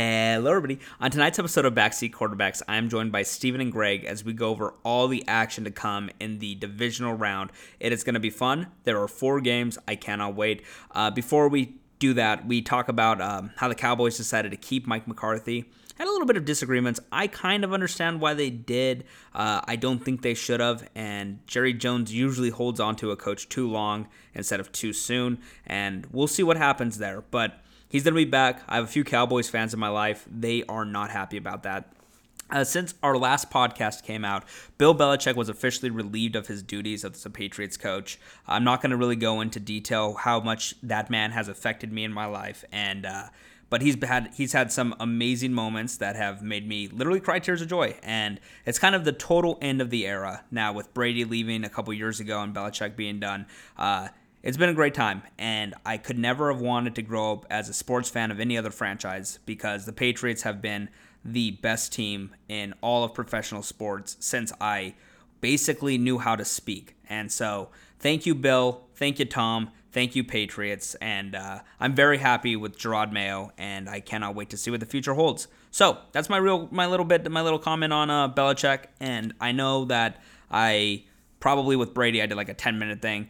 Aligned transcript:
Hello, 0.00 0.52
everybody. 0.52 0.78
On 1.00 1.10
tonight's 1.10 1.40
episode 1.40 1.64
of 1.64 1.74
Backseat 1.74 2.12
Quarterbacks, 2.12 2.62
I 2.68 2.76
am 2.76 2.88
joined 2.88 3.10
by 3.10 3.24
Steven 3.24 3.60
and 3.60 3.72
Greg 3.72 4.04
as 4.04 4.22
we 4.22 4.32
go 4.32 4.50
over 4.50 4.74
all 4.84 5.08
the 5.08 5.24
action 5.26 5.64
to 5.64 5.72
come 5.72 6.08
in 6.20 6.38
the 6.38 6.54
divisional 6.54 7.14
round. 7.14 7.50
It 7.80 7.92
is 7.92 8.04
going 8.04 8.14
to 8.14 8.20
be 8.20 8.30
fun. 8.30 8.68
There 8.84 9.02
are 9.02 9.08
four 9.08 9.40
games. 9.40 9.76
I 9.88 9.96
cannot 9.96 10.36
wait. 10.36 10.62
Uh, 10.92 11.10
before 11.10 11.48
we 11.48 11.74
do 11.98 12.14
that, 12.14 12.46
we 12.46 12.62
talk 12.62 12.88
about 12.88 13.20
um, 13.20 13.50
how 13.56 13.66
the 13.66 13.74
Cowboys 13.74 14.16
decided 14.16 14.52
to 14.52 14.56
keep 14.56 14.86
Mike 14.86 15.08
McCarthy. 15.08 15.64
Had 15.96 16.06
a 16.06 16.12
little 16.12 16.28
bit 16.28 16.36
of 16.36 16.44
disagreements. 16.44 17.00
I 17.10 17.26
kind 17.26 17.64
of 17.64 17.72
understand 17.72 18.20
why 18.20 18.34
they 18.34 18.50
did. 18.50 19.02
Uh, 19.34 19.62
I 19.64 19.74
don't 19.74 20.04
think 20.04 20.22
they 20.22 20.34
should 20.34 20.60
have. 20.60 20.88
And 20.94 21.44
Jerry 21.48 21.74
Jones 21.74 22.14
usually 22.14 22.50
holds 22.50 22.78
on 22.78 22.94
to 22.96 23.10
a 23.10 23.16
coach 23.16 23.48
too 23.48 23.68
long 23.68 24.06
instead 24.32 24.60
of 24.60 24.70
too 24.70 24.92
soon. 24.92 25.40
And 25.66 26.06
we'll 26.12 26.28
see 26.28 26.44
what 26.44 26.56
happens 26.56 26.98
there. 26.98 27.24
But 27.32 27.64
He's 27.88 28.04
going 28.04 28.14
to 28.14 28.20
be 28.20 28.24
back. 28.24 28.62
I 28.68 28.76
have 28.76 28.84
a 28.84 28.88
few 28.88 29.04
Cowboys 29.04 29.48
fans 29.48 29.72
in 29.72 29.80
my 29.80 29.88
life. 29.88 30.26
They 30.30 30.62
are 30.68 30.84
not 30.84 31.10
happy 31.10 31.36
about 31.36 31.62
that. 31.62 31.90
Uh, 32.50 32.64
since 32.64 32.94
our 33.02 33.16
last 33.16 33.50
podcast 33.50 34.04
came 34.04 34.24
out, 34.24 34.44
Bill 34.78 34.94
Belichick 34.94 35.36
was 35.36 35.50
officially 35.50 35.90
relieved 35.90 36.34
of 36.34 36.46
his 36.46 36.62
duties 36.62 37.04
as 37.04 37.24
a 37.26 37.30
Patriots 37.30 37.76
coach. 37.76 38.18
I'm 38.46 38.64
not 38.64 38.80
going 38.80 38.90
to 38.90 38.96
really 38.96 39.16
go 39.16 39.40
into 39.42 39.60
detail 39.60 40.14
how 40.14 40.40
much 40.40 40.74
that 40.82 41.10
man 41.10 41.32
has 41.32 41.48
affected 41.48 41.92
me 41.92 42.04
in 42.04 42.12
my 42.12 42.24
life, 42.24 42.64
and 42.72 43.04
uh, 43.04 43.24
but 43.68 43.82
he's 43.82 44.02
had 44.02 44.32
he's 44.34 44.54
had 44.54 44.72
some 44.72 44.94
amazing 44.98 45.52
moments 45.52 45.98
that 45.98 46.16
have 46.16 46.42
made 46.42 46.66
me 46.66 46.88
literally 46.88 47.20
cry 47.20 47.38
tears 47.38 47.60
of 47.60 47.68
joy, 47.68 47.94
and 48.02 48.40
it's 48.64 48.78
kind 48.78 48.94
of 48.94 49.04
the 49.04 49.12
total 49.12 49.58
end 49.60 49.82
of 49.82 49.90
the 49.90 50.06
era 50.06 50.44
now 50.50 50.72
with 50.72 50.94
Brady 50.94 51.26
leaving 51.26 51.64
a 51.64 51.68
couple 51.68 51.92
years 51.92 52.18
ago 52.18 52.40
and 52.40 52.54
Belichick 52.54 52.96
being 52.96 53.20
done. 53.20 53.44
Uh, 53.76 54.08
it's 54.42 54.56
been 54.56 54.68
a 54.68 54.74
great 54.74 54.94
time, 54.94 55.22
and 55.36 55.74
I 55.84 55.98
could 55.98 56.18
never 56.18 56.52
have 56.52 56.60
wanted 56.60 56.94
to 56.96 57.02
grow 57.02 57.32
up 57.32 57.46
as 57.50 57.68
a 57.68 57.74
sports 57.74 58.08
fan 58.08 58.30
of 58.30 58.38
any 58.38 58.56
other 58.56 58.70
franchise 58.70 59.38
because 59.46 59.84
the 59.84 59.92
Patriots 59.92 60.42
have 60.42 60.62
been 60.62 60.88
the 61.24 61.52
best 61.52 61.92
team 61.92 62.34
in 62.48 62.74
all 62.80 63.04
of 63.04 63.14
professional 63.14 63.62
sports 63.62 64.16
since 64.20 64.52
I 64.60 64.94
basically 65.40 65.98
knew 65.98 66.18
how 66.18 66.36
to 66.36 66.44
speak. 66.44 66.96
And 67.08 67.32
so, 67.32 67.70
thank 67.98 68.26
you, 68.26 68.34
Bill. 68.34 68.84
Thank 68.94 69.18
you, 69.18 69.24
Tom. 69.24 69.70
Thank 69.90 70.14
you, 70.14 70.22
Patriots. 70.22 70.94
And 70.96 71.34
uh, 71.34 71.60
I'm 71.80 71.94
very 71.94 72.18
happy 72.18 72.54
with 72.54 72.78
Jerod 72.78 73.10
Mayo, 73.10 73.52
and 73.58 73.88
I 73.88 74.00
cannot 74.00 74.34
wait 74.34 74.50
to 74.50 74.56
see 74.56 74.70
what 74.70 74.80
the 74.80 74.86
future 74.86 75.14
holds. 75.14 75.48
So 75.70 75.98
that's 76.12 76.28
my 76.28 76.36
real, 76.36 76.68
my 76.70 76.86
little 76.86 77.06
bit, 77.06 77.28
my 77.30 77.42
little 77.42 77.58
comment 77.58 77.92
on 77.92 78.10
uh, 78.10 78.32
Belichick. 78.32 78.84
And 79.00 79.34
I 79.40 79.52
know 79.52 79.86
that 79.86 80.22
I 80.50 81.04
probably 81.40 81.76
with 81.76 81.94
Brady, 81.94 82.22
I 82.22 82.26
did 82.26 82.36
like 82.36 82.48
a 82.48 82.54
10 82.54 82.78
minute 82.78 83.02
thing. 83.02 83.28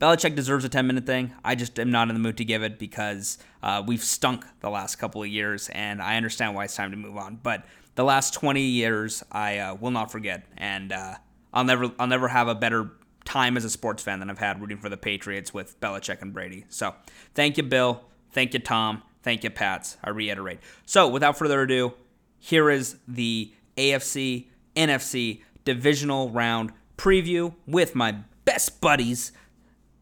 Belichick 0.00 0.36
deserves 0.36 0.64
a 0.64 0.68
10 0.68 0.86
minute 0.86 1.06
thing. 1.06 1.32
I 1.44 1.54
just 1.54 1.78
am 1.78 1.90
not 1.90 2.08
in 2.08 2.14
the 2.14 2.20
mood 2.20 2.36
to 2.36 2.44
give 2.44 2.62
it 2.62 2.78
because 2.78 3.38
uh, 3.62 3.82
we've 3.84 4.02
stunk 4.02 4.44
the 4.60 4.70
last 4.70 4.96
couple 4.96 5.22
of 5.22 5.28
years, 5.28 5.68
and 5.70 6.00
I 6.00 6.16
understand 6.16 6.54
why 6.54 6.64
it's 6.64 6.76
time 6.76 6.92
to 6.92 6.96
move 6.96 7.16
on. 7.16 7.40
But 7.42 7.64
the 7.96 8.04
last 8.04 8.32
20 8.34 8.60
years, 8.60 9.24
I 9.32 9.58
uh, 9.58 9.74
will 9.74 9.90
not 9.90 10.12
forget, 10.12 10.46
and 10.56 10.92
uh, 10.92 11.14
I'll 11.52 11.64
never, 11.64 11.90
I'll 11.98 12.06
never 12.06 12.28
have 12.28 12.46
a 12.46 12.54
better 12.54 12.92
time 13.24 13.56
as 13.56 13.64
a 13.64 13.70
sports 13.70 14.02
fan 14.02 14.20
than 14.20 14.30
I've 14.30 14.38
had 14.38 14.60
rooting 14.60 14.78
for 14.78 14.88
the 14.88 14.96
Patriots 14.96 15.52
with 15.52 15.78
Belichick 15.80 16.22
and 16.22 16.32
Brady. 16.32 16.64
So, 16.68 16.94
thank 17.34 17.56
you, 17.56 17.64
Bill. 17.64 18.04
Thank 18.30 18.54
you, 18.54 18.60
Tom. 18.60 19.02
Thank 19.24 19.42
you, 19.42 19.50
Pats. 19.50 19.96
I 20.02 20.10
reiterate. 20.10 20.60
So, 20.86 21.08
without 21.08 21.36
further 21.36 21.62
ado, 21.62 21.94
here 22.38 22.70
is 22.70 22.96
the 23.08 23.52
AFC 23.76 24.46
NFC 24.76 25.42
divisional 25.64 26.30
round 26.30 26.72
preview 26.96 27.54
with 27.66 27.94
my 27.96 28.12
best 28.44 28.80
buddies 28.80 29.32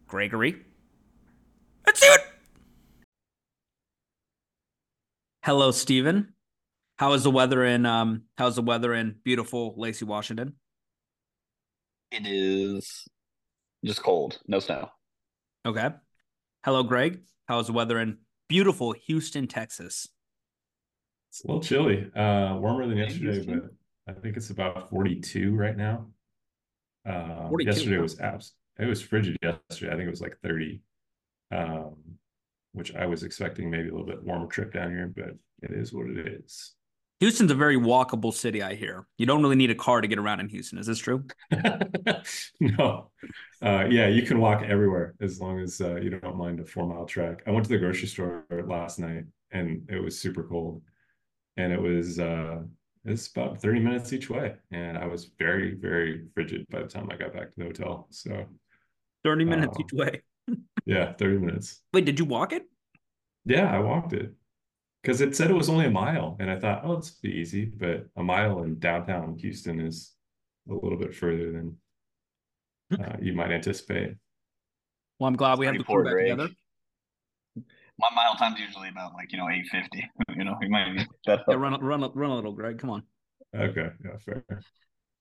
Gregory. 0.08 0.56
Let's 1.86 2.00
do 2.00 2.06
it. 2.12 2.20
Hello, 5.44 5.70
Stephen. 5.70 6.34
How 6.98 7.12
is 7.12 7.24
the 7.24 7.30
weather 7.30 7.64
in 7.64 7.84
um 7.86 8.22
how's 8.38 8.56
the 8.56 8.62
weather 8.62 8.94
in 8.94 9.16
beautiful 9.24 9.74
Lacey, 9.76 10.04
Washington? 10.04 10.54
It 12.10 12.22
is 12.24 13.06
just 13.84 14.02
cold, 14.02 14.38
no 14.46 14.60
snow. 14.60 14.90
Okay. 15.66 15.90
Hello, 16.64 16.82
Greg. 16.82 17.20
How's 17.48 17.66
the 17.66 17.72
weather 17.72 17.98
in 18.00 18.18
beautiful 18.48 18.92
Houston, 18.92 19.46
Texas? 19.46 20.08
It's 21.30 21.44
a 21.44 21.48
little 21.48 21.62
chilly. 21.62 22.10
Uh 22.14 22.56
warmer 22.56 22.86
than 22.86 22.96
yesterday, 22.96 23.44
but 23.44 23.70
I 24.08 24.18
think 24.18 24.36
it's 24.36 24.50
about 24.50 24.88
42 24.88 25.54
right 25.54 25.76
now. 25.76 26.06
Uh 27.04 27.48
42. 27.48 27.70
yesterday 27.70 27.98
was 27.98 28.18
abs 28.20 28.52
it 28.78 28.86
was 28.86 29.02
frigid 29.02 29.36
yesterday. 29.42 29.92
I 29.92 29.96
think 29.96 30.06
it 30.06 30.10
was 30.10 30.20
like 30.20 30.38
30, 30.42 30.80
um, 31.52 31.94
which 32.72 32.94
I 32.94 33.06
was 33.06 33.22
expecting 33.22 33.70
maybe 33.70 33.88
a 33.88 33.92
little 33.92 34.06
bit 34.06 34.22
warmer 34.22 34.46
trip 34.46 34.72
down 34.72 34.90
here, 34.90 35.12
but 35.14 35.36
it 35.62 35.76
is 35.76 35.92
what 35.92 36.06
it 36.06 36.26
is. 36.26 36.74
Houston's 37.20 37.50
a 37.50 37.54
very 37.54 37.78
walkable 37.78 38.32
city, 38.32 38.62
I 38.62 38.74
hear. 38.74 39.06
You 39.16 39.24
don't 39.24 39.42
really 39.42 39.56
need 39.56 39.70
a 39.70 39.74
car 39.74 40.02
to 40.02 40.08
get 40.08 40.18
around 40.18 40.40
in 40.40 40.50
Houston. 40.50 40.78
Is 40.78 40.86
this 40.86 40.98
true? 40.98 41.24
no. 42.60 43.10
Uh, 43.62 43.86
yeah, 43.88 44.06
you 44.08 44.20
can 44.20 44.38
walk 44.38 44.62
everywhere 44.62 45.14
as 45.22 45.40
long 45.40 45.60
as 45.60 45.80
uh, 45.80 45.96
you 45.96 46.10
don't 46.10 46.36
mind 46.36 46.60
a 46.60 46.64
four 46.66 46.86
mile 46.86 47.06
trek. 47.06 47.42
I 47.46 47.52
went 47.52 47.64
to 47.64 47.70
the 47.70 47.78
grocery 47.78 48.08
store 48.08 48.44
last 48.66 48.98
night 48.98 49.24
and 49.50 49.88
it 49.88 50.02
was 50.02 50.20
super 50.20 50.42
cold. 50.42 50.82
And 51.56 51.72
it 51.72 51.80
was 51.80 52.18
uh, 52.18 52.58
it's 53.06 53.28
about 53.28 53.62
30 53.62 53.80
minutes 53.80 54.12
each 54.12 54.28
way. 54.28 54.56
And 54.70 54.98
I 54.98 55.06
was 55.06 55.30
very, 55.38 55.74
very 55.74 56.24
frigid 56.34 56.66
by 56.68 56.82
the 56.82 56.88
time 56.88 57.08
I 57.10 57.16
got 57.16 57.32
back 57.32 57.50
to 57.52 57.58
the 57.58 57.64
hotel. 57.64 58.08
So 58.10 58.44
30 59.26 59.44
minutes 59.44 59.76
each 59.80 59.92
way. 59.92 60.22
yeah, 60.86 61.12
30 61.14 61.38
minutes. 61.38 61.82
Wait, 61.92 62.04
did 62.04 62.18
you 62.18 62.24
walk 62.24 62.52
it? 62.52 62.62
Yeah, 63.44 63.74
I 63.74 63.80
walked 63.80 64.12
it 64.12 64.32
because 65.02 65.20
it 65.20 65.34
said 65.36 65.50
it 65.50 65.54
was 65.54 65.68
only 65.68 65.86
a 65.86 65.90
mile. 65.90 66.36
And 66.38 66.50
I 66.50 66.58
thought, 66.58 66.82
oh, 66.84 66.94
it's 66.94 67.10
be 67.10 67.30
easy. 67.30 67.64
But 67.64 68.06
a 68.16 68.22
mile 68.22 68.62
in 68.62 68.78
downtown 68.78 69.36
Houston 69.38 69.80
is 69.80 70.12
a 70.70 70.74
little 70.74 70.98
bit 70.98 71.14
further 71.14 71.52
than 71.52 71.76
uh, 72.92 73.16
you 73.20 73.32
might 73.32 73.50
anticipate. 73.50 74.14
Well, 75.18 75.28
I'm 75.28 75.36
glad 75.36 75.58
we 75.58 75.66
have 75.66 75.76
the 75.76 75.84
crew 75.84 76.04
back 76.04 76.16
together. 76.16 76.48
My 77.98 78.08
mile 78.14 78.36
time's 78.36 78.60
usually 78.60 78.90
about 78.90 79.14
like, 79.14 79.32
you 79.32 79.38
know, 79.38 79.48
850. 79.48 80.10
you 80.36 80.44
know, 80.44 80.54
you 80.60 80.68
might 80.68 80.92
need. 80.92 81.06
Yeah, 81.26 81.38
run, 81.48 81.80
run, 81.80 82.10
run 82.14 82.30
a 82.30 82.34
little, 82.34 82.52
Greg. 82.52 82.78
Come 82.78 82.90
on. 82.90 83.02
Okay. 83.56 83.88
Yeah, 84.04 84.16
fair. 84.24 84.44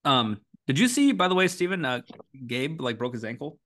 Um, 0.04 0.38
did 0.66 0.78
you 0.78 0.86
see, 0.86 1.12
by 1.12 1.28
the 1.28 1.34
way, 1.34 1.48
Steven, 1.48 1.84
uh, 1.84 2.02
Gabe 2.46 2.80
like 2.80 2.98
broke 2.98 3.14
his 3.14 3.24
ankle? 3.24 3.58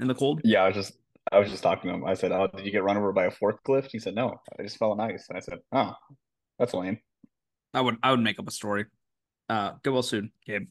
In 0.00 0.08
the 0.08 0.14
cold? 0.14 0.40
Yeah, 0.44 0.64
I 0.64 0.68
was 0.68 0.76
just 0.76 0.96
I 1.30 1.38
was 1.38 1.50
just 1.50 1.62
talking 1.62 1.90
to 1.90 1.94
him. 1.94 2.04
I 2.04 2.14
said, 2.14 2.32
"Oh, 2.32 2.48
did 2.48 2.64
you 2.64 2.72
get 2.72 2.82
run 2.82 2.96
over 2.96 3.12
by 3.12 3.26
a 3.26 3.30
forklift?" 3.30 3.90
He 3.92 3.98
said, 3.98 4.14
"No, 4.14 4.40
I 4.58 4.62
just 4.62 4.78
fell 4.78 4.92
on 4.92 5.00
ice." 5.00 5.26
And 5.28 5.36
I 5.36 5.40
said, 5.40 5.58
"Oh, 5.72 5.94
that's 6.58 6.74
lame." 6.74 6.98
I 7.74 7.80
would 7.80 7.96
I 8.02 8.10
would 8.10 8.20
make 8.20 8.38
up 8.38 8.48
a 8.48 8.52
story. 8.52 8.86
Uh, 9.48 9.72
get 9.84 9.92
well 9.92 10.02
soon, 10.02 10.32
Gabe. 10.46 10.68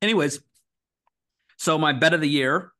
Anyways, 0.00 0.40
so 1.56 1.78
my 1.78 1.92
bet 1.92 2.14
of 2.14 2.20
the 2.20 2.28
year 2.28 2.72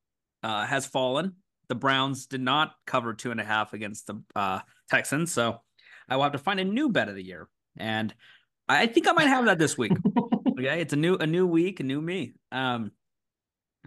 uh, 0.43 0.66
has 0.66 0.87
fallen. 0.87 1.37
The 1.69 1.75
Browns 1.75 2.27
did 2.27 2.41
not 2.41 2.75
cover 2.87 3.15
two 3.15 3.31
and 3.31 3.41
a 3.41 3.44
half 3.44 3.72
against 3.72 4.06
the 4.06 4.22
uh, 4.34 4.60
Texans, 4.91 5.33
so 5.33 5.60
I 6.09 6.16
will 6.16 6.25
have 6.25 6.33
to 6.33 6.39
find 6.39 6.60
a 6.60 6.65
new 6.65 6.91
bet 6.91 7.09
of 7.09 7.15
the 7.15 7.25
year, 7.25 7.49
and 7.78 8.15
I 8.69 8.87
think 8.87 9.09
I 9.09 9.12
might 9.12 9.28
have 9.28 9.47
that 9.47 9.59
this 9.59 9.78
week. 9.78 9.93
okay, 10.59 10.81
it's 10.81 10.93
a 10.93 10.97
new 10.97 11.16
a 11.16 11.27
new 11.27 11.47
week, 11.47 11.81
a 11.81 11.84
new 11.84 12.00
me. 12.00 12.34
Um, 12.50 12.93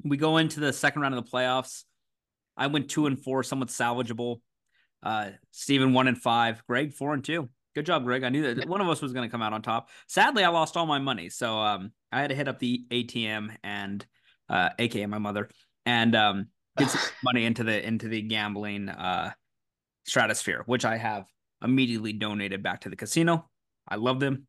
we 0.04 0.18
go 0.18 0.38
into 0.38 0.60
the 0.60 0.74
second 0.74 1.02
round 1.02 1.16
of 1.16 1.24
the 1.24 1.30
playoffs. 1.30 1.84
I 2.58 2.68
went 2.68 2.90
two 2.90 3.06
and 3.06 3.22
four, 3.22 3.44
somewhat 3.44 3.70
salvageable. 3.70 4.42
Uh, 5.04 5.32
Steven 5.52 5.94
one 5.94 6.08
and 6.08 6.18
five. 6.18 6.64
Greg 6.68 6.94
four 6.94 7.14
and 7.14 7.24
two. 7.24 7.50
Good 7.76 7.86
job, 7.86 8.06
Greg. 8.06 8.24
I 8.24 8.30
knew 8.30 8.54
that 8.54 8.68
one 8.68 8.82
of 8.82 8.88
us 8.88 9.02
was 9.02 9.12
going 9.12 9.28
to 9.28 9.32
come 9.32 9.42
out 9.42 9.52
on 9.52 9.62
top. 9.62 9.90
Sadly, 10.08 10.44
I 10.44 10.50
lost 10.50 10.78
all 10.78 10.86
my 10.86 11.00
money, 11.00 11.30
so 11.30 11.58
um, 11.60 11.92
I 12.12 12.22
had 12.22 12.30
to 12.30 12.36
hit 12.36 12.48
up 12.48 12.58
the 12.58 12.86
ATM 12.90 13.56
and, 13.64 14.06
uh, 14.48 14.70
aka 14.80 15.06
my 15.08 15.18
mother, 15.18 15.50
and 15.86 16.16
um, 16.16 16.48
get 16.78 16.90
some 16.90 17.02
money 17.24 17.44
into 17.46 17.64
the 17.64 17.86
into 17.86 18.08
the 18.08 18.22
gambling 18.22 18.90
uh 18.90 19.32
stratosphere, 20.06 20.64
which 20.66 20.86
I 20.86 20.98
have 20.98 21.26
immediately 21.64 22.14
donated 22.14 22.64
back 22.64 22.82
to 22.82 22.90
the 22.90 22.96
casino. 22.96 23.50
I 23.88 23.96
love 23.96 24.20
them. 24.20 24.48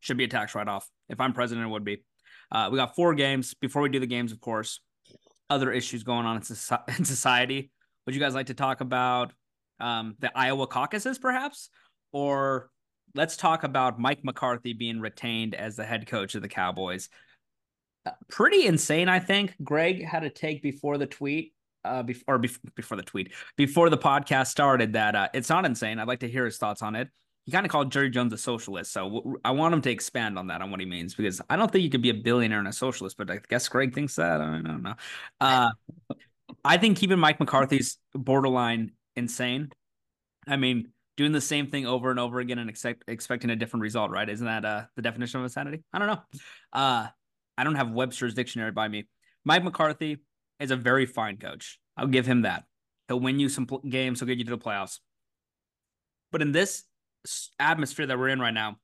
Should 0.00 0.16
be 0.16 0.24
a 0.24 0.28
tax 0.28 0.54
write 0.54 0.68
off. 0.68 0.88
If 1.08 1.20
I'm 1.20 1.32
president, 1.32 1.66
it 1.66 1.70
would 1.70 1.84
be. 1.84 2.04
Uh, 2.52 2.68
we 2.70 2.76
got 2.76 2.94
four 2.94 3.14
games. 3.14 3.54
Before 3.54 3.82
we 3.82 3.88
do 3.88 4.00
the 4.00 4.06
games, 4.06 4.32
of 4.32 4.40
course, 4.40 4.80
other 5.48 5.72
issues 5.72 6.02
going 6.02 6.26
on 6.26 6.36
in, 6.98 7.04
society. 7.04 7.70
Would 8.06 8.14
you 8.14 8.20
guys 8.20 8.34
like 8.34 8.46
to 8.46 8.54
talk 8.54 8.80
about 8.80 9.32
um, 9.78 10.16
the 10.18 10.36
Iowa 10.36 10.66
caucuses, 10.66 11.18
perhaps? 11.18 11.70
Or 12.12 12.70
let's 13.14 13.36
talk 13.36 13.64
about 13.64 13.98
Mike 13.98 14.24
McCarthy 14.24 14.72
being 14.72 15.00
retained 15.00 15.54
as 15.54 15.76
the 15.76 15.84
head 15.84 16.06
coach 16.06 16.34
of 16.34 16.42
the 16.42 16.48
Cowboys. 16.48 17.08
Uh, 18.06 18.12
pretty 18.28 18.66
insane, 18.66 19.08
I 19.08 19.18
think. 19.18 19.54
Greg 19.62 20.04
had 20.04 20.24
a 20.24 20.30
take 20.30 20.62
before 20.62 20.98
the 20.98 21.06
tweet, 21.06 21.52
uh, 21.84 22.02
before, 22.02 22.34
or 22.34 22.38
before, 22.38 22.70
before 22.74 22.96
the 22.96 23.02
tweet, 23.02 23.32
before 23.56 23.90
the 23.90 23.98
podcast 23.98 24.48
started 24.48 24.94
that 24.94 25.14
uh, 25.14 25.28
it's 25.34 25.50
not 25.50 25.64
insane. 25.64 25.98
I'd 25.98 26.08
like 26.08 26.20
to 26.20 26.28
hear 26.28 26.46
his 26.46 26.56
thoughts 26.56 26.82
on 26.82 26.96
it 26.96 27.08
he 27.46 27.52
kind 27.52 27.64
of 27.64 27.72
called 27.72 27.90
Jerry 27.90 28.10
Jones 28.10 28.32
a 28.32 28.38
socialist. 28.38 28.92
So 28.92 29.38
I 29.44 29.52
want 29.52 29.74
him 29.74 29.82
to 29.82 29.90
expand 29.90 30.38
on 30.38 30.48
that, 30.48 30.62
on 30.62 30.70
what 30.70 30.80
he 30.80 30.86
means, 30.86 31.14
because 31.14 31.40
I 31.48 31.56
don't 31.56 31.70
think 31.70 31.82
you 31.82 31.90
could 31.90 32.02
be 32.02 32.10
a 32.10 32.14
billionaire 32.14 32.58
and 32.58 32.68
a 32.68 32.72
socialist, 32.72 33.16
but 33.16 33.30
I 33.30 33.40
guess 33.48 33.68
Greg 33.68 33.94
thinks 33.94 34.16
that. 34.16 34.40
I 34.40 34.60
don't 34.60 34.82
know. 34.82 34.94
Uh, 35.40 35.70
I 36.64 36.76
think 36.76 36.98
keeping 36.98 37.18
Mike 37.18 37.40
McCarthy's 37.40 37.98
borderline 38.14 38.92
insane. 39.16 39.70
I 40.46 40.56
mean, 40.56 40.92
doing 41.16 41.32
the 41.32 41.40
same 41.40 41.68
thing 41.68 41.86
over 41.86 42.10
and 42.10 42.20
over 42.20 42.40
again 42.40 42.58
and 42.58 42.70
expect, 42.70 43.04
expecting 43.08 43.50
a 43.50 43.56
different 43.56 43.82
result, 43.82 44.10
right? 44.10 44.28
Isn't 44.28 44.46
that 44.46 44.64
uh, 44.64 44.84
the 44.96 45.02
definition 45.02 45.40
of 45.40 45.44
insanity? 45.44 45.82
I 45.92 45.98
don't 45.98 46.08
know. 46.08 46.22
Uh, 46.72 47.08
I 47.56 47.64
don't 47.64 47.74
have 47.74 47.90
Webster's 47.90 48.34
dictionary 48.34 48.72
by 48.72 48.88
me. 48.88 49.08
Mike 49.44 49.64
McCarthy 49.64 50.18
is 50.60 50.70
a 50.70 50.76
very 50.76 51.06
fine 51.06 51.36
coach. 51.36 51.78
I'll 51.96 52.06
give 52.06 52.26
him 52.26 52.42
that. 52.42 52.64
He'll 53.08 53.20
win 53.20 53.40
you 53.40 53.48
some 53.48 53.66
games. 53.88 54.20
He'll 54.20 54.26
get 54.26 54.38
you 54.38 54.44
to 54.44 54.50
the 54.50 54.58
playoffs. 54.58 54.98
But 56.32 56.42
in 56.42 56.52
this 56.52 56.84
atmosphere 57.58 58.06
that 58.06 58.18
we're 58.18 58.28
in 58.28 58.40
right 58.40 58.54
now, 58.54 58.76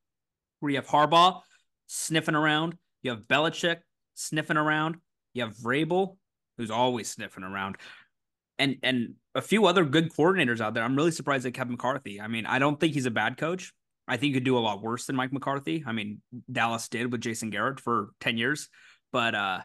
where 0.61 0.71
you 0.71 0.77
have 0.77 0.87
Harbaugh 0.87 1.41
sniffing 1.87 2.35
around, 2.35 2.77
you 3.03 3.11
have 3.11 3.21
Belichick 3.21 3.79
sniffing 4.15 4.57
around, 4.57 4.97
you 5.35 5.45
have 5.45 5.57
Vrabel, 5.57 6.17
who's 6.57 6.71
always 6.71 7.11
sniffing 7.11 7.45
around, 7.45 7.77
and 8.59 8.77
and 8.83 9.15
a 9.35 9.43
few 9.43 9.67
other 9.67 9.85
good 9.85 10.13
coordinators 10.13 10.61
out 10.61 10.75
there. 10.75 10.83
I'm 10.83 10.97
really 10.97 11.11
surprised 11.11 11.47
at 11.47 11.55
Kevin 11.55 11.73
McCarthy. 11.73 12.21
I 12.21 12.29
mean, 12.29 12.47
I 12.47 12.59
don't 12.59 12.81
think 12.81 12.95
he's 12.95 13.07
a 13.07 13.11
bad 13.11 13.37
coach. 13.37 13.73
I 14.09 14.17
think 14.17 14.29
he 14.29 14.33
could 14.35 14.45
do 14.45 14.57
a 14.57 14.61
lot 14.61 14.83
worse 14.83 15.07
than 15.07 15.17
Mike 15.17 15.33
McCarthy. 15.33 15.85
I 15.87 15.93
mean, 15.93 16.21
Dallas 16.51 16.89
did 16.89 17.11
with 17.11 17.21
Jason 17.21 17.51
Garrett 17.51 17.81
for 17.81 18.11
10 18.21 18.39
years, 18.39 18.69
but 19.13 19.35
uh 19.35 19.61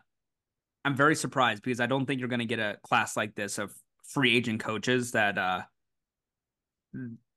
I'm 0.84 0.96
very 0.96 1.16
surprised 1.16 1.62
because 1.62 1.80
I 1.80 1.86
don't 1.86 2.08
think 2.08 2.20
you're 2.20 2.30
going 2.30 2.40
to 2.40 2.46
get 2.46 2.58
a 2.58 2.78
class 2.84 3.16
like 3.16 3.36
this 3.36 3.60
of 3.60 3.72
free 4.04 4.36
agent 4.36 4.60
coaches 4.60 5.12
that 5.12 5.38
uh 5.38 5.62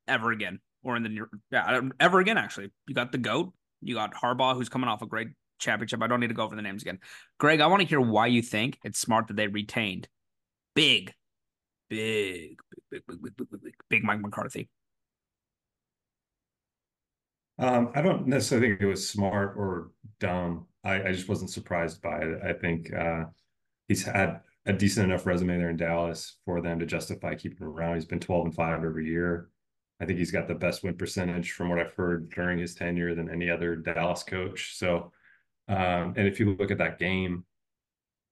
ever 0.09 0.33
again 0.33 0.61
or 0.85 0.97
in 0.97 1.03
the 1.03 1.19
yeah 1.51 1.81
ever 2.01 2.21
again 2.21 2.39
actually 2.39 2.71
you 2.87 2.95
got 2.95 3.13
the 3.13 3.19
goat 3.19 3.53
you 3.81 3.95
got 3.95 4.15
harbaugh 4.15 4.55
who's 4.55 4.69
coming 4.69 4.89
off 4.89 5.03
a 5.03 5.07
great 5.07 5.29
championship 5.59 6.03
i 6.03 6.07
don't 6.07 6.21
need 6.21 6.29
to 6.29 6.35
go 6.35 6.43
over 6.43 6.57
the 6.57 6.63
names 6.63 6.83
again 6.83 6.99
greg 7.39 7.61
i 7.61 7.67
want 7.67 7.81
to 7.81 7.89
hear 7.89 8.01
why 8.01 8.27
you 8.27 8.43
think 8.43 8.79
it's 8.85 8.99
smart 8.99 9.27
that 9.29 9.37
they 9.37 9.47
retained 9.47 10.09
big 10.75 11.13
big 11.89 12.59
big 12.91 13.03
big 13.07 13.23
big 13.23 13.37
big, 13.37 13.63
big, 13.63 13.75
big 13.89 14.05
mike 14.05 14.21
mccarthy 14.21 14.69
um, 17.59 17.93
I 17.95 18.03
don't 18.03 18.27
necessarily 18.27 18.71
think 18.71 18.81
it 18.81 18.87
was 18.87 19.09
smart 19.09 19.55
or 19.57 19.93
dumb. 20.19 20.67
I, 20.83 21.09
I 21.09 21.13
just 21.13 21.29
wasn't 21.29 21.51
surprised 21.51 22.03
by 22.03 22.19
it. 22.19 22.41
I 22.45 22.53
think 22.53 22.93
uh, 22.93 23.27
he's 23.87 24.05
had 24.05 24.41
a 24.67 24.73
decent 24.73 25.05
enough 25.05 25.27
resume 25.27 25.59
there 25.59 25.71
in 25.71 25.77
Dallas 25.77 26.37
for 26.45 26.61
them 26.61 26.79
to 26.81 26.87
justify 26.87 27.35
keeping 27.35 27.59
him 27.59 27.69
around. 27.69 27.95
He's 27.95 28.07
been 28.07 28.21
12 28.21 28.47
and 28.47 28.55
5 28.55 28.85
every 28.85 29.07
year. 29.07 29.51
I 30.01 30.07
think 30.07 30.19
he's 30.19 30.31
got 30.31 30.49
the 30.49 30.55
best 30.55 30.83
win 30.83 30.97
percentage 30.97 31.53
from 31.53 31.69
what 31.69 31.79
I've 31.79 31.95
heard 31.95 32.31
during 32.31 32.59
his 32.59 32.75
tenure 32.75 33.15
than 33.15 33.31
any 33.31 33.49
other 33.49 33.77
Dallas 33.77 34.23
coach. 34.23 34.77
So, 34.77 35.13
um, 35.69 36.15
and 36.17 36.27
if 36.27 36.41
you 36.41 36.55
look 36.55 36.71
at 36.71 36.79
that 36.79 36.99
game 36.99 37.45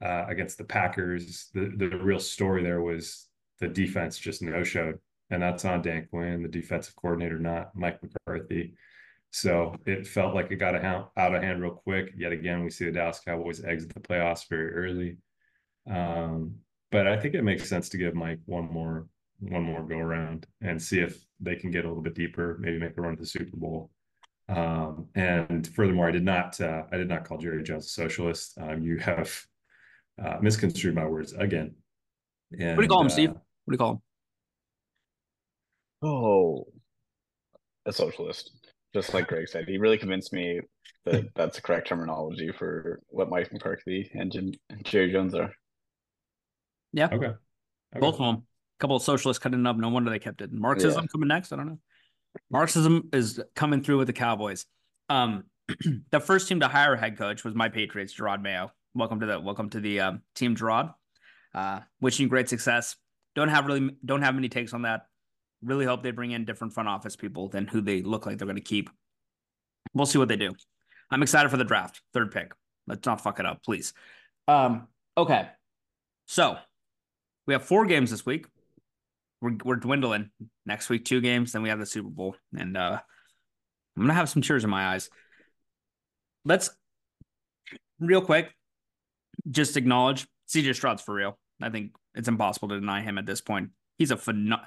uh, 0.04 0.24
against 0.28 0.58
the 0.58 0.64
Packers, 0.64 1.50
the, 1.54 1.72
the 1.76 1.98
real 1.98 2.18
story 2.18 2.62
there 2.62 2.82
was 2.82 3.28
the 3.60 3.68
defense 3.68 4.18
just 4.18 4.42
no 4.42 4.64
showed. 4.64 4.98
And 5.30 5.42
that's 5.42 5.64
on 5.64 5.80
Dan 5.80 6.08
Quinn, 6.10 6.42
the 6.42 6.48
defensive 6.48 6.96
coordinator, 6.96 7.38
not 7.38 7.74
Mike 7.74 8.00
McCarthy. 8.02 8.74
So 9.30 9.74
it 9.86 10.06
felt 10.06 10.34
like 10.34 10.50
it 10.50 10.56
got 10.56 10.74
out 10.74 11.10
of 11.16 11.42
hand 11.42 11.62
real 11.62 11.70
quick. 11.70 12.12
Yet 12.16 12.32
again, 12.32 12.64
we 12.64 12.70
see 12.70 12.84
the 12.84 12.92
Dallas 12.92 13.20
Cowboys 13.24 13.64
exit 13.64 13.94
the 13.94 14.00
playoffs 14.00 14.46
very 14.46 14.74
early. 14.74 15.16
Um, 15.88 16.56
but 16.90 17.06
I 17.06 17.18
think 17.18 17.34
it 17.34 17.42
makes 17.42 17.66
sense 17.66 17.88
to 17.90 17.96
give 17.96 18.14
Mike 18.14 18.40
one 18.44 18.70
more 18.70 19.06
one 19.40 19.64
more 19.64 19.82
go 19.82 19.98
around 19.98 20.46
and 20.60 20.80
see 20.80 21.00
if 21.00 21.24
they 21.42 21.56
can 21.56 21.70
get 21.70 21.84
a 21.84 21.88
little 21.88 22.02
bit 22.02 22.14
deeper, 22.14 22.56
maybe 22.60 22.78
make 22.78 22.96
a 22.96 23.00
run 23.00 23.16
to 23.16 23.20
the 23.20 23.26
Super 23.26 23.56
Bowl. 23.56 23.90
Um, 24.48 25.08
and 25.14 25.66
furthermore, 25.66 26.08
I 26.08 26.12
did 26.12 26.24
not 26.24 26.60
uh, 26.60 26.84
I 26.92 26.96
did 26.96 27.08
not 27.08 27.24
call 27.24 27.38
Jerry 27.38 27.62
Jones 27.62 27.86
a 27.86 27.88
socialist. 27.88 28.58
Um, 28.60 28.82
you 28.82 28.98
have 28.98 29.40
uh, 30.22 30.36
misconstrued 30.40 30.94
my 30.94 31.06
words 31.06 31.32
again. 31.32 31.74
And, 32.58 32.76
what 32.76 32.76
do 32.76 32.82
you 32.82 32.88
call 32.88 33.00
him, 33.00 33.06
uh, 33.06 33.10
Steve? 33.10 33.30
What 33.30 33.40
do 33.68 33.72
you 33.72 33.78
call 33.78 33.92
him? 33.92 34.02
Oh, 36.02 36.66
a 37.86 37.92
socialist. 37.92 38.50
Just 38.94 39.14
like 39.14 39.26
Greg 39.28 39.48
said, 39.48 39.66
he 39.66 39.78
really 39.78 39.96
convinced 39.96 40.32
me 40.32 40.60
that 41.06 41.24
that's 41.34 41.56
the 41.56 41.62
correct 41.62 41.88
terminology 41.88 42.52
for 42.52 43.00
what 43.08 43.30
Mike 43.30 43.52
McCarthy 43.52 44.10
and 44.14 44.30
Jim, 44.30 44.52
Jerry 44.82 45.12
Jones 45.12 45.34
are. 45.34 45.52
Yeah. 46.92 47.06
Okay. 47.06 47.16
okay. 47.26 47.36
Both 47.98 48.20
of 48.20 48.34
them. 48.34 48.42
Couple 48.82 48.96
of 48.96 49.04
socialists 49.04 49.40
cutting 49.40 49.64
up. 49.64 49.76
No 49.76 49.90
wonder 49.90 50.10
they 50.10 50.18
kept 50.18 50.40
it. 50.40 50.52
Marxism 50.52 51.04
yeah. 51.04 51.06
coming 51.06 51.28
next. 51.28 51.52
I 51.52 51.56
don't 51.56 51.68
know. 51.68 51.78
Marxism 52.50 53.10
is 53.12 53.40
coming 53.54 53.80
through 53.80 53.98
with 53.98 54.08
the 54.08 54.12
Cowboys. 54.12 54.66
Um, 55.08 55.44
the 56.10 56.18
first 56.18 56.48
team 56.48 56.58
to 56.58 56.66
hire 56.66 56.94
a 56.94 56.98
head 56.98 57.16
coach 57.16 57.44
was 57.44 57.54
my 57.54 57.68
Patriots, 57.68 58.12
Jerod 58.12 58.42
Mayo. 58.42 58.72
Welcome 58.92 59.20
to 59.20 59.26
the 59.26 59.38
welcome 59.38 59.70
to 59.70 59.78
the 59.78 60.00
um, 60.00 60.22
team, 60.34 60.56
Jerod. 60.56 60.92
Uh, 61.54 61.82
wishing 62.00 62.26
great 62.26 62.48
success. 62.48 62.96
Don't 63.36 63.50
have 63.50 63.66
really 63.66 63.96
don't 64.04 64.22
have 64.22 64.34
many 64.34 64.48
takes 64.48 64.74
on 64.74 64.82
that. 64.82 65.02
Really 65.62 65.84
hope 65.84 66.02
they 66.02 66.10
bring 66.10 66.32
in 66.32 66.44
different 66.44 66.72
front 66.72 66.88
office 66.88 67.14
people 67.14 67.50
than 67.50 67.68
who 67.68 67.82
they 67.82 68.02
look 68.02 68.26
like 68.26 68.36
they're 68.36 68.48
going 68.48 68.56
to 68.56 68.62
keep. 68.62 68.90
We'll 69.94 70.06
see 70.06 70.18
what 70.18 70.26
they 70.26 70.36
do. 70.36 70.54
I'm 71.08 71.22
excited 71.22 71.50
for 71.50 71.56
the 71.56 71.62
draft. 71.62 72.02
Third 72.12 72.32
pick. 72.32 72.50
Let's 72.88 73.06
not 73.06 73.20
fuck 73.20 73.38
it 73.38 73.46
up, 73.46 73.62
please. 73.62 73.92
Um, 74.48 74.88
okay. 75.16 75.50
So 76.26 76.56
we 77.46 77.54
have 77.54 77.62
four 77.62 77.86
games 77.86 78.10
this 78.10 78.26
week. 78.26 78.46
We're, 79.42 79.56
we're 79.64 79.76
dwindling. 79.76 80.30
Next 80.64 80.88
week, 80.88 81.04
two 81.04 81.20
games. 81.20 81.52
Then 81.52 81.62
we 81.62 81.68
have 81.68 81.78
the 81.78 81.86
Super 81.86 82.08
Bowl. 82.08 82.36
And 82.56 82.76
uh, 82.76 83.00
I'm 83.96 84.06
to 84.06 84.14
have 84.14 84.30
some 84.30 84.40
tears 84.40 84.64
in 84.64 84.70
my 84.70 84.94
eyes. 84.94 85.10
Let's, 86.44 86.70
real 88.00 88.22
quick, 88.22 88.54
just 89.50 89.76
acknowledge 89.76 90.26
CJ 90.48 90.74
Stroud's 90.74 91.02
for 91.02 91.14
real. 91.14 91.38
I 91.60 91.70
think 91.70 91.92
it's 92.14 92.28
impossible 92.28 92.68
to 92.68 92.80
deny 92.80 93.02
him 93.02 93.18
at 93.18 93.26
this 93.26 93.40
point. 93.40 93.70
He's 93.98 94.10
a 94.10 94.16
phenom- 94.16 94.64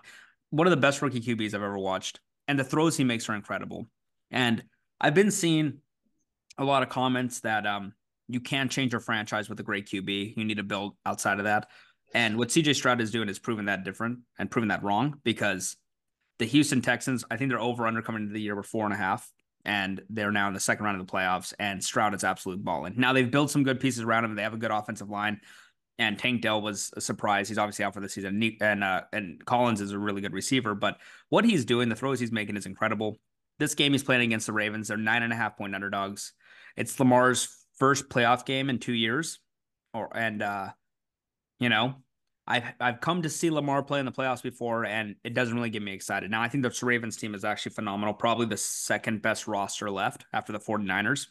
one 0.52 0.68
of 0.68 0.72
the 0.72 0.78
best 0.78 1.02
rookie 1.02 1.22
QBs 1.22 1.54
I've 1.54 1.56
ever 1.56 1.78
watched. 1.78 2.20
And 2.48 2.60
the 2.60 2.64
throws 2.64 2.96
he 2.96 3.04
makes 3.04 3.28
are 3.30 3.36
incredible. 3.36 3.88
And 4.30 4.64
I've 5.02 5.16
been 5.16 5.32
seeing 5.32 5.80
a 6.58 6.64
lot 6.64 6.84
of 6.84 6.90
comments 6.90 7.42
that 7.42 7.66
um 7.66 7.94
you 8.28 8.40
can't 8.40 8.72
change 8.72 8.92
your 8.92 9.02
franchise 9.02 9.50
with 9.50 9.60
a 9.60 9.64
great 9.64 9.88
QB. 9.88 10.38
You 10.38 10.46
need 10.46 10.58
to 10.58 10.64
build 10.64 10.96
outside 11.06 11.38
of 11.40 11.46
that. 11.46 11.70
And 12.16 12.38
what 12.38 12.48
CJ 12.48 12.76
Stroud 12.76 13.02
is 13.02 13.12
doing 13.12 13.28
is 13.28 13.40
proving 13.40 13.66
that 13.66 13.84
different 13.84 14.20
and 14.40 14.50
proving 14.50 14.70
that 14.70 14.82
wrong 14.82 15.20
because 15.26 15.76
the 16.40 16.46
Houston 16.46 16.82
Texans, 16.82 17.26
I 17.30 17.36
think 17.36 17.50
they're 17.50 17.60
over 17.60 17.86
under 17.86 18.02
coming 18.02 18.24
into 18.24 18.34
the 18.34 18.42
year 18.42 18.56
with 18.56 18.68
four 18.68 18.86
and 18.86 18.94
a 18.94 18.98
half, 18.98 19.30
and 19.66 20.02
they're 20.10 20.32
now 20.32 20.48
in 20.48 20.54
the 20.54 20.62
second 20.62 20.86
round 20.86 21.00
of 21.00 21.06
the 21.06 21.12
playoffs. 21.12 21.54
And 21.60 21.84
Stroud 21.84 22.16
is 22.16 22.24
absolute 22.24 22.64
balling. 22.64 22.94
Now 22.96 23.12
they've 23.12 23.30
built 23.30 23.52
some 23.52 23.64
good 23.64 23.82
pieces 23.82 24.02
around 24.02 24.24
him. 24.24 24.34
They 24.34 24.44
have 24.44 24.54
a 24.54 24.58
good 24.58 24.72
offensive 24.72 25.10
line. 25.10 25.42
And 25.98 26.18
Tank 26.18 26.42
Dell 26.42 26.62
was 26.62 26.90
a 26.96 27.02
surprise. 27.02 27.50
He's 27.50 27.58
obviously 27.58 27.84
out 27.84 27.94
for 27.94 28.00
the 28.00 28.08
season. 28.08 28.42
And 28.62 28.82
uh, 28.82 29.02
and 29.12 29.44
Collins 29.44 29.82
is 29.82 29.92
a 29.92 30.00
really 30.00 30.22
good 30.22 30.34
receiver. 30.34 30.74
But 30.74 30.98
what 31.28 31.44
he's 31.44 31.66
doing, 31.66 31.90
the 31.90 31.96
throws 31.96 32.22
he's 32.22 32.32
making 32.32 32.56
is 32.56 32.66
incredible. 32.66 33.18
This 33.60 33.76
game 33.76 33.92
he's 33.92 34.04
playing 34.04 34.22
against 34.22 34.48
the 34.48 34.54
Ravens. 34.54 34.88
They're 34.88 34.96
nine 34.96 35.24
and 35.24 35.34
a 35.34 35.36
half 35.36 35.58
point 35.58 35.76
underdogs. 35.76 36.32
It's 36.78 36.98
Lamar's 36.98 37.50
first 37.78 38.08
playoff 38.08 38.46
game 38.46 38.70
in 38.70 38.80
two 38.80 38.94
years. 38.94 39.40
Or 39.94 40.16
and 40.16 40.42
uh, 40.42 40.70
you 41.60 41.70
know, 41.70 41.96
I've 42.48 42.64
I've 42.80 43.02
come 43.02 43.24
to 43.24 43.30
see 43.30 43.50
Lamar 43.50 43.82
play 43.82 44.00
in 44.00 44.06
the 44.06 44.12
playoffs 44.12 44.44
before, 44.44 44.86
and 44.86 45.16
it 45.24 45.34
doesn't 45.34 45.56
really 45.56 45.70
get 45.70 45.82
me 45.82 45.94
excited. 45.94 46.30
Now, 46.30 46.42
I 46.42 46.48
think 46.48 46.64
the 46.64 46.86
Ravens 46.86 47.18
team 47.18 47.34
is 47.34 47.44
actually 47.44 47.72
phenomenal, 47.72 48.14
probably 48.14 48.46
the 48.46 48.58
second 48.58 49.22
best 49.22 49.48
roster 49.48 49.90
left 49.90 50.26
after 50.32 50.54
the 50.54 50.60
49ers. 50.60 51.28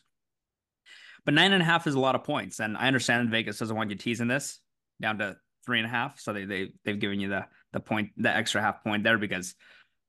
But 1.25 1.35
nine 1.35 1.52
and 1.52 1.62
a 1.62 1.64
half 1.64 1.87
is 1.87 1.94
a 1.94 2.00
lot 2.00 2.16
of 2.16 2.25
points, 2.25 2.61
and 2.61 2.76
I 2.76 2.88
understand 2.88 3.30
Vegas 3.30 3.59
doesn't 3.59 3.76
want 3.76 3.90
you 3.90 3.97
teasing 3.97 4.28
this 4.28 4.61
down 5.00 5.18
to 5.18 5.37
three 5.64 5.78
and 5.78 5.87
a 5.87 5.90
half, 5.90 6.18
so 6.18 6.33
they 6.33 6.44
they 6.44 6.73
they've 6.85 6.99
given 6.99 7.21
you 7.21 7.28
the 7.28 7.47
the 7.73 7.80
point, 7.80 8.11
the 8.16 8.35
extra 8.35 8.61
half 8.61 8.83
point 8.83 9.04
there 9.04 9.18
because 9.18 9.54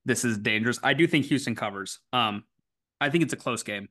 this 0.06 0.26
is 0.26 0.38
dangerous. 0.38 0.80
I 0.84 0.94
do 0.94 1.08
think 1.08 1.26
Houston 1.26 1.56
covers. 1.56 2.00
Um, 2.14 2.44
I 3.00 3.10
think 3.10 3.24
it's 3.24 3.34
a 3.34 3.38
close 3.38 3.64
game. 3.64 3.90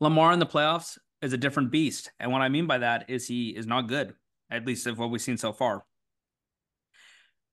Lamar 0.00 0.32
in 0.32 0.38
the 0.38 0.46
playoffs 0.46 0.96
is 1.22 1.32
a 1.32 1.36
different 1.36 1.72
beast, 1.72 2.12
and 2.20 2.30
what 2.30 2.42
I 2.42 2.48
mean 2.48 2.66
by 2.66 2.78
that 2.78 3.10
is 3.10 3.26
he 3.26 3.50
is 3.50 3.66
not 3.66 3.88
good 3.88 4.14
at 4.50 4.66
least 4.66 4.86
of 4.86 4.98
what 4.98 5.10
we've 5.10 5.20
seen 5.20 5.36
so 5.36 5.52
far. 5.52 5.84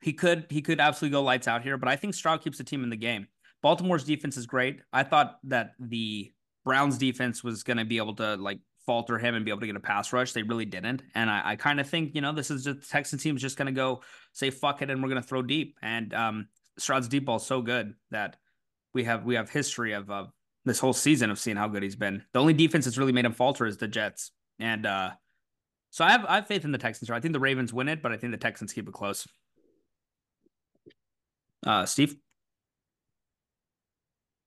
He 0.02 0.14
could 0.14 0.46
he 0.50 0.62
could 0.62 0.80
absolutely 0.80 1.14
go 1.14 1.24
lights 1.24 1.48
out 1.48 1.62
here, 1.62 1.78
but 1.78 1.90
I 1.90 1.96
think 1.96 2.14
Stroud 2.14 2.44
keeps 2.44 2.58
the 2.58 2.64
team 2.64 2.84
in 2.84 2.90
the 2.90 2.96
game. 2.96 3.28
Baltimore's 3.62 4.04
defense 4.04 4.38
is 4.38 4.46
great. 4.46 4.82
I 4.94 5.04
thought 5.04 5.40
that 5.46 5.72
the 5.80 6.32
Browns 6.64 6.98
defense 6.98 7.44
was 7.44 7.64
going 7.64 7.78
to 7.78 7.86
be 7.86 7.98
able 7.98 8.16
to 8.16 8.36
like 8.36 8.60
falter 8.86 9.18
him 9.18 9.36
and 9.36 9.44
be 9.44 9.52
able 9.52 9.62
to 9.62 9.68
get 9.68 9.76
a 9.76 9.80
pass 9.80 10.14
rush. 10.14 10.34
They 10.34 10.44
really 10.44 10.66
didn't. 10.66 11.04
And 11.16 11.30
I, 11.30 11.42
I 11.44 11.56
kind 11.56 11.80
of 11.80 11.90
think, 11.90 12.14
you 12.14 12.22
know, 12.22 12.32
this 12.32 12.52
is 12.52 12.64
just 12.64 12.90
Texan 12.90 13.18
team's 13.18 13.42
just 13.42 13.58
going 13.58 13.66
to 13.68 13.72
go 13.72 14.02
say 14.34 14.50
fuck 14.50 14.82
it 14.82 14.90
and 14.90 15.02
we're 15.02 15.10
going 15.10 15.22
to 15.22 15.28
throw 15.28 15.42
deep. 15.42 15.78
And 15.82 16.14
um, 16.14 16.48
Stroud's 16.78 17.08
deep 17.08 17.26
ball 17.26 17.38
is 17.38 17.44
so 17.44 17.62
good 17.62 17.96
that 18.12 18.38
we 18.94 19.04
have 19.06 19.26
we 19.26 19.36
have 19.36 19.50
history 19.50 19.94
of 19.94 20.10
uh, 20.10 20.26
this 20.66 20.80
whole 20.80 20.94
season 20.94 21.32
of 21.32 21.40
seeing 21.40 21.58
how 21.58 21.68
good 21.68 21.84
he's 21.84 21.96
been. 21.96 22.24
The 22.34 22.40
only 22.40 22.54
defense 22.54 22.86
that's 22.86 22.98
really 22.98 23.12
made 23.12 23.26
him 23.26 23.34
falter 23.34 23.66
is 23.66 23.78
the 23.78 23.88
Jets. 23.88 24.32
And 24.60 24.86
uh, 24.86 25.12
so 25.90 26.06
I 26.06 26.12
have 26.12 26.26
I 26.26 26.36
have 26.36 26.48
faith 26.48 26.66
in 26.66 26.72
the 26.72 26.78
Texans. 26.78 27.10
I 27.10 27.20
think 27.20 27.34
the 27.34 27.40
Ravens 27.40 27.74
win 27.74 27.90
it, 27.90 28.02
but 28.02 28.12
I 28.12 28.18
think 28.18 28.32
the 28.32 28.38
Texans 28.38 28.74
keep 28.74 28.88
it 28.88 28.94
close. 28.94 29.28
Uh, 31.66 31.86
Steve. 31.86 32.16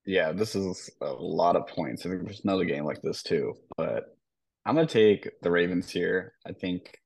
Yeah, 0.07 0.33
this 0.33 0.55
is 0.55 0.91
a 1.03 1.13
lot 1.13 1.57
of 1.57 1.67
points. 1.67 2.07
I 2.07 2.09
think 2.09 2.25
there's 2.25 2.41
another 2.45 2.65
game 2.65 2.85
like 2.85 3.03
this 3.03 3.23
too, 3.23 3.55
but 3.77 4.17
I'm 4.65 4.75
gonna 4.75 4.87
take 4.87 5.29
the 5.43 5.51
Ravens 5.51 5.91
here. 5.91 6.35
I 6.47 6.53
think 6.53 6.99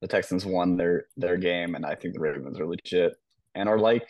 the 0.00 0.08
Texans 0.08 0.44
won 0.44 0.76
their 0.76 1.06
their 1.16 1.36
game, 1.36 1.74
and 1.74 1.86
I 1.86 1.94
think 1.94 2.14
the 2.14 2.20
Ravens 2.20 2.58
are 2.58 2.66
legit 2.66 3.14
and 3.54 3.68
are 3.68 3.78
like 3.78 4.08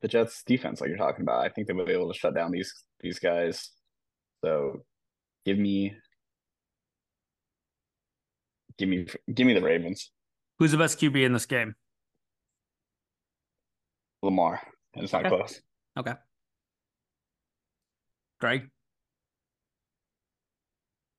the 0.00 0.08
Jets 0.08 0.42
defense, 0.44 0.80
like 0.80 0.88
you're 0.88 0.98
talking 0.98 1.22
about. 1.22 1.44
I 1.44 1.48
think 1.48 1.66
they 1.66 1.74
will 1.74 1.84
be 1.84 1.92
able 1.92 2.12
to 2.12 2.18
shut 2.18 2.34
down 2.34 2.52
these 2.52 2.72
these 3.00 3.18
guys. 3.18 3.70
So 4.44 4.84
give 5.44 5.58
me 5.58 5.94
give 8.78 8.88
me 8.88 9.06
give 9.34 9.46
me 9.46 9.54
the 9.54 9.62
Ravens. 9.62 10.10
Who's 10.58 10.72
the 10.72 10.78
best 10.78 10.98
QB 10.98 11.24
in 11.24 11.32
this 11.32 11.46
game? 11.46 11.74
Lamar. 14.22 14.60
And 14.94 15.04
it's 15.04 15.12
not 15.12 15.26
Okay. 15.26 15.36
close. 15.36 15.60
Okay. 15.98 16.14
Greg? 18.40 18.70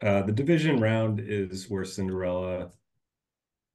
Uh, 0.02 0.22
the 0.22 0.32
division 0.32 0.80
round 0.80 1.20
is 1.20 1.70
where 1.70 1.84
Cinderella 1.84 2.72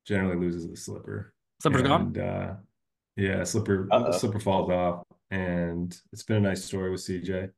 generally 0.07 0.37
loses 0.37 0.69
the 0.69 0.77
slipper. 0.77 1.35
Slipper's 1.61 1.83
gone? 1.83 2.17
Uh, 2.17 2.59
yeah, 3.17 3.43
slipper 3.45 3.89
Uh-oh. 3.91 4.13
slipper 4.13 4.39
falls 4.39 4.71
off, 4.71 5.05
and 5.31 5.97
it's 6.13 6.23
been 6.23 6.37
a 6.39 6.49
nice 6.49 6.65
story 6.65 6.91
with 6.91 7.01
CJ, 7.01 7.51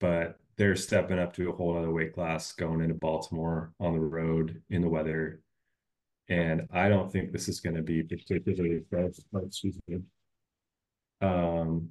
but 0.00 0.38
they're 0.56 0.76
stepping 0.76 1.18
up 1.18 1.34
to 1.34 1.50
a 1.50 1.52
whole 1.52 1.76
other 1.76 1.90
weight 1.90 2.14
class 2.14 2.52
going 2.52 2.80
into 2.80 2.94
Baltimore 2.94 3.72
on 3.80 3.92
the 3.94 4.00
road 4.00 4.62
in 4.70 4.80
the 4.82 4.88
weather, 4.88 5.42
and 6.28 6.66
I 6.72 6.88
don't 6.88 7.12
think 7.12 7.32
this 7.32 7.48
is 7.48 7.60
going 7.60 7.76
to 7.76 7.82
be 7.82 8.02
particularly 8.02 8.82
fresh. 8.88 9.12
oh, 9.34 9.38
Excuse 9.40 9.78
me. 9.88 9.98
Um, 11.24 11.88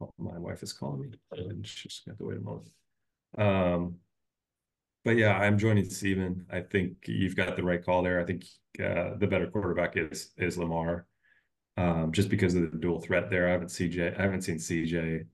oh, 0.00 0.12
my 0.18 0.38
wife 0.38 0.62
is 0.62 0.72
calling 0.72 1.00
me, 1.02 1.08
and 1.32 1.66
she's 1.66 2.02
going 2.06 2.16
to 2.16 2.22
to 2.22 2.28
wait 2.28 2.38
a 2.38 2.40
moment. 2.40 2.70
Um, 3.36 3.96
but 5.04 5.16
yeah, 5.16 5.36
I'm 5.36 5.58
joining 5.58 5.88
Steven. 5.88 6.46
I 6.50 6.60
think 6.60 6.96
you've 7.06 7.36
got 7.36 7.56
the 7.56 7.62
right 7.62 7.84
call 7.84 8.02
there. 8.02 8.20
I 8.20 8.24
think 8.24 8.44
uh, 8.82 9.16
the 9.18 9.26
better 9.26 9.46
quarterback 9.46 9.96
is 9.96 10.32
is 10.36 10.58
Lamar, 10.58 11.06
um, 11.76 12.12
just 12.12 12.28
because 12.28 12.54
of 12.54 12.70
the 12.70 12.78
dual 12.78 13.00
threat 13.00 13.30
there. 13.30 13.48
I 13.48 13.52
haven't 13.52 13.68
CJ, 13.68 14.18
I 14.18 14.22
haven't 14.22 14.42
seen 14.42 14.56
CJ 14.56 15.24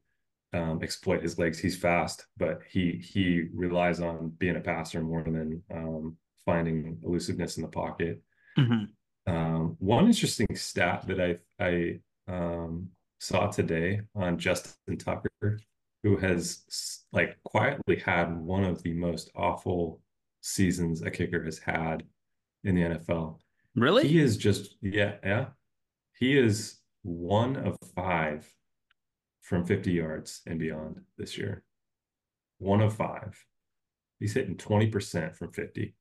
um, 0.52 0.82
exploit 0.82 1.22
his 1.22 1.38
legs. 1.38 1.58
He's 1.58 1.76
fast, 1.76 2.26
but 2.36 2.60
he 2.70 2.92
he 2.92 3.44
relies 3.54 4.00
on 4.00 4.32
being 4.38 4.56
a 4.56 4.60
passer 4.60 5.02
more 5.02 5.24
than 5.24 5.62
um, 5.72 6.16
finding 6.44 6.98
elusiveness 7.04 7.56
in 7.56 7.62
the 7.62 7.68
pocket. 7.68 8.22
Mhm. 8.58 8.88
Um, 9.26 9.76
one 9.80 10.06
interesting 10.06 10.54
stat 10.54 11.06
that 11.08 11.20
I 11.20 11.38
I 11.64 12.00
um, 12.28 12.90
saw 13.18 13.48
today 13.48 14.00
on 14.14 14.38
Justin 14.38 14.96
Tucker, 14.98 15.58
who 16.02 16.16
has 16.16 17.04
like 17.12 17.36
quietly 17.44 17.96
had 17.96 18.36
one 18.36 18.64
of 18.64 18.82
the 18.82 18.92
most 18.92 19.30
awful 19.34 20.00
seasons 20.40 21.02
a 21.02 21.10
kicker 21.10 21.42
has 21.44 21.58
had 21.58 22.04
in 22.64 22.74
the 22.74 22.82
NFL. 22.82 23.38
Really? 23.74 24.06
He 24.06 24.20
is 24.20 24.36
just 24.36 24.76
yeah, 24.80 25.14
yeah. 25.24 25.46
He 26.18 26.38
is 26.38 26.80
one 27.02 27.56
of 27.56 27.76
five 27.94 28.50
from 29.42 29.64
50 29.64 29.92
yards 29.92 30.42
and 30.46 30.58
beyond 30.58 31.00
this 31.18 31.38
year. 31.38 31.62
One 32.58 32.80
of 32.80 32.94
five. 32.94 33.38
He's 34.18 34.32
hitting 34.32 34.56
20% 34.56 35.36
from 35.36 35.52
50, 35.52 35.94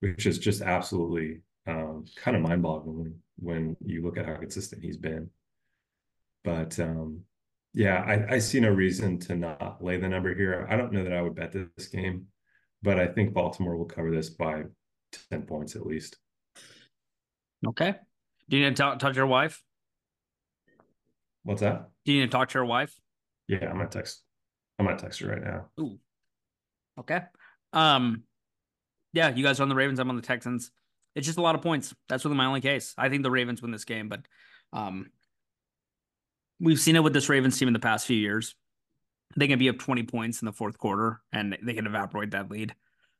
which 0.00 0.26
is 0.26 0.38
just 0.38 0.60
absolutely 0.60 1.40
um, 1.66 2.04
kind 2.16 2.36
of 2.36 2.42
mind-boggling 2.42 3.14
when 3.38 3.76
you 3.84 4.02
look 4.02 4.18
at 4.18 4.26
how 4.26 4.36
consistent 4.36 4.84
he's 4.84 4.98
been. 4.98 5.30
But 6.46 6.78
um, 6.78 7.22
yeah, 7.74 8.04
I, 8.06 8.36
I 8.36 8.38
see 8.38 8.60
no 8.60 8.70
reason 8.70 9.18
to 9.18 9.34
not 9.34 9.82
lay 9.82 9.98
the 9.98 10.08
number 10.08 10.32
here. 10.32 10.64
I 10.70 10.76
don't 10.76 10.92
know 10.92 11.02
that 11.02 11.12
I 11.12 11.20
would 11.20 11.34
bet 11.34 11.52
this 11.52 11.88
game, 11.88 12.26
but 12.82 13.00
I 13.00 13.08
think 13.08 13.34
Baltimore 13.34 13.76
will 13.76 13.84
cover 13.84 14.12
this 14.12 14.30
by 14.30 14.62
10 15.30 15.42
points 15.42 15.74
at 15.74 15.84
least. 15.84 16.16
Okay. 17.66 17.96
Do 18.48 18.56
you 18.56 18.64
need 18.64 18.76
to 18.76 18.80
talk, 18.80 19.00
talk 19.00 19.12
to 19.12 19.16
your 19.16 19.26
wife? 19.26 19.60
What's 21.42 21.62
that? 21.62 21.88
Do 22.04 22.12
you 22.12 22.20
need 22.20 22.30
to 22.30 22.32
talk 22.32 22.48
to 22.50 22.58
your 22.58 22.64
wife? 22.64 22.94
Yeah, 23.48 23.68
I'm 23.68 23.76
gonna 23.76 23.88
text. 23.88 24.22
I'm 24.78 24.86
gonna 24.86 24.98
text 24.98 25.20
her 25.20 25.30
right 25.30 25.42
now. 25.42 25.66
Ooh. 25.80 25.98
Okay. 27.00 27.22
Um, 27.72 28.22
yeah, 29.12 29.34
you 29.34 29.42
guys 29.42 29.58
are 29.58 29.64
on 29.64 29.68
the 29.68 29.74
Ravens. 29.74 29.98
I'm 29.98 30.10
on 30.10 30.16
the 30.16 30.22
Texans. 30.22 30.70
It's 31.16 31.26
just 31.26 31.38
a 31.38 31.42
lot 31.42 31.56
of 31.56 31.62
points. 31.62 31.92
That's 32.08 32.24
really 32.24 32.36
my 32.36 32.46
only 32.46 32.60
case. 32.60 32.94
I 32.96 33.08
think 33.08 33.24
the 33.24 33.32
Ravens 33.32 33.62
win 33.62 33.72
this 33.72 33.84
game, 33.84 34.08
but 34.08 34.20
um, 34.72 35.06
we've 36.60 36.80
seen 36.80 36.96
it 36.96 37.02
with 37.02 37.12
this 37.12 37.28
Ravens 37.28 37.58
team 37.58 37.68
in 37.68 37.74
the 37.74 37.80
past 37.80 38.06
few 38.06 38.16
years. 38.16 38.54
They 39.36 39.48
can 39.48 39.58
be 39.58 39.68
up 39.68 39.78
20 39.78 40.04
points 40.04 40.40
in 40.40 40.46
the 40.46 40.52
fourth 40.52 40.78
quarter 40.78 41.20
and 41.32 41.56
they 41.62 41.74
can 41.74 41.86
evaporate 41.86 42.30
that 42.30 42.50
lead 42.50 42.74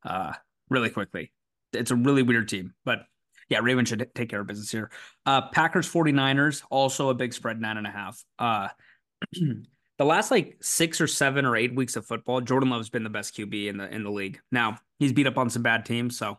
uh, 0.05 0.33
really 0.71 0.90
quickly. 0.90 1.33
It's 1.73 1.90
a 1.90 1.97
really 1.97 2.23
weird 2.23 2.49
team, 2.49 2.75
but 2.85 3.00
yeah, 3.49 3.61
Ravens 3.62 3.88
should 3.88 4.09
take 4.14 4.28
care 4.28 4.40
of 4.40 4.47
business 4.47 4.71
here. 4.71 4.90
Uh, 5.25 5.43
Packers 5.49 5.90
49ers, 5.90 6.62
also 6.71 7.11
a 7.11 7.14
big 7.14 7.33
spread, 7.33 7.61
nine 7.61 7.76
and 7.76 7.87
a 7.87 7.90
half. 7.90 8.25
Uh, 8.38 8.69
the 9.33 10.05
last 10.05 10.31
like 10.31 10.57
six 10.61 11.00
or 11.00 11.07
seven 11.07 11.45
or 11.45 11.57
eight 11.57 11.75
weeks 11.75 11.97
of 11.97 12.07
football, 12.07 12.40
Jordan 12.40 12.71
Love's 12.71 12.90
been 12.90 13.05
the 13.05 13.11
best 13.11 13.37
QB 13.37 13.69
in 13.69 13.76
the 13.76 13.93
in 13.93 14.02
the 14.02 14.11
league. 14.11 14.40
Now 14.50 14.78
he's 14.99 15.12
beat 15.12 15.26
up 15.26 15.38
on 15.38 15.50
some 15.50 15.62
bad 15.62 15.85
teams, 15.85 16.19
so 16.19 16.38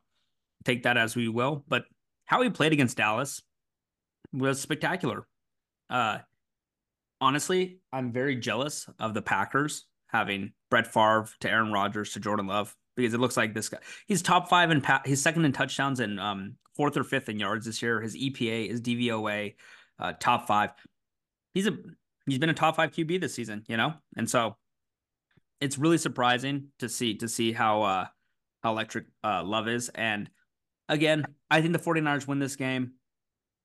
take 0.66 0.84
that 0.84 0.98
as 0.98 1.16
we 1.16 1.30
will. 1.30 1.64
But 1.68 1.86
how 2.26 2.42
he 2.42 2.50
played 2.50 2.74
against 2.74 2.98
Dallas 2.98 3.42
was 4.34 4.60
spectacular. 4.60 5.26
Uh, 5.90 6.20
honestly, 7.22 7.80
I'm 7.92 8.12
very 8.12 8.36
jealous 8.36 8.88
of 9.00 9.14
the 9.14 9.22
Packers 9.22 9.86
having 10.08 10.54
Brett 10.70 10.88
Favre 10.88 11.28
to 11.42 11.50
Aaron 11.50 11.72
Rodgers 11.72 12.14
to 12.14 12.20
Jordan 12.20 12.48
Love 12.48 12.76
because 12.96 13.14
it 13.14 13.20
looks 13.20 13.38
like 13.38 13.54
this 13.54 13.70
guy 13.70 13.78
he's 14.08 14.22
top 14.22 14.50
five 14.50 14.72
in 14.72 14.82
pa- 14.82 15.02
he's 15.06 15.22
second 15.22 15.46
in 15.46 15.52
touchdowns 15.52 16.00
and 16.00 16.20
um 16.20 16.56
fourth 16.76 16.96
or 16.96 17.04
fifth 17.04 17.28
in 17.28 17.40
yards 17.40 17.66
this 17.66 17.82
year. 17.82 18.02
His 18.02 18.16
EPA, 18.16 18.70
his 18.70 18.82
DVOA, 18.82 19.56
uh, 20.00 20.14
top 20.20 20.48
five. 20.48 20.72
He's 21.54 21.68
a 21.68 21.78
he's 22.28 22.40
been 22.40 22.50
a 22.50 22.54
top 22.54 22.76
five 22.76 22.92
QB 22.92 23.20
this 23.20 23.34
season, 23.34 23.64
you 23.68 23.78
know, 23.78 23.94
and 24.16 24.30
so 24.30 24.56
it's 25.60 25.78
really 25.78 25.98
surprising 25.98 26.68
to 26.80 26.88
see 26.88 27.16
to 27.16 27.28
see 27.28 27.52
how 27.52 27.82
uh 27.82 28.06
how 28.64 28.72
electric 28.72 29.06
uh 29.24 29.44
Love 29.44 29.68
is. 29.68 29.90
And 29.90 30.30
again, 30.88 31.26
I 31.50 31.62
think 31.62 31.74
the 31.74 31.80
49ers 31.80 32.28
win 32.28 32.40
this 32.40 32.56
game. 32.56 32.94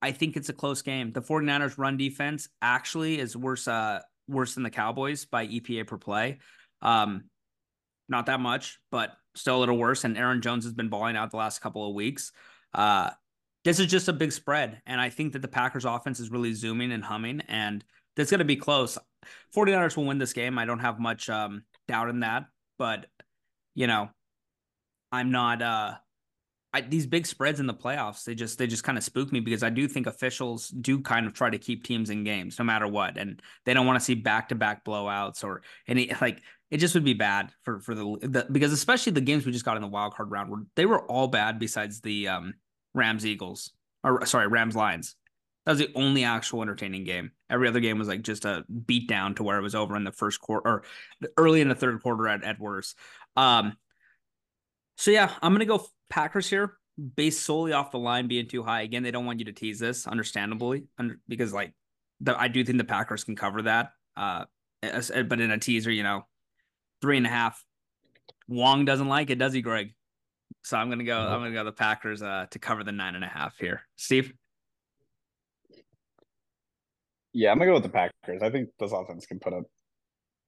I 0.03 0.11
think 0.11 0.35
it's 0.35 0.49
a 0.49 0.53
close 0.53 0.81
game. 0.81 1.13
The 1.13 1.21
49ers 1.21 1.77
run 1.77 1.95
defense 1.97 2.49
actually 2.61 3.19
is 3.19 3.37
worse 3.37 3.67
uh 3.67 4.01
worse 4.27 4.53
than 4.53 4.63
the 4.63 4.69
Cowboys 4.69 5.25
by 5.25 5.47
EPA 5.47 5.87
per 5.87 5.97
play. 5.97 6.39
Um 6.81 7.23
not 8.09 8.25
that 8.25 8.41
much, 8.41 8.79
but 8.91 9.13
still 9.33 9.57
a 9.57 9.61
little 9.61 9.77
worse. 9.77 10.03
And 10.03 10.17
Aaron 10.17 10.41
Jones 10.41 10.65
has 10.65 10.73
been 10.73 10.89
balling 10.89 11.15
out 11.15 11.31
the 11.31 11.37
last 11.37 11.59
couple 11.59 11.87
of 11.87 11.95
weeks. 11.95 12.33
Uh 12.73 13.11
this 13.63 13.79
is 13.79 13.87
just 13.87 14.09
a 14.09 14.13
big 14.13 14.33
spread. 14.33 14.81
And 14.85 14.99
I 14.99 15.09
think 15.09 15.33
that 15.33 15.41
the 15.41 15.47
Packers 15.47 15.85
offense 15.85 16.19
is 16.19 16.29
really 16.29 16.53
zooming 16.53 16.91
and 16.91 17.03
humming. 17.03 17.41
And 17.47 17.83
it's 18.17 18.29
going 18.29 18.39
to 18.39 18.45
be 18.45 18.57
close. 18.57 18.97
49ers 19.55 19.95
will 19.95 20.05
win 20.05 20.17
this 20.17 20.33
game. 20.33 20.59
I 20.59 20.65
don't 20.65 20.79
have 20.79 20.99
much 20.99 21.29
um, 21.29 21.63
doubt 21.87 22.09
in 22.09 22.19
that. 22.19 22.47
But, 22.77 23.05
you 23.73 23.87
know, 23.87 24.09
I'm 25.13 25.31
not. 25.31 25.61
Uh, 25.61 25.93
I, 26.73 26.81
these 26.81 27.05
big 27.05 27.27
spreads 27.27 27.59
in 27.59 27.67
the 27.67 27.73
playoffs, 27.73 28.23
they 28.23 28.33
just 28.33 28.57
they 28.57 28.65
just 28.65 28.83
kind 28.83 28.97
of 28.97 29.03
spook 29.03 29.31
me 29.31 29.39
because 29.39 29.61
I 29.61 29.69
do 29.69 29.87
think 29.87 30.07
officials 30.07 30.69
do 30.69 30.99
kind 30.99 31.27
of 31.27 31.33
try 31.33 31.49
to 31.49 31.59
keep 31.59 31.83
teams 31.83 32.09
in 32.09 32.23
games 32.23 32.57
no 32.57 32.65
matter 32.65 32.87
what, 32.87 33.17
and 33.17 33.41
they 33.65 33.73
don't 33.73 33.85
want 33.85 33.99
to 33.99 34.03
see 34.03 34.15
back 34.15 34.49
to 34.49 34.55
back 34.55 34.83
blowouts 34.83 35.43
or 35.43 35.61
any 35.87 36.11
like 36.19 36.41
it 36.71 36.77
just 36.77 36.95
would 36.95 37.03
be 37.03 37.13
bad 37.13 37.51
for 37.61 37.79
for 37.79 37.93
the, 37.93 38.03
the 38.21 38.47
because 38.51 38.71
especially 38.71 39.11
the 39.11 39.21
games 39.21 39.45
we 39.45 39.51
just 39.51 39.65
got 39.65 39.75
in 39.75 39.83
the 39.83 39.87
wild 39.87 40.15
card 40.15 40.31
round 40.31 40.49
where 40.49 40.63
they 40.75 40.87
were 40.87 41.05
all 41.05 41.27
bad 41.27 41.59
besides 41.59 42.01
the 42.01 42.27
um, 42.27 42.55
Rams 42.95 43.25
Eagles 43.25 43.71
or 44.03 44.25
sorry 44.25 44.47
Rams 44.47 44.75
Lions. 44.75 45.15
That 45.65 45.73
was 45.73 45.79
the 45.79 45.91
only 45.95 46.23
actual 46.25 46.61
entertaining 46.61 47.05
game. 47.05 47.31
Every 47.49 47.67
other 47.69 47.79
game 47.79 47.97
was 47.97 48.07
like 48.07 48.21
just 48.23 48.43
a 48.43 48.65
beat 48.85 49.07
down 49.07 49.35
to 49.35 49.43
where 49.43 49.57
it 49.57 49.61
was 49.61 49.75
over 49.75 49.95
in 49.95 50.03
the 50.03 50.11
first 50.11 50.41
quarter 50.41 50.67
or 50.67 50.83
early 51.37 51.61
in 51.61 51.69
the 51.69 51.75
third 51.75 52.01
quarter 52.01 52.27
at, 52.27 52.43
at 52.43 52.59
worst. 52.59 52.97
Um, 53.37 53.77
so 54.97 55.11
yeah, 55.11 55.31
I'm 55.41 55.53
gonna 55.53 55.65
go 55.65 55.85
Packers 56.09 56.49
here, 56.49 56.77
based 57.15 57.43
solely 57.43 57.73
off 57.73 57.91
the 57.91 57.99
line 57.99 58.27
being 58.27 58.47
too 58.47 58.63
high. 58.63 58.81
Again, 58.81 59.03
they 59.03 59.11
don't 59.11 59.25
want 59.25 59.39
you 59.39 59.45
to 59.45 59.53
tease 59.53 59.79
this, 59.79 60.07
understandably, 60.07 60.85
because 61.27 61.53
like 61.53 61.73
the, 62.21 62.39
I 62.39 62.47
do 62.47 62.63
think 62.63 62.77
the 62.77 62.83
Packers 62.83 63.23
can 63.23 63.35
cover 63.35 63.63
that. 63.63 63.91
Uh, 64.15 64.45
but 64.81 65.39
in 65.39 65.51
a 65.51 65.57
teaser, 65.57 65.91
you 65.91 66.03
know, 66.03 66.25
three 67.01 67.17
and 67.17 67.25
a 67.25 67.29
half. 67.29 67.63
Wong 68.47 68.85
doesn't 68.85 69.07
like 69.07 69.29
it, 69.29 69.39
does 69.39 69.53
he, 69.53 69.61
Greg? 69.61 69.93
So 70.63 70.77
I'm 70.77 70.89
gonna 70.89 71.03
go. 71.03 71.17
I'm 71.17 71.39
gonna 71.39 71.51
go 71.51 71.63
the 71.63 71.71
Packers 71.71 72.21
uh, 72.21 72.45
to 72.51 72.59
cover 72.59 72.83
the 72.83 72.91
nine 72.91 73.15
and 73.15 73.23
a 73.23 73.27
half 73.27 73.57
here. 73.57 73.81
Steve. 73.95 74.33
Yeah, 77.33 77.51
I'm 77.51 77.57
gonna 77.57 77.71
go 77.71 77.73
with 77.75 77.83
the 77.83 77.89
Packers. 77.89 78.41
I 78.41 78.49
think 78.49 78.69
this 78.79 78.91
offense 78.91 79.25
can 79.25 79.39
put 79.39 79.53
up 79.53 79.63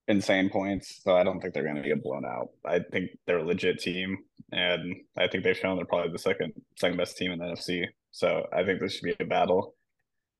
insane 0.07 0.49
points, 0.49 1.01
so 1.03 1.15
I 1.15 1.23
don't 1.23 1.39
think 1.41 1.53
they're 1.53 1.65
gonna 1.65 1.81
get 1.81 2.03
blown 2.03 2.25
out. 2.25 2.49
I 2.65 2.79
think 2.79 3.11
they're 3.25 3.39
a 3.39 3.43
legit 3.43 3.79
team, 3.79 4.17
and 4.51 4.95
I 5.17 5.27
think 5.27 5.43
they've 5.43 5.57
shown 5.57 5.77
they're 5.77 5.85
probably 5.85 6.11
the 6.11 6.19
second 6.19 6.53
second 6.77 6.97
best 6.97 7.17
team 7.17 7.31
in 7.31 7.39
the 7.39 7.45
NFC. 7.45 7.85
So 8.11 8.47
I 8.53 8.63
think 8.63 8.79
this 8.79 8.93
should 8.95 9.03
be 9.03 9.15
a 9.19 9.25
battle. 9.27 9.75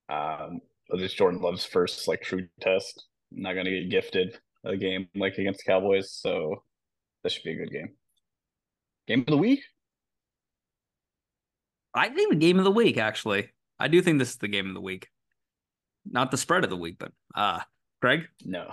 Um, 0.10 0.60
but 0.90 1.00
this 1.00 1.14
Jordan 1.14 1.42
Love's 1.42 1.66
first 1.66 2.08
like 2.08 2.22
true 2.22 2.48
test. 2.62 3.06
not 3.32 3.54
gonna 3.54 3.72
get 3.72 3.90
gifted 3.90 4.38
a 4.64 4.78
game 4.78 5.08
like 5.16 5.38
against 5.38 5.64
the 5.66 5.72
Cowboys, 5.72 6.12
so 6.12 6.64
this 7.24 7.34
should 7.34 7.44
be 7.44 7.54
a 7.54 7.58
good 7.58 7.72
game. 7.72 7.96
Game 9.08 9.20
of 9.22 9.28
the 9.28 9.38
week. 9.38 9.62
I 11.94 12.10
think 12.10 12.30
the 12.30 12.36
game 12.36 12.58
of 12.60 12.66
the 12.66 12.72
week. 12.72 12.98
Actually, 12.98 13.50
I 13.80 13.88
do 13.88 14.02
think 14.02 14.20
this 14.20 14.32
is 14.32 14.38
the 14.38 14.48
game 14.48 14.68
of 14.68 14.74
the 14.74 14.82
week. 14.82 15.08
not 16.06 16.30
the 16.32 16.38
spread 16.38 16.64
of 16.64 16.70
the 16.70 16.78
week, 16.78 16.98
but 17.00 17.12
uh, 17.36 17.60
Greg. 18.02 18.28
No. 18.44 18.72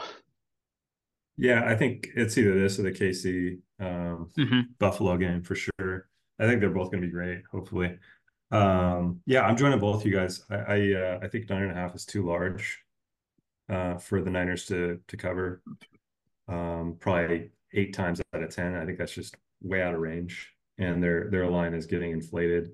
Yeah, 1.37 1.65
I 1.67 1.75
think 1.75 2.11
it's 2.15 2.37
either 2.37 2.61
this 2.61 2.79
or 2.79 2.83
the 2.83 2.93
KC 2.93 3.59
um, 3.81 4.29
mm-hmm. 4.37 4.61
Buffalo 4.79 5.17
game 5.17 5.43
for 5.43 5.55
sure. 5.55 6.09
I 6.39 6.47
think 6.47 6.61
they're 6.61 6.71
both 6.71 6.91
going 6.91 7.03
to 7.03 7.07
be 7.07 7.13
great. 7.13 7.43
Hopefully, 7.51 7.99
um, 8.51 9.21
yeah, 9.27 9.43
I'm 9.43 9.57
joining 9.57 9.79
both 9.79 10.05
you 10.05 10.13
guys. 10.13 10.45
I 10.51 10.57
I, 10.57 10.93
uh, 10.93 11.19
I 11.23 11.29
think 11.29 11.49
nine 11.49 11.63
and 11.63 11.73
a 11.73 11.75
half 11.75 11.95
is 11.95 12.05
too 12.05 12.27
large 12.27 12.81
uh, 13.69 13.97
for 13.97 14.21
the 14.21 14.31
Niners 14.31 14.67
to 14.67 15.01
to 15.09 15.17
cover. 15.17 15.63
Um, 16.49 16.97
probably 17.01 17.51
eight 17.73 17.95
times 17.95 18.21
out 18.35 18.43
of 18.43 18.55
ten. 18.55 18.75
I 18.77 18.85
think 18.85 18.99
that's 18.99 19.15
just 19.15 19.37
way 19.63 19.83
out 19.83 19.95
of 19.95 20.01
range, 20.01 20.53
and 20.79 21.03
their 21.03 21.31
their 21.31 21.49
line 21.49 21.73
is 21.75 21.87
getting 21.87 22.11
inflated. 22.11 22.71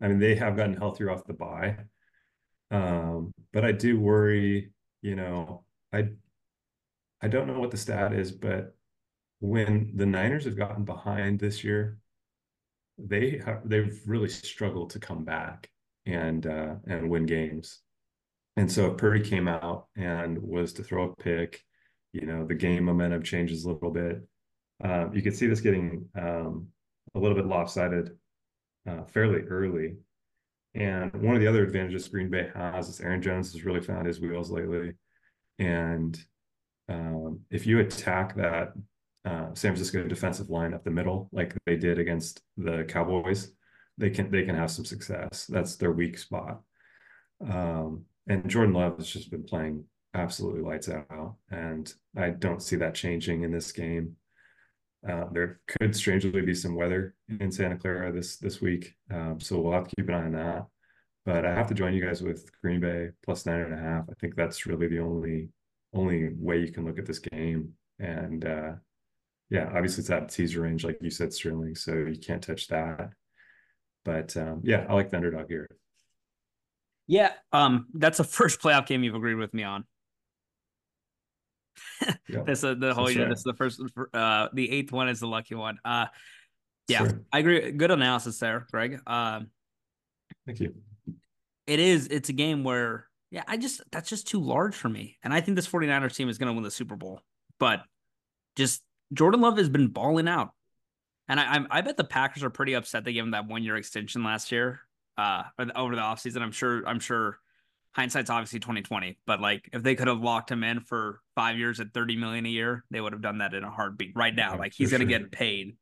I 0.00 0.08
mean, 0.08 0.18
they 0.18 0.34
have 0.34 0.56
gotten 0.56 0.76
healthier 0.76 1.10
off 1.10 1.26
the 1.26 1.32
buy, 1.32 1.76
um, 2.70 3.32
but 3.52 3.64
I 3.64 3.72
do 3.72 3.98
worry. 3.98 4.70
You 5.00 5.16
know, 5.16 5.64
I 5.92 6.08
I 7.22 7.28
don't 7.28 7.46
know 7.46 7.58
what 7.58 7.70
the 7.70 7.76
stat 7.76 8.12
is, 8.12 8.30
but 8.30 8.76
when 9.40 9.92
the 9.94 10.06
Niners 10.06 10.44
have 10.44 10.56
gotten 10.56 10.84
behind 10.84 11.38
this 11.38 11.64
year, 11.64 11.98
they 12.98 13.42
have 13.44 13.68
they've 13.68 14.00
really 14.06 14.28
struggled 14.28 14.90
to 14.90 14.98
come 14.98 15.24
back 15.24 15.68
and 16.06 16.46
uh, 16.46 16.74
and 16.86 17.10
win 17.10 17.26
games. 17.26 17.80
And 18.56 18.70
so 18.70 18.86
if 18.86 18.96
Purdy 18.96 19.20
came 19.20 19.48
out 19.48 19.88
and 19.96 20.38
was 20.38 20.72
to 20.74 20.82
throw 20.82 21.10
a 21.10 21.22
pick, 21.22 21.62
you 22.12 22.26
know, 22.26 22.46
the 22.46 22.54
game 22.54 22.84
momentum 22.84 23.22
changes 23.22 23.64
a 23.64 23.70
little 23.70 23.90
bit. 23.90 24.26
Uh, 24.82 25.08
you 25.12 25.22
could 25.22 25.36
see 25.36 25.46
this 25.46 25.60
getting 25.60 26.06
um, 26.18 26.68
a 27.14 27.18
little 27.18 27.36
bit 27.36 27.46
lopsided 27.46 28.10
uh, 28.88 29.04
fairly 29.04 29.42
early. 29.42 29.96
And 30.74 31.12
one 31.22 31.34
of 31.34 31.40
the 31.40 31.46
other 31.46 31.62
advantages 31.62 32.08
Green 32.08 32.30
Bay 32.30 32.50
has 32.54 32.88
is 32.88 33.00
Aaron 33.00 33.22
Jones 33.22 33.52
has 33.52 33.64
really 33.64 33.80
found 33.80 34.06
his 34.06 34.20
wheels 34.20 34.50
lately. 34.50 34.92
And 35.58 36.18
um, 36.88 37.40
if 37.50 37.66
you 37.66 37.80
attack 37.80 38.36
that 38.36 38.72
uh, 39.24 39.48
San 39.54 39.72
Francisco 39.72 40.04
defensive 40.04 40.50
line 40.50 40.72
up 40.72 40.84
the 40.84 40.90
middle, 40.90 41.28
like 41.32 41.54
they 41.66 41.76
did 41.76 41.98
against 41.98 42.42
the 42.56 42.84
Cowboys, 42.88 43.50
they 43.98 44.10
can 44.10 44.30
they 44.30 44.44
can 44.44 44.54
have 44.54 44.70
some 44.70 44.84
success. 44.84 45.46
That's 45.46 45.76
their 45.76 45.92
weak 45.92 46.18
spot. 46.18 46.60
Um, 47.48 48.04
and 48.28 48.48
Jordan 48.48 48.74
Love 48.74 48.98
has 48.98 49.08
just 49.08 49.30
been 49.30 49.44
playing 49.44 49.84
absolutely 50.14 50.62
lights 50.62 50.88
out, 50.88 51.36
and 51.50 51.92
I 52.16 52.30
don't 52.30 52.62
see 52.62 52.76
that 52.76 52.94
changing 52.94 53.42
in 53.42 53.52
this 53.52 53.72
game. 53.72 54.16
Uh, 55.08 55.24
there 55.32 55.60
could 55.66 55.94
strangely 55.94 56.40
be 56.40 56.54
some 56.54 56.74
weather 56.74 57.14
in 57.28 57.50
Santa 57.50 57.76
Clara 57.76 58.12
this 58.12 58.36
this 58.36 58.60
week, 58.60 58.94
um, 59.12 59.40
so 59.40 59.60
we'll 59.60 59.72
have 59.72 59.88
to 59.88 59.96
keep 59.96 60.08
an 60.08 60.14
eye 60.14 60.24
on 60.24 60.32
that. 60.32 60.66
But 61.24 61.44
I 61.44 61.52
have 61.54 61.66
to 61.68 61.74
join 61.74 61.94
you 61.94 62.04
guys 62.04 62.22
with 62.22 62.48
Green 62.62 62.80
Bay 62.80 63.08
plus 63.24 63.44
nine 63.46 63.60
and 63.60 63.74
a 63.74 63.76
half. 63.76 64.04
I 64.08 64.14
think 64.20 64.36
that's 64.36 64.66
really 64.66 64.86
the 64.86 65.00
only 65.00 65.48
only 65.94 66.30
way 66.34 66.58
you 66.58 66.72
can 66.72 66.84
look 66.84 66.98
at 66.98 67.06
this 67.06 67.18
game. 67.18 67.72
And 67.98 68.44
uh, 68.44 68.72
yeah, 69.50 69.66
obviously 69.74 70.00
it's 70.00 70.08
that 70.08 70.28
teaser 70.28 70.62
range, 70.62 70.84
like 70.84 70.98
you 71.00 71.10
said, 71.10 71.32
Sterling. 71.32 71.74
So 71.74 71.92
you 71.94 72.18
can't 72.18 72.42
touch 72.42 72.68
that. 72.68 73.10
But 74.04 74.36
um, 74.36 74.60
yeah, 74.64 74.86
I 74.88 74.94
like 74.94 75.10
the 75.10 75.16
underdog 75.16 75.48
here. 75.48 75.68
Yeah, 77.06 77.32
um, 77.52 77.86
that's 77.94 78.18
the 78.18 78.24
first 78.38 78.60
playoff 78.60 78.86
game 78.86 79.02
you've 79.04 79.14
agreed 79.14 79.34
with 79.34 79.54
me 79.54 79.62
on. 79.62 79.84
yeah, 82.28 82.42
this 82.44 82.64
uh, 82.64 82.74
the 82.74 82.94
whole 82.94 83.10
year. 83.10 83.22
Right. 83.22 83.30
This 83.30 83.38
is 83.38 83.44
the 83.44 83.54
first. 83.54 83.80
Uh, 84.14 84.48
the 84.52 84.70
eighth 84.70 84.92
one 84.92 85.08
is 85.08 85.20
the 85.20 85.26
lucky 85.26 85.54
one. 85.54 85.78
Uh, 85.84 86.06
yeah, 86.88 86.98
sure. 86.98 87.22
I 87.32 87.40
agree. 87.40 87.72
Good 87.72 87.90
analysis 87.90 88.38
there, 88.38 88.66
Greg. 88.70 89.00
Um, 89.06 89.48
Thank 90.46 90.60
you. 90.60 90.74
It 91.66 91.80
is. 91.80 92.06
It's 92.08 92.28
a 92.28 92.32
game 92.32 92.64
where 92.64 93.05
yeah, 93.30 93.42
I 93.46 93.56
just 93.56 93.82
that's 93.90 94.08
just 94.08 94.28
too 94.28 94.40
large 94.40 94.74
for 94.74 94.88
me. 94.88 95.16
And 95.22 95.32
I 95.32 95.40
think 95.40 95.56
this 95.56 95.68
49ers 95.68 96.14
team 96.14 96.28
is 96.28 96.38
going 96.38 96.48
to 96.48 96.52
win 96.52 96.62
the 96.62 96.70
Super 96.70 96.96
Bowl. 96.96 97.20
But 97.58 97.82
just 98.54 98.82
Jordan 99.12 99.40
Love 99.40 99.58
has 99.58 99.68
been 99.68 99.88
balling 99.88 100.28
out. 100.28 100.50
And 101.28 101.40
I, 101.40 101.56
I, 101.56 101.78
I 101.78 101.80
bet 101.80 101.96
the 101.96 102.04
Packers 102.04 102.44
are 102.44 102.50
pretty 102.50 102.74
upset 102.74 103.04
they 103.04 103.12
gave 103.12 103.24
him 103.24 103.32
that 103.32 103.48
one 103.48 103.64
year 103.64 103.76
extension 103.76 104.22
last 104.22 104.52
year, 104.52 104.80
uh, 105.18 105.42
over 105.74 105.96
the 105.96 106.02
offseason. 106.02 106.40
I'm 106.40 106.52
sure, 106.52 106.86
I'm 106.86 107.00
sure 107.00 107.38
hindsight's 107.92 108.30
obviously 108.30 108.60
2020, 108.60 109.18
but 109.26 109.40
like 109.40 109.68
if 109.72 109.82
they 109.82 109.96
could 109.96 110.06
have 110.06 110.20
locked 110.20 110.50
him 110.50 110.62
in 110.62 110.80
for 110.80 111.20
five 111.34 111.58
years 111.58 111.80
at 111.80 111.92
30 111.92 112.16
million 112.16 112.46
a 112.46 112.50
year, 112.50 112.84
they 112.90 113.00
would 113.00 113.12
have 113.12 113.22
done 113.22 113.38
that 113.38 113.54
in 113.54 113.64
a 113.64 113.70
heartbeat 113.70 114.12
right 114.14 114.34
now. 114.34 114.52
Yeah, 114.52 114.58
like 114.58 114.74
he's 114.74 114.90
going 114.90 115.06
to 115.06 115.10
sure. 115.10 115.18
get 115.18 115.32
paid. 115.32 115.76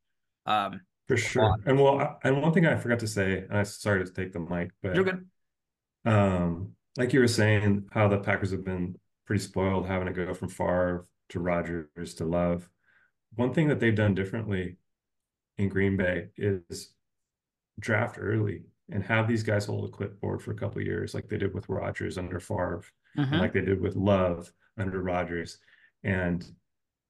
Um, 0.46 0.80
for 1.08 1.18
sure. 1.18 1.56
And 1.66 1.78
well, 1.78 2.18
and 2.24 2.40
one 2.40 2.52
thing 2.52 2.66
I 2.66 2.76
forgot 2.76 3.00
to 3.00 3.06
say, 3.06 3.44
and 3.48 3.58
I 3.58 3.64
sorry 3.64 4.02
to 4.02 4.10
take 4.10 4.32
the 4.32 4.40
mic, 4.40 4.70
but 4.82 4.94
you're 4.94 5.04
good. 5.04 5.26
Um, 6.06 6.73
like 6.96 7.12
you 7.12 7.20
were 7.20 7.28
saying, 7.28 7.86
how 7.92 8.08
the 8.08 8.18
Packers 8.18 8.50
have 8.50 8.64
been 8.64 8.96
pretty 9.26 9.42
spoiled 9.42 9.86
having 9.86 10.06
to 10.06 10.12
go 10.12 10.34
from 10.34 10.48
Favre 10.48 11.06
to 11.30 11.40
Rodgers 11.40 12.14
to 12.14 12.24
Love. 12.24 12.68
One 13.34 13.52
thing 13.52 13.68
that 13.68 13.80
they've 13.80 13.94
done 13.94 14.14
differently 14.14 14.76
in 15.58 15.68
Green 15.68 15.96
Bay 15.96 16.28
is 16.36 16.92
draft 17.80 18.16
early 18.20 18.62
and 18.90 19.02
have 19.02 19.26
these 19.26 19.42
guys 19.42 19.64
hold 19.64 19.88
a 19.88 19.92
clipboard 19.92 20.42
for 20.42 20.52
a 20.52 20.56
couple 20.56 20.80
of 20.80 20.86
years, 20.86 21.14
like 21.14 21.28
they 21.28 21.38
did 21.38 21.54
with 21.54 21.68
Rodgers 21.68 22.18
under 22.18 22.38
Favre, 22.38 22.84
mm-hmm. 23.16 23.36
like 23.36 23.52
they 23.52 23.62
did 23.62 23.80
with 23.80 23.96
Love 23.96 24.52
under 24.78 25.02
Rodgers. 25.02 25.58
And 26.02 26.44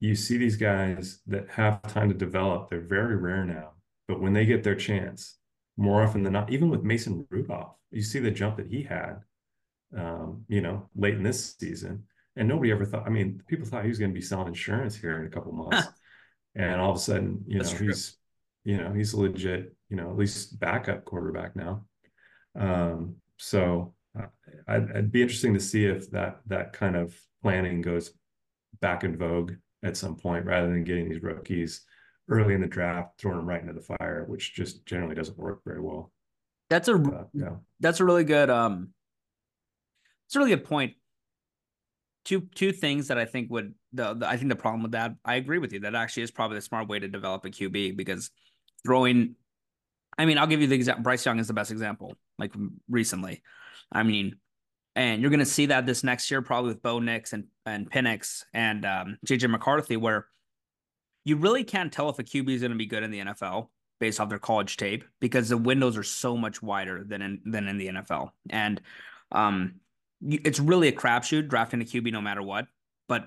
you 0.01 0.14
see 0.14 0.37
these 0.37 0.57
guys 0.57 1.20
that 1.27 1.51
have 1.51 1.83
time 1.83 2.09
to 2.09 2.14
develop. 2.14 2.70
They're 2.70 2.81
very 2.81 3.16
rare 3.16 3.44
now, 3.44 3.73
but 4.07 4.20
when 4.20 4.33
they 4.33 4.47
get 4.47 4.62
their 4.62 4.77
chance, 4.77 5.37
more 5.77 6.03
often 6.03 6.23
than 6.23 6.33
not, 6.33 6.53
even 6.53 6.68
with 6.68 6.85
Mason 6.85 7.27
Rudolph, 7.31 7.75
you 7.90 8.03
see 8.03 8.20
the 8.20 8.31
jump 8.31 8.57
that 8.57 8.68
he 8.68 8.83
had 8.83 9.20
um, 9.96 10.44
you 10.48 10.61
know, 10.61 10.88
late 10.96 11.14
in 11.14 11.22
this 11.22 11.54
season. 11.59 12.04
And 12.37 12.48
nobody 12.48 12.72
ever 12.72 12.85
thought, 12.85 13.07
I 13.07 13.11
mean, 13.11 13.40
people 13.46 13.66
thought 13.66 13.85
he 13.85 13.88
was 13.88 13.98
going 13.98 14.11
to 14.11 14.18
be 14.18 14.24
selling 14.24 14.48
insurance 14.48 14.96
here 14.96 15.20
in 15.20 15.26
a 15.26 15.30
couple 15.30 15.52
months. 15.52 15.87
and 16.54 16.80
all 16.80 16.90
of 16.90 16.96
a 16.96 17.00
sudden, 17.00 17.44
you 17.46 17.59
That's 17.59 17.72
know, 17.72 17.78
true. 17.78 17.87
he's, 17.88 18.16
you 18.64 18.76
know, 18.76 18.92
he's 18.92 19.12
a 19.12 19.20
legit, 19.20 19.74
you 19.88 19.96
know, 19.96 20.11
at 20.11 20.16
least 20.16 20.59
backup 20.59 21.04
quarterback 21.04 21.54
now. 21.54 21.85
Um, 22.59 23.16
so 23.38 23.94
uh, 24.18 24.26
I'd, 24.66 24.90
I'd 24.96 25.12
be 25.12 25.22
interesting 25.22 25.54
to 25.54 25.61
see 25.61 25.87
if 25.87 26.11
that, 26.11 26.40
that 26.46 26.72
kind 26.72 26.96
of 26.96 27.14
planning 27.42 27.83
goes 27.83 28.12
back 28.80 29.04
in 29.04 29.16
vogue 29.16 29.52
at 29.85 29.96
some 29.96 30.16
point 30.16 30.46
rather 30.46 30.68
than 30.68 30.83
getting 30.83 31.09
these 31.09 31.22
rookies 31.22 31.83
early 32.28 32.54
in 32.54 32.61
the 32.61 32.66
draft, 32.66 33.18
throwing 33.18 33.37
them 33.37 33.48
right 33.48 33.61
into 33.61 33.74
the 33.74 33.80
fire, 33.80 34.24
which 34.26 34.54
just 34.54 34.85
generally 34.87 35.14
doesn't 35.14 35.38
work 35.38 35.61
very 35.64 35.80
well. 35.80 36.11
That's 36.70 36.88
a 36.88 36.94
uh, 36.94 37.24
yeah. 37.35 37.57
that's 37.80 38.00
a 38.00 38.04
really 38.04 38.24
good 38.24 38.48
um 38.48 38.93
it's 40.35 40.37
a 40.37 40.40
really 40.40 40.57
good 40.57 40.64
point. 40.64 40.94
Two 42.25 42.40
two 42.57 42.73
things 42.73 43.07
that 43.07 43.18
I 43.18 43.25
think 43.25 43.53
would 43.53 43.75
the, 43.92 44.14
the 44.14 44.27
I 44.27 44.37
think 44.37 44.49
the 44.49 44.57
problem 44.57 44.83
with 44.83 44.92
that 44.92 45.14
I 45.25 45.37
agree 45.37 45.59
with 45.59 45.73
you 45.73 45.81
that 45.81 45.94
actually 45.94 46.25
is 46.25 46.33
probably 46.33 46.57
the 46.57 46.62
smart 46.62 46.88
way 46.88 46.99
to 46.99 47.07
develop 47.07 47.44
a 47.44 47.51
QB 47.51 47.97
because 47.97 48.33
throwing 48.85 49.37
I 50.18 50.25
mean 50.25 50.38
I'll 50.38 50.49
give 50.49 50.61
you 50.61 50.66
the 50.66 50.75
example 50.75 51.05
Bryce 51.05 51.25
Young 51.25 51.38
is 51.38 51.47
the 51.47 51.53
best 51.53 51.70
example 51.70 52.16
like 52.37 52.53
recently 52.88 53.42
I 53.92 54.03
mean 54.03 54.37
and 54.97 55.23
you're 55.23 55.31
going 55.31 55.38
to 55.38 55.47
see 55.47 55.66
that 55.66 55.87
this 55.87 56.03
next 56.03 56.31
year 56.31 56.42
probably 56.42 56.68
with 56.68 56.83
Bo 56.83 56.99
Nix 56.99 57.33
and 57.33 57.44
and 57.66 57.88
Penix 57.88 58.42
and 58.53 58.85
um, 58.85 59.18
JJ 59.25 59.51
McCarthy 59.51 59.99
where 59.99 60.27
you 61.25 61.37
really 61.37 61.62
can't 61.62 61.92
tell 61.92 62.09
if 62.09 62.18
a 62.18 62.25
QB 62.25 62.49
is 62.49 62.62
going 62.62 62.73
to 62.73 62.79
be 62.79 62.87
good 62.87 63.05
in 63.05 63.11
the 63.11 63.20
NFL 63.20 63.68
based 64.01 64.18
off 64.18 64.31
their 64.31 64.38
college 64.38 64.79
tape 64.79 65.05
because 65.20 65.51
the 65.51 65.59
windows 65.59 65.97
are 65.97 66.03
so 66.03 66.37
much 66.37 66.61
wider 66.62 67.05
than 67.05 67.23
in 67.23 67.40
than 67.44 67.68
in 67.68 67.77
the 67.77 67.88
NFL 67.88 68.31
and 68.49 68.81
um 69.31 69.75
it's 70.20 70.61
really 70.61 70.88
a 70.88 70.92
crapshoot 70.92 71.48
drafting 71.48 71.81
a 71.83 71.85
QB 71.85 72.12
no 72.12 72.20
matter 72.20 72.42
what. 72.42 72.66
But 73.09 73.27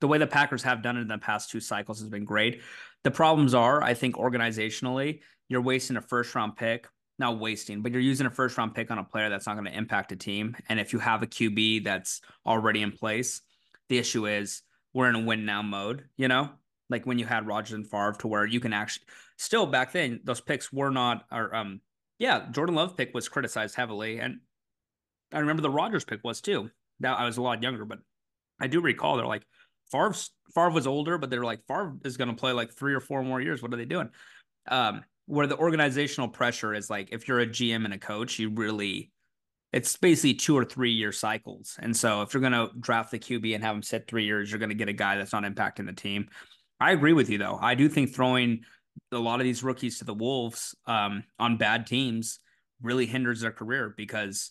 the 0.00 0.08
way 0.08 0.18
the 0.18 0.26
Packers 0.26 0.62
have 0.62 0.82
done 0.82 0.96
it 0.96 1.02
in 1.02 1.08
the 1.08 1.18
past 1.18 1.50
two 1.50 1.60
cycles 1.60 2.00
has 2.00 2.08
been 2.08 2.24
great. 2.24 2.62
The 3.04 3.10
problems 3.10 3.54
are, 3.54 3.82
I 3.82 3.94
think, 3.94 4.16
organizationally, 4.16 5.20
you're 5.48 5.60
wasting 5.60 5.96
a 5.96 6.02
first 6.02 6.34
round 6.34 6.56
pick. 6.56 6.88
Not 7.18 7.38
wasting, 7.38 7.82
but 7.82 7.92
you're 7.92 8.00
using 8.00 8.26
a 8.26 8.30
first 8.30 8.56
round 8.56 8.74
pick 8.74 8.90
on 8.90 8.98
a 8.98 9.04
player 9.04 9.28
that's 9.28 9.46
not 9.46 9.54
going 9.54 9.66
to 9.66 9.76
impact 9.76 10.12
a 10.12 10.16
team. 10.16 10.56
And 10.68 10.80
if 10.80 10.92
you 10.92 10.98
have 10.98 11.22
a 11.22 11.26
QB 11.26 11.84
that's 11.84 12.20
already 12.44 12.82
in 12.82 12.90
place, 12.90 13.42
the 13.88 13.98
issue 13.98 14.26
is 14.26 14.62
we're 14.94 15.08
in 15.08 15.14
a 15.14 15.20
win 15.20 15.44
now 15.44 15.62
mode, 15.62 16.06
you 16.16 16.26
know? 16.26 16.50
Like 16.88 17.06
when 17.06 17.18
you 17.18 17.26
had 17.26 17.46
Rodgers 17.46 17.74
and 17.74 17.86
Favre 17.86 18.16
to 18.20 18.28
where 18.28 18.46
you 18.46 18.60
can 18.60 18.72
actually 18.72 19.04
still 19.36 19.66
back 19.66 19.92
then, 19.92 20.20
those 20.24 20.40
picks 20.40 20.72
were 20.72 20.90
not 20.90 21.24
or 21.30 21.54
um 21.54 21.80
yeah, 22.18 22.46
Jordan 22.50 22.74
Love 22.74 22.96
pick 22.96 23.12
was 23.14 23.28
criticized 23.28 23.74
heavily. 23.74 24.20
And 24.20 24.40
I 25.32 25.40
remember 25.40 25.62
the 25.62 25.70
Rodgers 25.70 26.04
pick 26.04 26.20
was 26.22 26.40
too. 26.40 26.70
Now 27.00 27.14
I 27.14 27.24
was 27.24 27.36
a 27.36 27.42
lot 27.42 27.62
younger, 27.62 27.84
but 27.84 27.98
I 28.60 28.66
do 28.66 28.80
recall 28.80 29.16
they're 29.16 29.26
like 29.26 29.46
Favre. 29.90 30.14
Favre 30.54 30.70
was 30.70 30.86
older, 30.86 31.18
but 31.18 31.30
they're 31.30 31.44
like 31.44 31.60
Favre 31.66 31.96
is 32.04 32.16
going 32.16 32.30
to 32.30 32.36
play 32.36 32.52
like 32.52 32.72
three 32.72 32.94
or 32.94 33.00
four 33.00 33.22
more 33.22 33.40
years. 33.40 33.62
What 33.62 33.72
are 33.72 33.76
they 33.76 33.84
doing? 33.84 34.10
Um, 34.68 35.04
where 35.26 35.46
the 35.46 35.56
organizational 35.56 36.28
pressure 36.28 36.74
is 36.74 36.90
like 36.90 37.08
if 37.12 37.28
you're 37.28 37.40
a 37.40 37.46
GM 37.46 37.84
and 37.84 37.94
a 37.94 37.98
coach, 37.98 38.38
you 38.38 38.50
really 38.50 39.10
it's 39.72 39.96
basically 39.96 40.34
two 40.34 40.56
or 40.56 40.64
three 40.64 40.92
year 40.92 41.12
cycles. 41.12 41.76
And 41.80 41.96
so 41.96 42.22
if 42.22 42.34
you're 42.34 42.42
going 42.42 42.52
to 42.52 42.70
draft 42.78 43.10
the 43.10 43.18
QB 43.18 43.54
and 43.54 43.64
have 43.64 43.74
him 43.74 43.82
sit 43.82 44.06
three 44.06 44.24
years, 44.24 44.50
you're 44.50 44.58
going 44.58 44.68
to 44.68 44.74
get 44.74 44.88
a 44.88 44.92
guy 44.92 45.16
that's 45.16 45.32
not 45.32 45.44
impacting 45.44 45.86
the 45.86 45.94
team. 45.94 46.28
I 46.78 46.92
agree 46.92 47.14
with 47.14 47.30
you 47.30 47.38
though. 47.38 47.58
I 47.60 47.74
do 47.74 47.88
think 47.88 48.14
throwing 48.14 48.60
a 49.10 49.18
lot 49.18 49.40
of 49.40 49.44
these 49.44 49.62
rookies 49.62 49.98
to 49.98 50.04
the 50.04 50.14
wolves 50.14 50.74
um, 50.86 51.24
on 51.38 51.56
bad 51.56 51.86
teams 51.86 52.40
really 52.82 53.06
hinders 53.06 53.40
their 53.40 53.52
career 53.52 53.94
because 53.96 54.50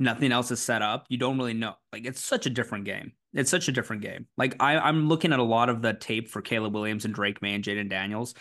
Nothing 0.00 0.32
else 0.32 0.50
is 0.50 0.60
set 0.60 0.80
up. 0.80 1.04
You 1.10 1.18
don't 1.18 1.36
really 1.36 1.52
know. 1.52 1.74
Like 1.92 2.06
it's 2.06 2.24
such 2.24 2.46
a 2.46 2.50
different 2.50 2.86
game. 2.86 3.12
It's 3.34 3.50
such 3.50 3.68
a 3.68 3.72
different 3.72 4.00
game. 4.00 4.26
Like 4.38 4.56
I, 4.58 4.78
I'm 4.78 5.08
looking 5.08 5.32
at 5.32 5.38
a 5.38 5.44
lot 5.44 5.68
of 5.68 5.82
the 5.82 5.92
tape 5.92 6.30
for 6.30 6.40
Caleb 6.40 6.74
Williams 6.74 7.04
and 7.04 7.14
Drake 7.14 7.42
Maye 7.42 7.54
and 7.54 7.62
Jayden 7.62 7.90
Daniels. 7.90 8.34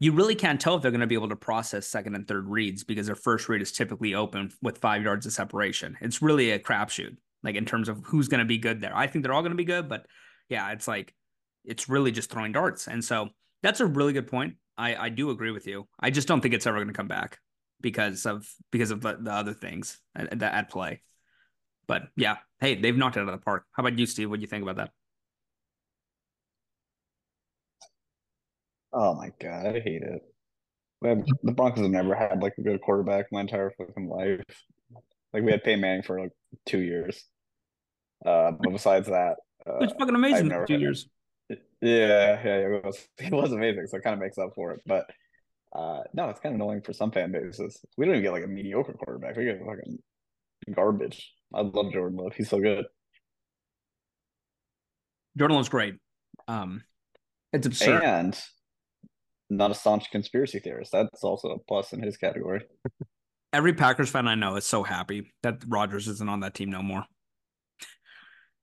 You 0.00 0.10
really 0.10 0.34
can't 0.34 0.60
tell 0.60 0.74
if 0.74 0.82
they're 0.82 0.90
going 0.90 1.00
to 1.02 1.06
be 1.06 1.14
able 1.14 1.28
to 1.28 1.36
process 1.36 1.86
second 1.86 2.16
and 2.16 2.26
third 2.26 2.48
reads 2.48 2.82
because 2.82 3.06
their 3.06 3.14
first 3.14 3.48
read 3.48 3.62
is 3.62 3.70
typically 3.70 4.16
open 4.16 4.50
with 4.60 4.78
five 4.78 5.04
yards 5.04 5.24
of 5.24 5.32
separation. 5.32 5.96
It's 6.00 6.20
really 6.20 6.50
a 6.50 6.58
crapshoot, 6.58 7.16
like 7.44 7.54
in 7.54 7.64
terms 7.64 7.88
of 7.88 8.02
who's 8.04 8.26
going 8.26 8.40
to 8.40 8.44
be 8.44 8.58
good 8.58 8.80
there. 8.80 8.94
I 8.94 9.06
think 9.06 9.22
they're 9.22 9.32
all 9.32 9.42
going 9.42 9.52
to 9.52 9.56
be 9.56 9.64
good, 9.64 9.88
but 9.88 10.06
yeah, 10.48 10.72
it's 10.72 10.88
like 10.88 11.14
it's 11.64 11.88
really 11.88 12.10
just 12.10 12.28
throwing 12.28 12.50
darts. 12.50 12.88
And 12.88 13.04
so 13.04 13.28
that's 13.62 13.78
a 13.78 13.86
really 13.86 14.12
good 14.12 14.26
point. 14.26 14.56
I, 14.76 14.96
I 14.96 15.08
do 15.10 15.30
agree 15.30 15.52
with 15.52 15.68
you. 15.68 15.86
I 16.00 16.10
just 16.10 16.26
don't 16.26 16.40
think 16.40 16.54
it's 16.54 16.66
ever 16.66 16.78
going 16.78 16.88
to 16.88 16.92
come 16.92 17.06
back 17.06 17.38
because 17.84 18.24
of 18.24 18.48
because 18.72 18.90
of 18.90 19.02
the, 19.02 19.18
the 19.20 19.30
other 19.30 19.52
things 19.52 20.00
at, 20.16 20.42
at 20.42 20.70
play. 20.70 21.02
But 21.86 22.04
yeah, 22.16 22.38
hey, 22.60 22.74
they've 22.74 22.96
knocked 22.96 23.18
it 23.18 23.20
out 23.20 23.28
of 23.28 23.38
the 23.38 23.44
park. 23.44 23.66
How 23.72 23.82
about 23.82 23.98
you, 23.98 24.06
Steve? 24.06 24.30
What 24.30 24.36
do 24.36 24.40
you 24.40 24.48
think 24.48 24.62
about 24.62 24.76
that? 24.76 24.90
Oh 28.90 29.14
my 29.14 29.32
god, 29.38 29.66
I 29.66 29.80
hate 29.80 30.02
it. 30.02 30.22
The 31.02 31.52
Broncos 31.52 31.82
have 31.82 31.90
never 31.90 32.14
had 32.14 32.40
like 32.40 32.54
a 32.56 32.62
good 32.62 32.80
quarterback 32.80 33.26
my 33.30 33.42
entire 33.42 33.70
fucking 33.76 34.08
life. 34.08 34.40
Like 35.34 35.42
we 35.42 35.52
had 35.52 35.62
Peyton 35.62 35.82
Manning 35.82 36.02
for 36.02 36.18
like 36.18 36.32
two 36.64 36.80
years. 36.80 37.22
Uh, 38.24 38.52
but 38.52 38.70
besides 38.72 39.08
that, 39.08 39.36
uh, 39.66 39.80
it's 39.80 39.92
fucking 39.98 40.14
amazing. 40.14 40.50
Two 40.66 40.78
years. 40.78 41.06
Yeah, 41.50 41.58
yeah, 41.82 42.56
it 42.56 42.82
was 42.82 43.06
it 43.18 43.30
was 43.30 43.52
amazing. 43.52 43.88
So 43.88 43.98
it 43.98 44.02
kind 44.02 44.14
of 44.14 44.20
makes 44.20 44.38
up 44.38 44.54
for 44.54 44.72
it. 44.72 44.80
But 44.86 45.04
uh, 45.74 46.02
no, 46.12 46.28
it's 46.28 46.40
kind 46.40 46.54
of 46.54 46.60
annoying 46.60 46.82
for 46.82 46.92
some 46.92 47.10
fan 47.10 47.32
bases. 47.32 47.84
We 47.96 48.06
don't 48.06 48.14
even 48.14 48.22
get 48.22 48.32
like 48.32 48.44
a 48.44 48.48
mediocre 48.48 48.92
quarterback. 48.92 49.36
We 49.36 49.44
get 49.44 49.58
fucking 49.58 49.98
garbage. 50.74 51.32
I 51.52 51.62
love 51.62 51.92
Jordan 51.92 52.18
Love. 52.18 52.34
He's 52.36 52.48
so 52.48 52.60
good. 52.60 52.84
Jordan 55.36 55.56
Love's 55.56 55.68
great. 55.68 55.96
Um, 56.46 56.84
it's 57.52 57.66
absurd. 57.66 58.04
And 58.04 58.38
not 59.50 59.72
a 59.72 59.74
staunch 59.74 60.10
conspiracy 60.12 60.60
theorist. 60.60 60.92
That's 60.92 61.24
also 61.24 61.50
a 61.50 61.58
plus 61.58 61.92
in 61.92 62.00
his 62.00 62.16
category. 62.16 62.64
Every 63.52 63.72
Packers 63.72 64.10
fan 64.10 64.28
I 64.28 64.36
know 64.36 64.56
is 64.56 64.64
so 64.64 64.84
happy 64.84 65.32
that 65.42 65.62
Rodgers 65.66 66.06
isn't 66.08 66.28
on 66.28 66.40
that 66.40 66.54
team 66.54 66.70
no 66.70 66.82
more. 66.82 67.04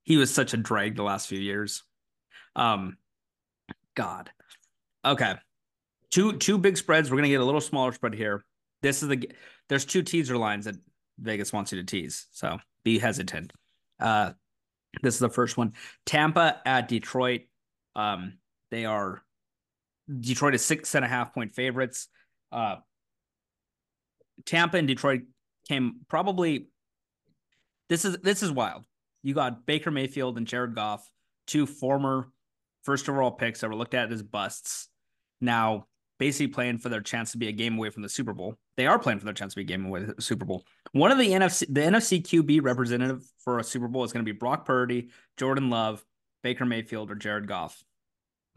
He 0.03 0.17
was 0.17 0.33
such 0.33 0.53
a 0.53 0.57
drag 0.57 0.95
the 0.95 1.03
last 1.03 1.27
few 1.27 1.39
years. 1.39 1.83
Um, 2.55 2.97
God. 3.95 4.29
Okay 5.05 5.35
two 6.11 6.37
two 6.37 6.57
big 6.57 6.77
spreads. 6.77 7.09
We're 7.09 7.17
gonna 7.17 7.29
get 7.29 7.41
a 7.41 7.45
little 7.45 7.61
smaller 7.61 7.91
spread 7.91 8.13
here. 8.13 8.43
This 8.81 9.01
is 9.01 9.09
the 9.09 9.31
there's 9.69 9.85
two 9.85 10.03
teaser 10.03 10.37
lines 10.37 10.65
that 10.65 10.75
Vegas 11.19 11.53
wants 11.53 11.71
you 11.71 11.79
to 11.79 11.85
tease, 11.85 12.27
so 12.31 12.59
be 12.83 12.99
hesitant. 12.99 13.53
Uh, 13.99 14.31
this 15.01 15.15
is 15.15 15.19
the 15.19 15.29
first 15.29 15.57
one. 15.57 15.73
Tampa 16.05 16.61
at 16.65 16.87
Detroit. 16.87 17.41
Um, 17.95 18.37
they 18.69 18.85
are 18.85 19.23
Detroit 20.19 20.55
is 20.55 20.65
six 20.65 20.95
and 20.95 21.05
a 21.05 21.07
half 21.07 21.33
point 21.33 21.53
favorites. 21.53 22.07
Uh, 22.51 22.77
Tampa 24.45 24.77
and 24.77 24.87
Detroit 24.87 25.21
came 25.67 26.01
probably. 26.07 26.67
This 27.89 28.05
is 28.05 28.17
this 28.19 28.43
is 28.43 28.51
wild. 28.51 28.83
You 29.23 29.33
got 29.33 29.65
Baker 29.65 29.91
Mayfield 29.91 30.37
and 30.37 30.47
Jared 30.47 30.75
Goff, 30.75 31.07
two 31.45 31.65
former 31.65 32.31
first 32.83 33.07
overall 33.07 33.31
picks 33.31 33.61
that 33.61 33.69
were 33.69 33.75
looked 33.75 33.93
at 33.93 34.11
as 34.11 34.23
busts. 34.23 34.87
Now 35.39 35.87
basically 36.21 36.49
playing 36.49 36.77
for 36.77 36.89
their 36.89 37.01
chance 37.01 37.31
to 37.31 37.39
be 37.39 37.47
a 37.47 37.51
game 37.51 37.79
away 37.79 37.89
from 37.89 38.03
the 38.03 38.07
Super 38.07 38.31
Bowl. 38.31 38.55
They 38.77 38.85
are 38.85 38.99
playing 38.99 39.17
for 39.17 39.25
their 39.25 39.33
chance 39.33 39.53
to 39.53 39.55
be 39.55 39.63
a 39.63 39.65
game 39.65 39.87
away 39.87 40.05
from 40.05 40.13
the 40.15 40.21
Super 40.21 40.45
Bowl. 40.45 40.63
One 40.91 41.09
of 41.09 41.17
the 41.17 41.27
NFC, 41.27 41.65
the 41.67 41.81
NFC 41.81 42.21
QB 42.21 42.61
representative 42.61 43.23
for 43.43 43.57
a 43.57 43.63
Super 43.63 43.87
Bowl 43.87 44.03
is 44.03 44.13
going 44.13 44.23
to 44.23 44.31
be 44.31 44.37
Brock 44.37 44.63
Purdy, 44.63 45.09
Jordan 45.35 45.71
Love, 45.71 46.05
Baker 46.43 46.63
Mayfield, 46.63 47.09
or 47.09 47.15
Jared 47.15 47.47
Goff. 47.47 47.83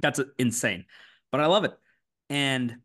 That's 0.02 0.20
insane, 0.38 0.84
but 1.32 1.40
I 1.40 1.46
love 1.46 1.64
it, 1.64 1.72
and 2.28 2.76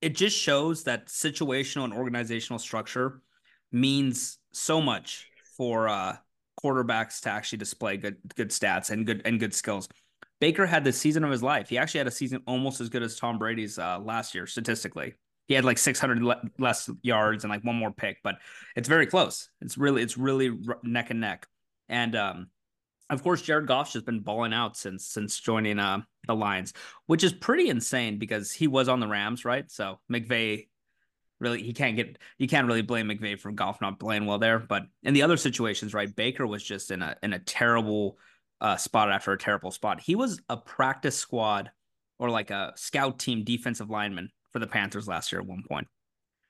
it 0.00 0.14
just 0.14 0.38
shows 0.38 0.84
that 0.84 1.08
situational 1.08 1.82
and 1.82 1.92
organizational 1.92 2.60
structure 2.60 3.22
means 3.72 4.38
so 4.52 4.80
much 4.80 5.26
for 5.56 5.88
uh, 5.88 6.16
quarterbacks 6.62 7.22
to 7.22 7.30
actually 7.30 7.58
display 7.58 7.96
good 7.96 8.18
good 8.36 8.50
stats 8.50 8.90
and 8.90 9.04
good 9.04 9.22
and 9.24 9.40
good 9.40 9.52
skills. 9.52 9.88
Baker 10.40 10.66
had 10.66 10.84
the 10.84 10.92
season 10.92 11.22
of 11.22 11.30
his 11.30 11.42
life. 11.42 11.68
He 11.68 11.78
actually 11.78 11.98
had 11.98 12.06
a 12.06 12.12
season 12.12 12.42
almost 12.46 12.80
as 12.80 12.88
good 12.88 13.02
as 13.02 13.16
Tom 13.16 13.38
Brady's 13.38 13.78
uh, 13.78 13.98
last 13.98 14.34
year 14.34 14.46
statistically. 14.46 15.14
He 15.48 15.54
had 15.54 15.64
like 15.64 15.78
600 15.78 16.22
le- 16.22 16.42
less 16.58 16.88
yards 17.02 17.44
and 17.44 17.50
like 17.50 17.64
one 17.64 17.76
more 17.76 17.90
pick, 17.90 18.18
but 18.22 18.36
it's 18.76 18.88
very 18.88 19.06
close. 19.06 19.50
It's 19.60 19.76
really 19.76 20.02
it's 20.02 20.16
really 20.16 20.56
neck 20.82 21.10
and 21.10 21.20
neck. 21.20 21.46
And 21.88 22.16
um, 22.16 22.46
of 23.10 23.22
course, 23.22 23.42
Jared 23.42 23.66
Goff's 23.66 23.92
just 23.92 24.06
been 24.06 24.20
balling 24.20 24.54
out 24.54 24.76
since 24.76 25.06
since 25.06 25.38
joining 25.40 25.78
uh, 25.78 26.02
the 26.26 26.34
Lions, 26.34 26.72
which 27.06 27.24
is 27.24 27.32
pretty 27.32 27.68
insane 27.68 28.18
because 28.18 28.52
he 28.52 28.68
was 28.68 28.88
on 28.88 29.00
the 29.00 29.08
Rams, 29.08 29.44
right? 29.44 29.70
So 29.70 29.98
McVay 30.10 30.68
really 31.40 31.62
he 31.62 31.72
can't 31.72 31.96
get 31.96 32.18
you 32.38 32.46
can't 32.46 32.68
really 32.68 32.82
blame 32.82 33.08
McVay 33.08 33.38
for 33.38 33.50
Goff 33.50 33.80
not 33.80 33.98
playing 33.98 34.26
well 34.26 34.38
there. 34.38 34.60
But 34.60 34.84
in 35.02 35.14
the 35.14 35.22
other 35.22 35.36
situations, 35.36 35.92
right, 35.92 36.14
Baker 36.14 36.46
was 36.46 36.62
just 36.62 36.90
in 36.92 37.02
a 37.02 37.16
in 37.22 37.32
a 37.32 37.40
terrible 37.40 38.18
uh, 38.60 38.76
spot 38.76 39.10
after 39.10 39.32
a 39.32 39.38
terrible 39.38 39.70
spot. 39.70 40.00
He 40.00 40.14
was 40.14 40.40
a 40.48 40.56
practice 40.56 41.16
squad 41.16 41.70
or 42.18 42.30
like 42.30 42.50
a 42.50 42.72
scout 42.76 43.18
team 43.18 43.44
defensive 43.44 43.90
lineman 43.90 44.30
for 44.52 44.58
the 44.58 44.66
Panthers 44.66 45.08
last 45.08 45.32
year 45.32 45.40
at 45.40 45.46
one 45.46 45.62
point. 45.68 45.86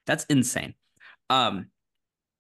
That's 0.07 0.25
insane. 0.25 0.75
Um, 1.29 1.67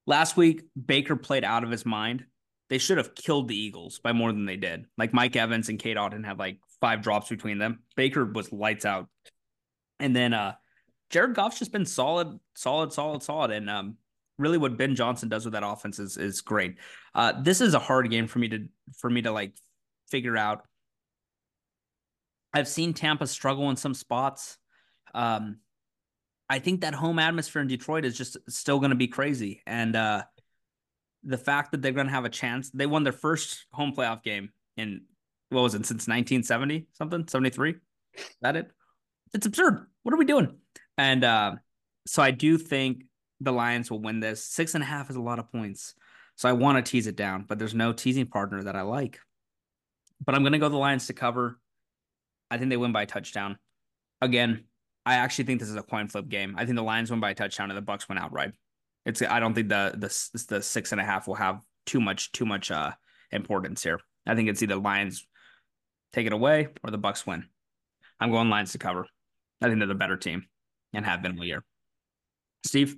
last 0.06 0.36
week, 0.36 0.62
Baker 0.86 1.16
played 1.16 1.44
out 1.44 1.62
of 1.62 1.70
his 1.70 1.86
mind. 1.86 2.24
They 2.68 2.78
should 2.78 2.98
have 2.98 3.14
killed 3.14 3.48
the 3.48 3.56
Eagles 3.56 3.98
by 3.98 4.12
more 4.12 4.32
than 4.32 4.46
they 4.46 4.56
did. 4.56 4.86
Like 4.96 5.12
Mike 5.12 5.36
Evans 5.36 5.68
and 5.68 5.78
Cade 5.78 5.96
Otton 5.96 6.24
had 6.24 6.38
like 6.38 6.58
five 6.80 7.02
drops 7.02 7.28
between 7.28 7.58
them. 7.58 7.80
Baker 7.96 8.24
was 8.24 8.52
lights 8.52 8.84
out. 8.84 9.08
And 9.98 10.14
then 10.14 10.32
uh 10.32 10.54
Jared 11.10 11.34
Goff's 11.34 11.58
just 11.58 11.72
been 11.72 11.86
solid, 11.86 12.38
solid, 12.54 12.92
solid, 12.92 13.22
solid. 13.22 13.50
And 13.50 13.68
um 13.68 13.96
really 14.40 14.58
what 14.58 14.76
Ben 14.76 14.94
Johnson 14.94 15.28
does 15.28 15.44
with 15.44 15.52
that 15.54 15.62
offense 15.64 15.98
is 15.98 16.16
is 16.16 16.40
great. 16.40 16.76
Uh, 17.14 17.40
this 17.42 17.60
is 17.60 17.74
a 17.74 17.78
hard 17.78 18.10
game 18.10 18.26
for 18.26 18.38
me 18.38 18.48
to 18.48 18.68
for 18.98 19.10
me 19.10 19.22
to 19.22 19.32
like 19.32 19.54
figure 20.08 20.36
out. 20.36 20.64
I've 22.52 22.68
seen 22.68 22.94
Tampa 22.94 23.26
struggle 23.26 23.70
in 23.70 23.76
some 23.76 23.94
spots. 23.94 24.58
Um, 25.14 25.58
I 26.48 26.58
think 26.58 26.80
that 26.80 26.94
home 26.94 27.20
atmosphere 27.20 27.62
in 27.62 27.68
Detroit 27.68 28.04
is 28.04 28.18
just 28.18 28.36
still 28.48 28.80
going 28.80 28.90
to 28.90 28.96
be 28.96 29.06
crazy, 29.06 29.62
and 29.66 29.94
uh, 29.94 30.22
the 31.22 31.38
fact 31.38 31.72
that 31.72 31.82
they're 31.82 31.92
going 31.92 32.06
to 32.06 32.12
have 32.12 32.24
a 32.24 32.30
chance. 32.30 32.70
They 32.70 32.86
won 32.86 33.04
their 33.04 33.12
first 33.12 33.66
home 33.72 33.92
playoff 33.94 34.22
game 34.22 34.50
in 34.76 35.02
what 35.50 35.62
was 35.62 35.74
it 35.74 35.86
since 35.86 36.06
1970 36.08 36.86
something 36.92 37.26
73. 37.26 37.74
that 38.42 38.56
it? 38.56 38.70
It's 39.34 39.46
absurd. 39.46 39.86
What 40.02 40.14
are 40.14 40.18
we 40.18 40.24
doing? 40.24 40.56
And 40.96 41.24
uh, 41.24 41.56
so 42.06 42.22
I 42.22 42.30
do 42.30 42.58
think 42.58 43.04
the 43.40 43.52
Lions 43.52 43.90
will 43.90 44.00
win 44.00 44.20
this. 44.20 44.44
Six 44.44 44.74
and 44.74 44.82
a 44.82 44.86
half 44.86 45.10
is 45.10 45.16
a 45.16 45.20
lot 45.20 45.38
of 45.38 45.50
points. 45.50 45.94
So 46.36 46.48
I 46.48 46.52
want 46.52 46.84
to 46.84 46.90
tease 46.90 47.06
it 47.06 47.16
down, 47.16 47.44
but 47.48 47.58
there's 47.58 47.74
no 47.74 47.92
teasing 47.92 48.26
partner 48.26 48.62
that 48.62 48.76
I 48.76 48.82
like. 48.82 49.20
But 50.24 50.34
I'm 50.34 50.42
going 50.42 50.52
to 50.52 50.58
go 50.58 50.68
the 50.68 50.76
Lions 50.76 51.06
to 51.06 51.12
cover. 51.12 51.58
I 52.50 52.58
think 52.58 52.70
they 52.70 52.76
win 52.76 52.92
by 52.92 53.02
a 53.02 53.06
touchdown. 53.06 53.58
Again, 54.20 54.64
I 55.06 55.14
actually 55.14 55.44
think 55.44 55.60
this 55.60 55.68
is 55.68 55.76
a 55.76 55.82
coin 55.82 56.08
flip 56.08 56.28
game. 56.28 56.54
I 56.56 56.64
think 56.64 56.76
the 56.76 56.82
Lions 56.82 57.10
win 57.10 57.20
by 57.20 57.30
a 57.30 57.34
touchdown 57.34 57.70
and 57.70 57.76
the 57.76 57.82
Bucs 57.82 58.08
win 58.08 58.18
outright. 58.18 58.52
It's 59.06 59.22
I 59.22 59.40
don't 59.40 59.54
think 59.54 59.68
the 59.68 59.92
the 59.96 60.44
the 60.48 60.62
six 60.62 60.92
and 60.92 61.00
a 61.00 61.04
half 61.04 61.26
will 61.26 61.36
have 61.36 61.62
too 61.86 62.00
much 62.00 62.32
too 62.32 62.44
much 62.44 62.70
uh 62.70 62.92
importance 63.30 63.82
here. 63.82 64.00
I 64.26 64.34
think 64.34 64.48
it's 64.48 64.62
either 64.62 64.76
Lions 64.76 65.26
take 66.12 66.26
it 66.26 66.32
away 66.32 66.68
or 66.84 66.90
the 66.90 66.98
Bucs 66.98 67.26
win. 67.26 67.46
I'm 68.18 68.30
going 68.30 68.50
Lions 68.50 68.72
to 68.72 68.78
cover. 68.78 69.06
I 69.62 69.66
think 69.66 69.78
they're 69.78 69.88
the 69.88 69.94
better 69.94 70.16
team 70.16 70.44
and 70.92 71.04
have 71.04 71.22
been 71.22 71.38
all 71.38 71.44
year. 71.44 71.64
Steve. 72.64 72.96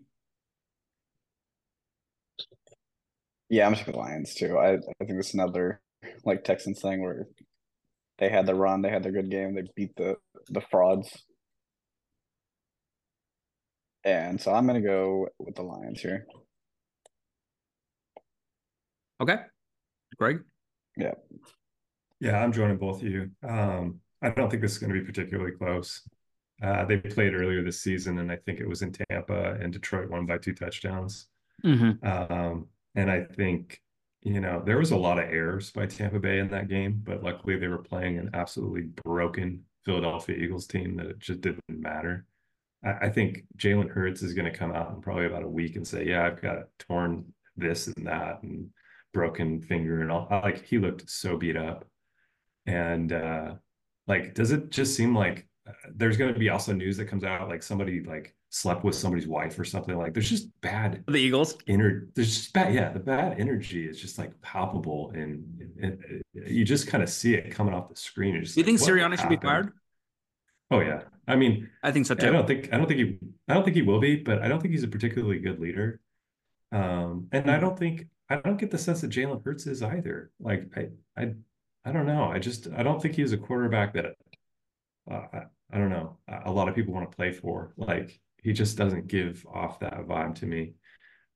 Yeah, 3.52 3.66
I'm 3.66 3.74
just 3.74 3.84
the 3.84 3.94
Lions 3.94 4.34
too. 4.34 4.56
I, 4.56 4.76
I 4.76 5.04
think 5.04 5.20
it's 5.20 5.34
another 5.34 5.82
like 6.24 6.42
Texans 6.42 6.80
thing 6.80 7.02
where 7.02 7.26
they 8.18 8.30
had 8.30 8.46
the 8.46 8.54
run, 8.54 8.80
they 8.80 8.88
had 8.88 9.02
their 9.02 9.12
good 9.12 9.30
game, 9.30 9.54
they 9.54 9.64
beat 9.76 9.94
the 9.94 10.16
the 10.48 10.62
frauds. 10.62 11.10
And 14.04 14.40
so 14.40 14.54
I'm 14.54 14.66
gonna 14.66 14.80
go 14.80 15.28
with 15.38 15.54
the 15.54 15.64
Lions 15.64 16.00
here. 16.00 16.24
Okay. 19.20 19.36
Greg? 20.18 20.40
Yeah. 20.96 21.12
Yeah, 22.20 22.42
I'm 22.42 22.52
joining 22.52 22.78
both 22.78 23.02
of 23.02 23.06
you. 23.06 23.32
Um, 23.46 24.00
I 24.22 24.30
don't 24.30 24.48
think 24.48 24.62
this 24.62 24.72
is 24.72 24.78
going 24.78 24.92
to 24.92 24.98
be 24.98 25.04
particularly 25.04 25.52
close. 25.52 26.02
Uh, 26.62 26.84
they 26.84 26.96
played 26.96 27.34
earlier 27.34 27.62
this 27.62 27.82
season, 27.82 28.18
and 28.18 28.30
I 28.30 28.36
think 28.36 28.60
it 28.60 28.68
was 28.68 28.82
in 28.82 28.92
Tampa, 28.92 29.58
and 29.60 29.72
Detroit 29.72 30.10
won 30.10 30.26
by 30.26 30.38
two 30.38 30.54
touchdowns. 30.54 31.26
Mm-hmm. 31.64 32.06
Um, 32.06 32.68
and 32.94 33.10
I 33.10 33.24
think, 33.24 33.80
you 34.22 34.40
know, 34.40 34.62
there 34.64 34.78
was 34.78 34.90
a 34.90 34.96
lot 34.96 35.18
of 35.18 35.24
errors 35.24 35.70
by 35.70 35.86
Tampa 35.86 36.18
Bay 36.18 36.38
in 36.38 36.48
that 36.50 36.68
game, 36.68 37.00
but 37.02 37.22
luckily 37.22 37.56
they 37.56 37.68
were 37.68 37.78
playing 37.78 38.18
an 38.18 38.30
absolutely 38.34 38.88
broken 39.04 39.64
Philadelphia 39.84 40.36
Eagles 40.36 40.66
team 40.66 40.96
that 40.96 41.06
it 41.06 41.18
just 41.18 41.40
didn't 41.40 41.62
matter. 41.68 42.26
I, 42.84 43.06
I 43.06 43.08
think 43.08 43.44
Jalen 43.56 43.90
Hurts 43.90 44.22
is 44.22 44.34
going 44.34 44.50
to 44.50 44.56
come 44.56 44.72
out 44.72 44.94
in 44.94 45.00
probably 45.00 45.26
about 45.26 45.42
a 45.42 45.48
week 45.48 45.76
and 45.76 45.86
say, 45.86 46.06
yeah, 46.06 46.24
I've 46.26 46.40
got 46.40 46.64
torn 46.78 47.32
this 47.56 47.86
and 47.88 48.06
that 48.06 48.42
and 48.42 48.70
broken 49.12 49.60
finger 49.60 50.00
and 50.00 50.10
all 50.10 50.26
like 50.30 50.64
he 50.64 50.78
looked 50.78 51.08
so 51.08 51.36
beat 51.36 51.56
up 51.56 51.84
and 52.66 53.12
uh 53.12 53.52
like 54.06 54.34
does 54.34 54.52
it 54.52 54.70
just 54.70 54.96
seem 54.96 55.14
like 55.14 55.46
there's 55.94 56.16
going 56.16 56.32
to 56.32 56.38
be 56.38 56.48
also 56.48 56.72
news 56.72 56.96
that 56.96 57.06
comes 57.06 57.24
out 57.24 57.48
like 57.48 57.62
somebody 57.62 58.02
like 58.02 58.34
slept 58.50 58.84
with 58.84 58.94
somebody's 58.94 59.26
wife 59.26 59.58
or 59.58 59.64
something 59.64 59.96
like 59.96 60.12
there's 60.12 60.28
just 60.28 60.48
bad 60.60 61.02
the 61.08 61.16
eagles? 61.16 61.56
inner 61.66 62.08
there's 62.14 62.36
just 62.36 62.52
bad 62.52 62.74
yeah 62.74 62.92
the 62.92 62.98
bad 62.98 63.38
energy 63.38 63.86
is 63.86 64.00
just 64.00 64.18
like 64.18 64.38
palpable 64.42 65.10
and, 65.14 65.44
and, 65.80 65.98
and 66.04 66.22
you 66.34 66.64
just 66.64 66.86
kind 66.86 67.02
of 67.02 67.08
see 67.08 67.34
it 67.34 67.50
coming 67.50 67.72
off 67.72 67.88
the 67.88 67.96
screen. 67.96 68.34
You 68.34 68.40
like, 68.40 68.66
think 68.66 68.80
Sirianni 68.80 69.18
should 69.18 69.28
be 69.28 69.36
fired? 69.36 69.72
Oh 70.70 70.80
yeah. 70.80 71.02
I 71.28 71.36
mean 71.36 71.70
i 71.82 71.92
think 71.92 72.06
so 72.06 72.14
too. 72.14 72.26
i 72.26 72.30
don't 72.30 72.46
think 72.46 72.72
i 72.72 72.76
don't 72.76 72.88
think 72.88 72.98
he 72.98 73.18
i 73.48 73.54
don't 73.54 73.62
think 73.62 73.76
he 73.76 73.82
will 73.82 74.00
be 74.00 74.16
but 74.16 74.42
i 74.42 74.48
don't 74.48 74.60
think 74.60 74.72
he's 74.72 74.82
a 74.82 74.88
particularly 74.88 75.38
good 75.38 75.60
leader. 75.60 76.00
Um 76.72 77.28
and 77.32 77.50
i 77.50 77.58
don't 77.58 77.78
think 77.78 78.06
I 78.32 78.36
don't 78.36 78.56
get 78.56 78.70
the 78.70 78.78
sense 78.78 79.02
that 79.02 79.10
Jalen 79.10 79.44
Hurts 79.44 79.66
is 79.66 79.82
either. 79.82 80.30
Like 80.40 80.70
I, 80.74 80.88
I, 81.20 81.34
I 81.84 81.92
don't 81.92 82.06
know. 82.06 82.24
I 82.24 82.38
just 82.38 82.68
I 82.74 82.82
don't 82.82 83.00
think 83.00 83.14
he's 83.14 83.32
a 83.32 83.36
quarterback 83.36 83.92
that 83.94 84.14
uh, 85.10 85.22
I, 85.32 85.42
I 85.72 85.78
don't 85.78 85.90
know. 85.90 86.18
A 86.44 86.50
lot 86.50 86.68
of 86.68 86.74
people 86.74 86.94
want 86.94 87.10
to 87.10 87.16
play 87.16 87.32
for. 87.32 87.72
Like 87.76 88.20
he 88.42 88.52
just 88.52 88.76
doesn't 88.76 89.06
give 89.06 89.44
off 89.52 89.80
that 89.80 90.06
vibe 90.06 90.34
to 90.36 90.46
me. 90.46 90.74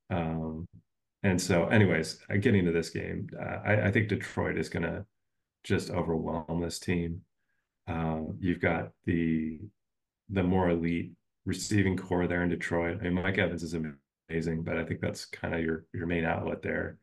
Um, 0.09 0.67
and 1.23 1.41
so, 1.41 1.67
anyways, 1.67 2.19
uh, 2.29 2.37
getting 2.37 2.65
to 2.65 2.71
this 2.71 2.89
game, 2.89 3.27
uh, 3.39 3.59
I, 3.65 3.87
I, 3.87 3.91
think 3.91 4.07
Detroit 4.07 4.57
is 4.57 4.69
going 4.69 4.83
to 4.83 5.05
just 5.63 5.89
overwhelm 5.89 6.61
this 6.61 6.79
team. 6.79 7.21
Um, 7.87 8.37
you've 8.39 8.61
got 8.61 8.91
the 9.05 9.59
the 10.29 10.43
more 10.43 10.69
elite 10.69 11.13
receiving 11.45 11.97
core 11.97 12.27
there 12.27 12.43
in 12.43 12.49
Detroit. 12.49 12.99
I 12.99 13.05
mean, 13.05 13.13
Mike 13.13 13.37
Evans 13.37 13.63
is 13.63 13.75
amazing, 14.29 14.63
but 14.63 14.77
I 14.77 14.83
think 14.83 15.01
that's 15.01 15.25
kind 15.25 15.55
of 15.55 15.61
your 15.61 15.85
your 15.93 16.07
main 16.07 16.25
outlet 16.25 16.61
there. 16.61 16.97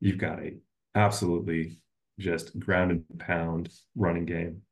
You've 0.00 0.18
got 0.18 0.40
a 0.40 0.56
absolutely 0.94 1.78
just 2.18 2.58
ground 2.58 2.90
and 2.90 3.20
pound 3.20 3.70
running 3.94 4.26
game 4.26 4.62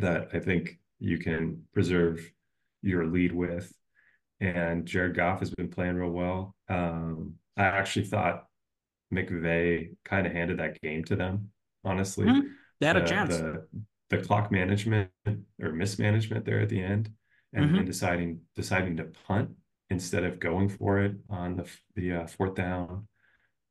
that 0.00 0.28
I 0.32 0.40
think 0.40 0.78
you 0.98 1.18
can 1.18 1.62
preserve 1.72 2.30
your 2.82 3.06
lead 3.06 3.32
with. 3.32 3.72
And 4.40 4.86
Jared 4.86 5.16
Goff 5.16 5.40
has 5.40 5.50
been 5.50 5.68
playing 5.68 5.96
real 5.96 6.10
well. 6.10 6.54
Um, 6.68 7.34
I 7.56 7.64
actually 7.64 8.06
thought 8.06 8.46
McVay 9.12 9.96
kind 10.04 10.26
of 10.26 10.32
handed 10.32 10.58
that 10.58 10.80
game 10.80 11.04
to 11.04 11.16
them, 11.16 11.50
honestly. 11.84 12.26
Mm-hmm. 12.26 12.46
They 12.80 12.86
had 12.86 12.96
the, 12.96 13.02
a 13.02 13.06
chance. 13.06 13.36
The, 13.36 13.66
the, 14.08 14.18
clock 14.18 14.50
management 14.50 15.10
or 15.62 15.72
mismanagement 15.72 16.44
there 16.44 16.60
at 16.60 16.68
the 16.68 16.82
end 16.82 17.10
and, 17.52 17.70
mm-hmm. 17.70 17.84
deciding 17.84 18.40
deciding 18.56 18.96
to 18.96 19.04
punt 19.04 19.50
instead 19.90 20.24
of 20.24 20.40
going 20.40 20.68
for 20.68 21.00
it 21.00 21.16
on 21.28 21.56
the 21.56 21.70
the 21.96 22.12
uh, 22.22 22.26
fourth 22.26 22.54
down. 22.54 23.06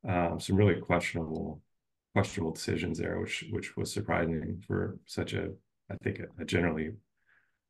Um, 0.08 0.39
some 0.39 0.56
really 0.56 0.80
questionable 0.80 1.62
questionable 2.13 2.52
decisions 2.52 3.00
there, 3.00 3.20
which 3.20 3.46
which 3.52 3.76
was 3.76 3.92
surprising 3.92 4.63
for 4.65 5.00
such 5.06 5.34
a 5.34 5.52
I 5.91 5.95
think 6.04 6.21
a, 6.39 6.45
generally 6.45 6.91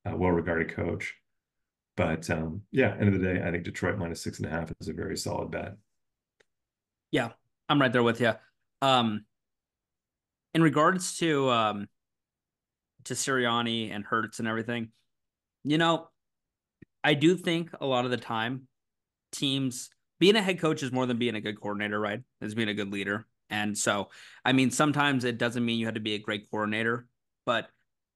uh, 0.06 0.16
well 0.16 0.32
regarded 0.32 0.74
coach. 0.74 1.16
But 1.96 2.30
um, 2.30 2.62
yeah, 2.72 2.96
end 3.00 3.14
of 3.14 3.20
the 3.20 3.34
day, 3.34 3.42
I 3.44 3.52
think 3.52 3.64
Detroit 3.64 3.98
minus 3.98 4.22
six 4.22 4.40
and 4.40 4.48
a 4.48 4.50
half 4.50 4.72
is 4.80 4.88
a 4.88 4.94
very 4.94 5.18
solid 5.18 5.52
bet. 5.52 5.76
Yeah, 7.12 7.32
I'm 7.68 7.82
right 7.82 7.92
there 7.92 8.04
with 8.04 8.22
you. 8.22 8.34
Um, 8.82 9.26
in 10.54 10.64
regards 10.64 11.18
to 11.18 11.50
um, 11.50 11.88
to 13.06 13.14
Sirianni 13.14 13.94
and 13.94 14.06
Hurts 14.06 14.40
and 14.40 14.48
everything, 14.48 14.90
you 15.64 15.78
know, 15.78 16.08
I 17.04 17.14
do 17.14 17.36
think 17.36 17.72
a 17.82 17.86
lot 17.86 18.06
of 18.06 18.12
the 18.12 18.18
time 18.18 18.68
teams 19.32 19.90
being 20.20 20.36
a 20.36 20.42
head 20.42 20.60
coach 20.60 20.84
is 20.84 20.92
more 20.92 21.06
than 21.06 21.18
being 21.18 21.36
a 21.36 21.42
good 21.42 21.60
coordinator, 21.60 22.00
right? 22.00 22.22
Is 22.42 22.56
being 22.56 22.70
a 22.70 22.74
good 22.74 22.92
leader. 22.92 23.26
And 23.50 23.78
so, 23.78 24.10
I 24.46 24.54
mean, 24.54 24.70
sometimes 24.72 25.24
it 25.24 25.38
doesn't 25.38 25.66
mean 25.66 25.80
you 25.80 25.86
had 25.86 25.96
to 25.96 26.02
be 26.02 26.14
a 26.16 26.20
great 26.20 26.50
coordinator, 26.52 27.08
but 27.46 27.70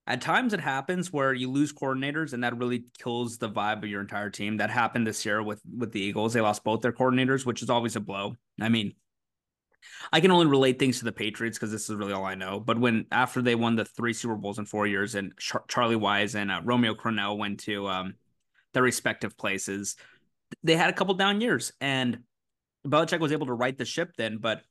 at 0.05 0.21
times 0.21 0.53
it 0.53 0.59
happens 0.59 1.13
where 1.13 1.33
you 1.33 1.49
lose 1.49 1.71
coordinators 1.71 2.33
and 2.33 2.43
that 2.43 2.57
really 2.57 2.85
kills 2.99 3.37
the 3.37 3.49
vibe 3.49 3.83
of 3.83 3.89
your 3.89 4.01
entire 4.01 4.29
team. 4.29 4.57
That 4.57 4.69
happened 4.69 5.07
this 5.07 5.25
year 5.25 5.41
with 5.41 5.61
with 5.77 5.91
the 5.91 6.01
Eagles. 6.01 6.33
They 6.33 6.41
lost 6.41 6.63
both 6.63 6.81
their 6.81 6.91
coordinators, 6.91 7.45
which 7.45 7.61
is 7.61 7.69
always 7.69 7.95
a 7.95 8.01
blow. 8.01 8.35
I 8.59 8.69
mean, 8.69 8.93
I 10.11 10.19
can 10.19 10.31
only 10.31 10.45
relate 10.45 10.79
things 10.79 10.99
to 10.99 11.05
the 11.05 11.11
Patriots 11.11 11.57
because 11.57 11.71
this 11.71 11.89
is 11.89 11.95
really 11.95 12.13
all 12.13 12.25
I 12.25 12.35
know. 12.35 12.59
But 12.59 12.79
when 12.79 13.05
after 13.11 13.41
they 13.41 13.55
won 13.55 13.75
the 13.75 13.85
three 13.85 14.13
Super 14.13 14.35
Bowls 14.35 14.59
in 14.59 14.65
four 14.65 14.87
years, 14.87 15.15
and 15.15 15.37
Char- 15.37 15.63
Charlie 15.67 15.95
Weis 15.95 16.35
and 16.35 16.51
uh, 16.51 16.61
Romeo 16.63 16.95
Crennel 16.95 17.37
went 17.37 17.61
to 17.61 17.87
um, 17.87 18.15
their 18.73 18.83
respective 18.83 19.37
places, 19.37 19.95
they 20.63 20.75
had 20.75 20.89
a 20.89 20.93
couple 20.93 21.13
down 21.13 21.41
years, 21.41 21.71
and 21.79 22.19
Belichick 22.85 23.19
was 23.19 23.31
able 23.31 23.47
to 23.47 23.53
right 23.53 23.77
the 23.77 23.85
ship 23.85 24.11
then. 24.17 24.37
But 24.37 24.61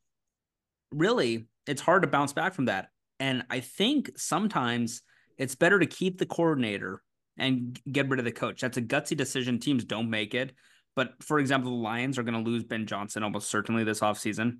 really, 0.90 1.46
it's 1.66 1.80
hard 1.80 2.02
to 2.02 2.08
bounce 2.08 2.32
back 2.32 2.54
from 2.54 2.66
that. 2.66 2.88
And 3.18 3.44
I 3.50 3.60
think 3.60 4.10
sometimes 4.16 5.02
it's 5.38 5.54
better 5.54 5.78
to 5.78 5.86
keep 5.86 6.18
the 6.18 6.26
coordinator 6.26 7.02
and 7.38 7.80
get 7.90 8.08
rid 8.08 8.18
of 8.18 8.24
the 8.24 8.32
coach. 8.32 8.60
That's 8.60 8.76
a 8.76 8.82
gutsy 8.82 9.16
decision. 9.16 9.58
Teams 9.58 9.84
don't 9.84 10.10
make 10.10 10.34
it. 10.34 10.52
But 10.94 11.14
for 11.22 11.38
example, 11.38 11.70
the 11.70 11.82
Lions 11.82 12.18
are 12.18 12.22
going 12.22 12.42
to 12.42 12.50
lose 12.50 12.64
Ben 12.64 12.86
Johnson 12.86 13.22
almost 13.22 13.50
certainly 13.50 13.84
this 13.84 14.00
offseason. 14.00 14.58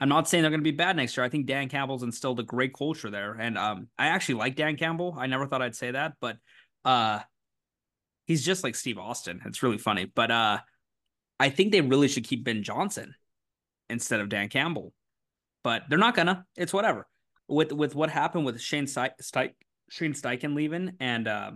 I'm 0.00 0.08
not 0.08 0.28
saying 0.28 0.42
they're 0.42 0.50
going 0.50 0.60
to 0.60 0.70
be 0.70 0.76
bad 0.76 0.96
next 0.96 1.16
year. 1.16 1.24
I 1.24 1.28
think 1.28 1.46
Dan 1.46 1.68
Campbell's 1.68 2.02
instilled 2.02 2.38
a 2.38 2.44
great 2.44 2.72
culture 2.72 3.10
there. 3.10 3.32
And 3.32 3.58
um, 3.58 3.88
I 3.98 4.08
actually 4.08 4.36
like 4.36 4.54
Dan 4.54 4.76
Campbell. 4.76 5.16
I 5.18 5.26
never 5.26 5.46
thought 5.46 5.62
I'd 5.62 5.74
say 5.74 5.90
that, 5.90 6.12
but 6.20 6.36
uh, 6.84 7.20
he's 8.26 8.44
just 8.44 8.62
like 8.62 8.76
Steve 8.76 8.98
Austin. 8.98 9.40
It's 9.46 9.62
really 9.62 9.78
funny. 9.78 10.04
But 10.04 10.30
uh, 10.30 10.58
I 11.40 11.50
think 11.50 11.72
they 11.72 11.80
really 11.80 12.06
should 12.06 12.24
keep 12.24 12.44
Ben 12.44 12.62
Johnson 12.62 13.14
instead 13.90 14.20
of 14.20 14.28
Dan 14.28 14.48
Campbell. 14.48 14.92
But 15.64 15.84
they're 15.88 15.98
not 15.98 16.14
gonna. 16.14 16.46
It's 16.56 16.72
whatever. 16.72 17.08
With 17.48 17.72
with 17.72 17.94
what 17.94 18.10
happened 18.10 18.44
with 18.44 18.60
Shane 18.60 18.86
Steichen, 18.86 19.54
Shane 19.90 20.12
Steichen 20.12 20.54
leaving 20.54 20.92
and 21.00 21.26
uh, 21.26 21.52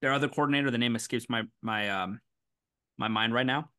their 0.00 0.12
other 0.12 0.28
coordinator, 0.28 0.70
the 0.70 0.78
name 0.78 0.96
escapes 0.96 1.26
my 1.28 1.42
my 1.62 1.90
um 1.90 2.20
my 2.98 3.08
mind 3.08 3.34
right 3.34 3.46
now. 3.46 3.70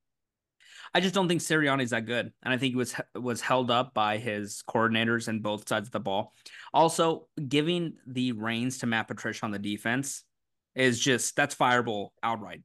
I 0.93 0.99
just 0.99 1.15
don't 1.15 1.27
think 1.27 1.41
Sirianni's 1.41 1.89
that 1.89 2.05
good, 2.05 2.31
and 2.43 2.53
I 2.53 2.57
think 2.57 2.71
he 2.71 2.77
was 2.77 2.95
was 3.15 3.41
held 3.41 3.71
up 3.71 3.93
by 3.93 4.17
his 4.17 4.63
coordinators 4.69 5.27
and 5.27 5.41
both 5.41 5.67
sides 5.67 5.87
of 5.87 5.91
the 5.91 5.99
ball. 5.99 6.33
Also, 6.73 7.27
giving 7.47 7.93
the 8.05 8.31
reins 8.33 8.79
to 8.79 8.85
Matt 8.85 9.07
Patricia 9.07 9.45
on 9.45 9.51
the 9.51 9.59
defense 9.59 10.23
is 10.75 10.99
just 10.99 11.35
that's 11.35 11.55
fireable 11.55 12.09
outright. 12.21 12.61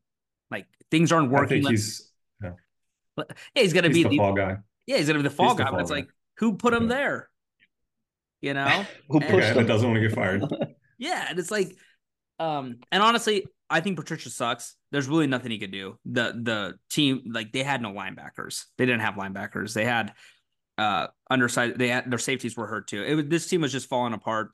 Like 0.51 0.67
things 0.91 1.13
aren't 1.13 1.31
working. 1.31 1.67
he's 1.67 2.11
yeah. 2.43 2.53
yeah 3.17 3.25
he's 3.55 3.73
gonna 3.73 3.89
he's 3.89 3.97
be 3.97 4.03
the, 4.03 4.09
the, 4.11 4.17
fall 4.19 4.35
guy. 4.35 4.59
Yeah, 4.87 4.99
he's 4.99 5.07
gonna 5.07 5.21
be 5.21 5.23
the 5.25 5.31
fall 5.31 5.49
he's 5.49 5.59
guy. 5.59 5.65
The 5.65 5.71
fall 5.71 5.77
but 5.79 5.81
it's 5.83 5.91
guy. 5.91 5.97
like 5.97 6.09
who 6.37 6.57
put 6.57 6.75
him 6.75 6.85
yeah. 6.85 6.97
there? 6.97 7.31
You 8.41 8.55
know, 8.55 8.87
who 9.09 9.21
pushed 9.21 9.49
him? 9.49 9.57
That 9.57 9.67
doesn't 9.67 9.89
want 9.89 10.01
to 10.03 10.09
get 10.09 10.15
fired. 10.15 10.43
yeah, 10.99 11.27
and 11.29 11.39
it's 11.39 11.51
like, 11.51 11.75
um, 12.39 12.79
and 12.93 13.03
honestly, 13.03 13.47
I 13.71 13.81
think 13.81 13.97
Patricia 13.97 14.31
sucks. 14.31 14.77
There's 14.93 15.09
really 15.09 15.27
nothing 15.27 15.51
he 15.51 15.59
could 15.59 15.73
do. 15.73 15.99
The 16.05 16.35
the 16.43 16.75
team 16.91 17.23
like 17.31 17.53
they 17.53 17.63
had 17.63 17.83
no 17.83 17.93
linebackers. 17.93 18.65
They 18.79 18.87
didn't 18.87 19.03
have 19.03 19.15
linebackers. 19.15 19.75
They 19.75 19.85
had 19.85 20.15
uh 20.79 21.09
underside. 21.29 21.79
They 21.79 21.89
had 21.89 22.11
their 22.11 22.19
safeties 22.19 22.57
were 22.57 22.67
hurt 22.67 22.89
too. 22.89 23.03
It 23.03 23.15
was, 23.15 23.25
this 23.27 23.47
team 23.49 23.61
was 23.61 23.73
just 23.73 23.89
falling 23.89 24.15
apart. 24.15 24.51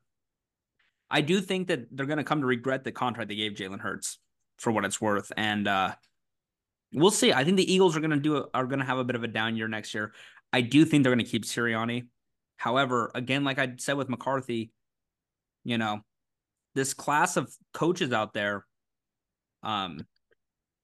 I 1.10 1.20
do 1.20 1.40
think 1.40 1.68
that 1.68 1.86
they're 1.92 2.06
going 2.06 2.18
to 2.18 2.24
come 2.24 2.40
to 2.40 2.46
regret 2.46 2.82
the 2.82 2.90
contract 2.90 3.28
they 3.28 3.36
gave 3.36 3.52
Jalen 3.52 3.80
Hurts 3.80 4.18
for 4.58 4.72
what 4.72 4.84
it's 4.84 5.00
worth, 5.00 5.30
and 5.36 5.68
uh, 5.68 5.94
we'll 6.92 7.10
see. 7.10 7.32
I 7.32 7.44
think 7.44 7.56
the 7.56 7.72
Eagles 7.72 7.96
are 7.96 8.00
going 8.00 8.10
to 8.10 8.16
do 8.16 8.38
a, 8.38 8.46
are 8.54 8.66
going 8.66 8.80
to 8.80 8.84
have 8.84 8.98
a 8.98 9.04
bit 9.04 9.14
of 9.14 9.22
a 9.22 9.28
down 9.28 9.56
year 9.56 9.68
next 9.68 9.94
year. 9.94 10.12
I 10.52 10.62
do 10.62 10.84
think 10.84 11.02
they're 11.02 11.14
going 11.14 11.24
to 11.24 11.30
keep 11.30 11.44
Sirianni. 11.44 12.06
However, 12.56 13.10
again, 13.14 13.44
like 13.44 13.58
I 13.58 13.74
said 13.78 13.96
with 13.96 14.08
McCarthy, 14.08 14.72
you 15.64 15.78
know, 15.78 16.00
this 16.74 16.94
class 16.94 17.36
of 17.36 17.52
coaches 17.72 18.12
out 18.12 18.32
there, 18.32 18.64
um, 19.62 20.06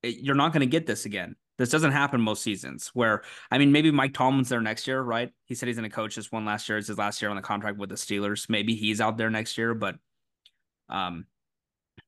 it, 0.03 0.17
you're 0.21 0.35
not 0.35 0.53
going 0.53 0.61
to 0.61 0.67
get 0.67 0.87
this 0.87 1.05
again. 1.05 1.37
This 1.59 1.69
doesn't 1.69 1.93
happen 1.93 2.21
most 2.21 2.43
seasons. 2.43 2.91
Where 2.95 3.23
I 3.51 3.59
mean, 3.59 3.71
maybe 3.71 3.91
Mike 3.91 4.15
Tomlin's 4.15 4.49
there 4.49 4.63
next 4.63 4.87
year, 4.87 5.01
right? 5.03 5.31
He 5.45 5.55
said 5.55 5.67
he's 5.67 5.77
going 5.77 5.89
to 5.89 5.95
coach 5.95 6.17
this 6.17 6.33
one 6.33 6.45
last 6.45 6.69
year. 6.69 6.79
It's 6.79 6.89
his 6.89 6.97
last 6.99 7.21
year 7.21 7.31
on 7.31 7.37
the 7.37 7.43
contract 7.43 7.77
with 7.77 7.91
the 7.91 7.97
Steelers. 7.97 8.49
Maybe 8.49 8.75
he's 8.75 9.01
out 9.01 9.19
there 9.19 9.29
next 9.29 9.59
year, 9.59 9.75
but 9.75 9.97
um, 10.89 11.27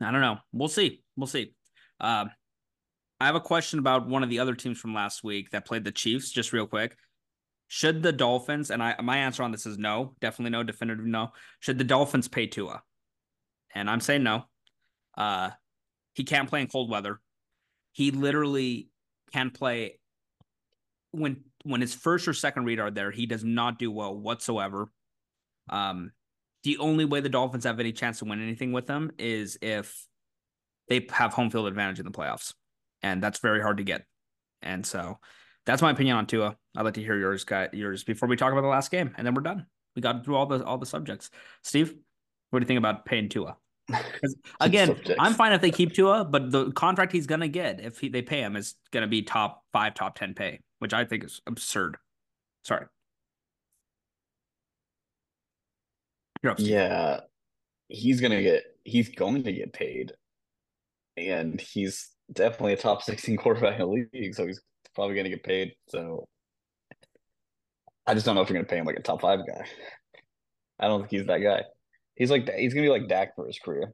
I 0.01 0.11
don't 0.11 0.23
know. 0.23 0.39
We'll 0.53 0.69
see. 0.69 1.03
We'll 1.17 1.27
see. 1.27 1.55
Uh, 2.01 2.27
I 3.21 3.27
have 3.27 3.35
a 3.35 3.41
question 3.41 3.79
about 3.79 4.09
one 4.09 4.23
of 4.23 4.31
the 4.31 4.41
other 4.41 4.55
teams 4.55 4.81
from 4.81 4.95
last 4.95 5.23
week 5.23 5.51
that 5.51 5.67
played 5.67 5.85
the 5.85 5.93
Chiefs. 5.93 6.31
Just 6.31 6.53
real 6.53 6.67
quick. 6.67 6.97
Should 7.75 8.03
the 8.03 8.13
Dolphins, 8.13 8.71
and 8.71 8.83
I 8.83 9.01
my 9.01 9.17
answer 9.17 9.43
on 9.43 9.51
this 9.51 9.65
is 9.65 9.79
no, 9.79 10.15
definitely 10.21 10.51
no, 10.51 10.63
definitive 10.63 11.07
no. 11.07 11.33
Should 11.61 11.79
the 11.79 11.85
Dolphins 11.85 12.29
pay 12.29 12.47
Tua? 12.47 12.83
And 13.75 13.89
I'm 13.89 14.01
saying 14.01 14.23
no. 14.23 14.45
Uh 15.17 15.53
he 16.13 16.25
can't 16.25 16.51
play 16.51 16.61
in 16.61 16.67
cold 16.67 16.91
weather. 16.91 17.19
He 17.93 18.11
literally 18.11 18.91
can 19.33 19.49
play 19.49 19.99
when 21.13 21.45
when 21.65 21.81
his 21.81 21.95
first 21.95 22.29
or 22.29 22.35
second 22.35 22.67
read 22.67 22.79
are 22.79 22.91
there, 22.91 23.11
he 23.11 23.25
does 23.25 23.43
not 23.43 23.79
do 23.79 23.91
well 23.91 24.15
whatsoever. 24.15 24.91
Um 25.71 26.13
the 26.65 26.77
only 26.77 27.07
way 27.07 27.21
the 27.21 27.31
Dolphins 27.31 27.65
have 27.65 27.81
any 27.81 27.93
chance 27.93 28.19
to 28.19 28.27
win 28.27 28.43
anything 28.43 28.73
with 28.73 28.87
them 28.87 29.13
is 29.19 29.57
if 29.63 30.07
they 30.89 31.07
have 31.11 31.33
home 31.33 31.49
field 31.49 31.69
advantage 31.69 32.01
in 32.01 32.05
the 32.05 32.13
playoffs. 32.13 32.53
And 33.03 33.23
that's 33.23 33.39
very 33.39 33.63
hard 33.63 33.79
to 33.79 33.83
get. 33.83 34.05
And 34.61 34.85
so 34.85 35.21
that's 35.65 35.81
my 35.81 35.93
opinion 35.93 36.19
on 36.19 36.27
Tua. 36.27 36.59
I'd 36.77 36.83
like 36.83 36.95
to 36.95 37.03
hear 37.03 37.19
yours, 37.19 37.45
guy, 37.45 37.69
yours 37.73 38.05
before 38.05 38.29
we 38.29 38.37
talk 38.37 38.53
about 38.53 38.63
the 38.63 38.69
last 38.69 38.91
game, 38.91 39.15
and 39.17 39.27
then 39.27 39.35
we're 39.35 39.43
done. 39.43 39.67
We 39.95 40.03
got 40.03 40.25
through 40.25 40.37
all 40.37 40.47
the 40.47 40.65
all 40.65 40.79
the 40.79 40.87
subjects. 40.87 41.31
Steve, 41.63 41.95
what 42.51 42.61
do 42.61 42.65
you 42.65 42.67
think 42.69 42.79
about 42.79 43.05
paying 43.05 43.29
Tua? 43.29 43.57
Again, 44.61 44.89
subjects. 44.89 45.17
I'm 45.19 45.35
fine 45.35 45.53
if 45.53 45.61
they 45.61 45.71
keep 45.71 45.93
Tua, 45.93 46.25
but 46.25 46.51
the 46.51 46.73
contract 46.73 47.13
he's 47.13 47.27
gonna 47.27 47.49
get 47.49 47.81
if 47.81 47.99
he, 47.99 48.09
they 48.09 48.23
pay 48.23 48.41
him 48.41 48.57
is 48.57 48.75
gonna 48.91 49.07
be 49.07 49.23
top 49.23 49.65
five, 49.73 49.95
top 49.95 50.17
ten 50.17 50.35
pay, 50.35 50.61
which 50.79 50.95
I 50.95 51.05
think 51.05 51.25
is 51.25 51.43
absurd. 51.47 51.99
Sorry. 52.65 52.87
Yeah, 56.57 57.21
he's 57.89 58.21
gonna 58.21 58.43
get 58.43 58.65
he's 58.85 59.11
going 59.11 59.45
to 59.45 59.53
get 59.53 59.73
paid, 59.73 60.13
and 61.17 61.61
he's 61.61 62.11
definitely 62.33 62.73
a 62.73 62.77
top 62.77 63.03
sixteen 63.03 63.37
quarterback 63.37 63.75
in 63.75 63.81
the 63.81 64.07
league, 64.13 64.35
so 64.35 64.47
he's 64.47 64.61
probably 64.95 65.17
gonna 65.17 65.29
get 65.29 65.45
paid. 65.45 65.75
So 65.89 66.27
I 68.07 68.15
just 68.15 68.27
don't 68.27 68.35
know 68.35 68.43
if 68.43 68.49
you're 68.49 68.59
gonna 68.59 68.69
pay 68.69 68.79
him 68.79 68.87
like 68.87 68.97
a 68.97 69.03
top 69.03 69.21
five 69.21 69.41
guy. 69.47 69.65
I 70.79 70.89
don't 70.89 71.01
think 71.01 71.11
he's 71.11 71.27
that 71.27 71.39
guy. 71.39 71.63
He's 72.15 72.31
like 72.31 72.49
he's 72.53 72.75
gonna 72.75 72.87
be 72.87 72.91
like 72.91 73.09
Dak 73.09 73.37
for 73.37 73.47
his 73.47 73.59
career. 73.59 73.93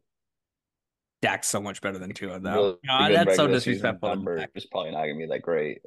Dak's 1.20 1.48
so 1.48 1.60
much 1.60 1.80
better 1.80 1.98
than 1.98 2.12
Tua, 2.12 2.38
though. 2.38 2.78
Really 2.88 3.14
that's 3.14 3.36
so 3.36 3.46
disrespectful. 3.46 4.08
Number 4.08 4.46
is 4.54 4.66
probably 4.66 4.92
not 4.92 5.02
gonna 5.02 5.16
be 5.16 5.26
that 5.26 5.42
great. 5.42 5.80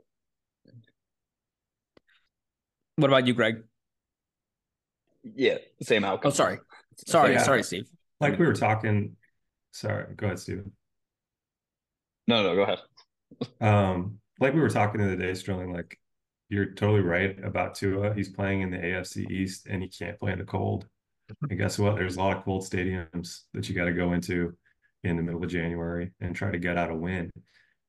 What 2.97 3.07
about 3.07 3.25
you, 3.25 3.33
Greg? 3.33 3.63
Yeah, 5.23 5.57
same 5.81 6.03
outcome. 6.03 6.29
Oh, 6.29 6.33
sorry, 6.33 6.59
sorry, 7.07 7.33
yeah. 7.33 7.43
sorry, 7.43 7.63
Steve. 7.63 7.87
Like 8.19 8.37
we 8.37 8.45
were 8.45 8.53
talking. 8.53 9.15
Sorry, 9.71 10.13
go 10.15 10.27
ahead, 10.27 10.39
Steven. 10.39 10.71
No, 12.27 12.43
no, 12.43 12.55
go 12.55 12.61
ahead. 12.63 12.79
um, 13.61 14.19
like 14.39 14.53
we 14.53 14.59
were 14.59 14.69
talking 14.69 14.99
the 14.99 15.07
other 15.07 15.15
day, 15.15 15.33
Sterling. 15.33 15.73
Like 15.73 15.97
you're 16.51 16.65
totally 16.65 16.99
right 16.99 17.41
about 17.45 17.75
Tua. 17.75 18.13
He's 18.13 18.27
playing 18.27 18.61
in 18.61 18.71
the 18.71 18.77
AFC 18.77 19.31
East, 19.31 19.67
and 19.69 19.81
he 19.81 19.87
can't 19.87 20.19
play 20.19 20.33
in 20.33 20.39
the 20.39 20.43
cold. 20.43 20.85
And 21.49 21.57
guess 21.57 21.79
what? 21.79 21.95
There's 21.95 22.17
a 22.17 22.19
lot 22.19 22.35
of 22.35 22.43
cold 22.43 22.63
stadiums 22.63 23.43
that 23.53 23.69
you 23.69 23.73
got 23.73 23.85
to 23.85 23.93
go 23.93 24.11
into 24.11 24.53
in 25.05 25.15
the 25.15 25.23
middle 25.23 25.41
of 25.41 25.49
January 25.49 26.11
and 26.19 26.35
try 26.35 26.51
to 26.51 26.59
get 26.59 26.77
out 26.77 26.91
a 26.91 26.95
win. 26.95 27.31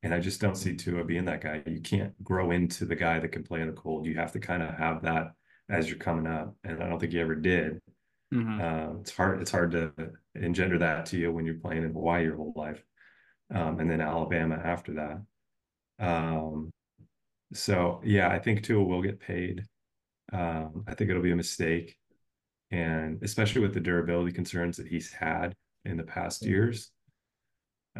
And 0.05 0.14
I 0.14 0.20
just 0.20 0.40
don't 0.40 0.55
see 0.55 0.77
Tua 0.77 1.03
being 1.03 1.25
that 1.25 1.40
guy. 1.40 1.64
You 1.66 1.81
can't 1.81 2.14
grow 2.22 2.53
into 2.53 2.85
the 2.85 2.94
guy 2.94 3.18
that 3.18 3.33
can 3.33 3.42
play 3.42 3.62
in 3.62 3.66
the 3.66 3.72
cold. 3.72 4.07
You 4.07 4.14
have 4.14 4.31
to 4.33 4.38
kind 4.38 4.62
of 4.62 4.72
have 4.75 5.03
that 5.03 5.33
as 5.68 5.88
you're 5.88 5.98
coming 5.98 6.29
up. 6.29 6.55
And 6.62 6.81
I 6.81 6.88
don't 6.88 7.01
think 7.01 7.12
he 7.12 7.20
ever 7.20 7.35
did. 7.35 7.81
Mm-hmm. 8.33 8.61
Uh, 8.61 9.01
it's 9.01 9.11
hard. 9.11 9.42
It's 9.42 9.51
hard 9.51 9.72
to 9.72 9.92
engender 10.37 10.79
that 10.79 11.07
to 11.07 11.18
you 11.18 11.33
when 11.33 11.46
you're 11.46 11.57
playing 11.57 11.83
in 11.83 11.92
Hawaii 11.92 12.22
your 12.22 12.37
whole 12.37 12.53
life, 12.57 12.83
um, 13.53 13.81
and 13.81 13.90
then 13.90 14.01
Alabama 14.01 14.55
after 14.55 14.94
that. 14.94 16.07
Um, 16.07 16.70
so 17.53 18.01
yeah, 18.05 18.29
I 18.29 18.38
think 18.38 18.62
Tua 18.62 18.83
will 18.83 19.03
get 19.03 19.21
paid. 19.21 19.65
Um, 20.33 20.85
I 20.87 20.95
think 20.95 21.11
it'll 21.11 21.23
be 21.23 21.33
a 21.33 21.37
mistake, 21.37 21.97
and 22.71 23.23
especially 23.23 23.61
with 23.61 23.75
the 23.75 23.81
durability 23.81 24.33
concerns 24.33 24.77
that 24.79 24.88
he's 24.88 25.12
had 25.12 25.55
in 25.85 25.97
the 25.97 26.05
past 26.05 26.45
years, 26.45 26.91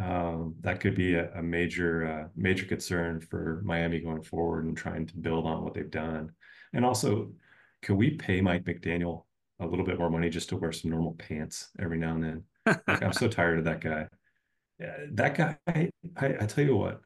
um, 0.01 0.55
that 0.61 0.81
could 0.81 0.95
be 0.95 1.15
a, 1.15 1.33
a 1.35 1.43
major 1.43 2.07
uh, 2.07 2.29
major 2.35 2.65
concern 2.67 3.21
for 3.21 3.61
Miami 3.65 4.01
going 4.01 4.23
forward 4.23 4.65
and 4.65 4.77
trying 4.77 5.07
to 5.07 5.17
build 5.17 5.47
on 5.47 5.63
what 5.63 5.75
they've 5.75 5.91
done. 5.91 6.31
And 6.73 6.85
also, 6.85 7.33
can 7.83 7.97
we 7.97 8.13
pay 8.13 8.41
Mike 8.41 8.65
McDaniel 8.65 9.25
a 9.61 9.67
little 9.67 9.85
bit 9.85 9.99
more 9.99 10.11
money 10.11 10.31
just 10.31 10.49
to 10.51 10.57
wear 10.57 10.73
some 10.73 10.91
normal 10.91 11.15
pants 11.15 11.69
every 11.79 11.99
now 11.99 12.15
and 12.15 12.25
then? 12.25 12.45
like 12.87 13.03
I'm 13.03 13.13
so 13.13 13.29
tired 13.29 13.59
of 13.59 13.65
that 13.67 13.81
guy. 13.81 14.09
Yeah, 14.79 14.97
that 15.13 15.37
guy, 15.37 15.59
I, 15.69 15.91
I 16.17 16.47
tell 16.47 16.65
you 16.65 16.75
what, 16.75 17.03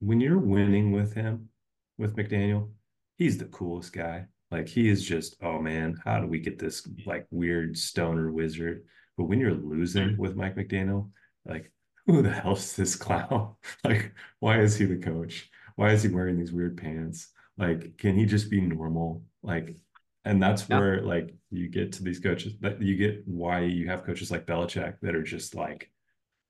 when 0.00 0.20
you're 0.20 0.38
winning 0.38 0.90
with 0.90 1.14
him, 1.14 1.48
with 1.98 2.16
McDaniel, 2.16 2.70
he's 3.16 3.38
the 3.38 3.46
coolest 3.46 3.92
guy. 3.92 4.26
Like 4.50 4.68
he 4.68 4.88
is 4.88 5.04
just, 5.04 5.36
oh 5.42 5.58
man, 5.58 6.00
how 6.04 6.20
do 6.20 6.26
we 6.26 6.38
get 6.38 6.58
this 6.58 6.86
like 7.06 7.26
weird 7.30 7.76
stoner 7.76 8.30
wizard? 8.30 8.84
But 9.16 9.24
when 9.24 9.40
you're 9.40 9.54
losing 9.54 10.10
mm. 10.10 10.18
with 10.18 10.36
Mike 10.36 10.56
McDaniel, 10.56 11.10
like 11.44 11.72
who 12.06 12.22
the 12.22 12.30
hell's 12.30 12.76
this 12.76 12.96
clown? 12.96 13.54
like, 13.84 14.12
why 14.40 14.60
is 14.60 14.76
he 14.76 14.84
the 14.84 14.98
coach? 14.98 15.50
Why 15.76 15.90
is 15.90 16.02
he 16.02 16.08
wearing 16.08 16.38
these 16.38 16.52
weird 16.52 16.76
pants? 16.76 17.28
Like, 17.56 17.96
can 17.98 18.16
he 18.16 18.26
just 18.26 18.50
be 18.50 18.60
normal? 18.60 19.24
Like, 19.42 19.76
and 20.24 20.42
that's 20.42 20.68
yeah. 20.68 20.78
where 20.78 21.02
like 21.02 21.34
you 21.50 21.68
get 21.68 21.92
to 21.92 22.02
these 22.02 22.18
coaches 22.18 22.54
that 22.60 22.80
you 22.80 22.96
get 22.96 23.22
why 23.26 23.60
you 23.60 23.88
have 23.88 24.04
coaches 24.04 24.30
like 24.30 24.46
Belichick 24.46 24.96
that 25.02 25.14
are 25.14 25.22
just 25.22 25.54
like, 25.54 25.90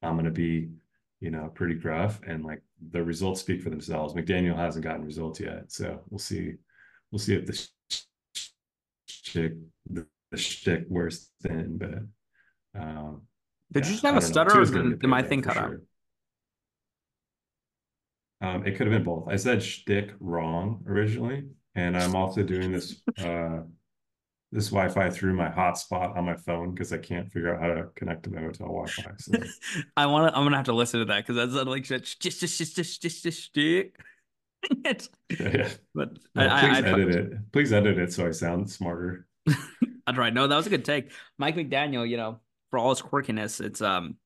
I'm 0.02 0.16
gonna 0.16 0.30
be, 0.30 0.70
you 1.24 1.30
know, 1.30 1.50
pretty 1.54 1.74
gruff 1.74 2.20
and 2.26 2.44
like 2.44 2.60
the 2.90 3.02
results 3.02 3.40
speak 3.40 3.62
for 3.62 3.70
themselves. 3.70 4.12
McDaniel 4.12 4.56
hasn't 4.56 4.84
gotten 4.84 5.06
results 5.06 5.40
yet. 5.40 5.72
So 5.72 6.02
we'll 6.10 6.18
see. 6.18 6.52
We'll 7.10 7.18
see 7.18 7.34
if 7.34 7.46
the 7.46 7.66
shtick 9.06 9.54
the, 9.88 10.06
the 10.30 10.36
shtick 10.36 10.84
wears 10.90 11.30
thin, 11.42 11.78
but 11.78 12.80
um 12.80 13.22
did 13.72 13.84
yeah, 13.84 13.88
you 13.88 13.94
just 13.94 14.04
have 14.04 14.16
a 14.18 14.20
stutter 14.20 14.60
or 14.60 14.64
did, 14.66 15.00
did 15.00 15.06
my 15.08 15.22
thing 15.22 15.40
cut 15.40 15.54
sure. 15.54 15.80
out? 18.42 18.56
Um, 18.56 18.66
it 18.66 18.72
could 18.72 18.86
have 18.86 18.94
been 18.94 19.04
both. 19.04 19.26
I 19.26 19.36
said 19.36 19.62
shtick 19.62 20.10
wrong 20.20 20.84
originally, 20.86 21.44
and 21.74 21.96
I'm 21.96 22.14
also 22.14 22.42
doing 22.42 22.70
this 22.70 23.00
uh, 23.18 23.60
this 24.54 24.68
Wi-Fi 24.68 25.10
through 25.10 25.34
my 25.34 25.48
hotspot 25.48 26.16
on 26.16 26.24
my 26.24 26.36
phone 26.36 26.70
because 26.70 26.92
I 26.92 26.98
can't 26.98 27.30
figure 27.30 27.52
out 27.52 27.60
how 27.60 27.74
to 27.74 27.88
connect 27.96 28.22
to 28.22 28.30
my 28.30 28.40
hotel 28.40 28.68
Wi-Fi. 28.68 29.10
So. 29.18 29.32
I 29.96 30.06
want 30.06 30.32
to. 30.32 30.38
I'm 30.38 30.44
gonna 30.44 30.56
have 30.56 30.66
to 30.66 30.72
listen 30.72 31.00
to 31.00 31.06
that 31.06 31.26
because 31.26 31.52
that's 31.52 31.66
like 31.66 31.82
just 31.82 32.20
just 32.20 32.38
just 32.38 32.56
just 32.56 32.76
just 32.76 33.02
just 33.02 33.22
just 33.24 33.42
shtick. 33.42 33.96
yeah. 34.84 35.68
But 35.92 36.16
no, 36.36 36.48
I, 36.48 36.60
please 36.60 36.76
I, 36.76 36.88
edit 36.88 37.16
I, 37.16 37.18
it. 37.18 37.52
Please 37.52 37.72
edit 37.72 37.98
it 37.98 38.12
so 38.12 38.28
I 38.28 38.30
sound 38.30 38.70
smarter. 38.70 39.26
That's 40.06 40.16
right. 40.16 40.32
No, 40.32 40.46
that 40.46 40.56
was 40.56 40.66
a 40.66 40.70
good 40.70 40.84
take, 40.84 41.10
Mike 41.36 41.56
McDaniel. 41.56 42.08
You 42.08 42.16
know, 42.16 42.40
for 42.70 42.78
all 42.78 42.92
its 42.92 43.02
quirkiness, 43.02 43.60
it's 43.60 43.82
um, 43.82 44.16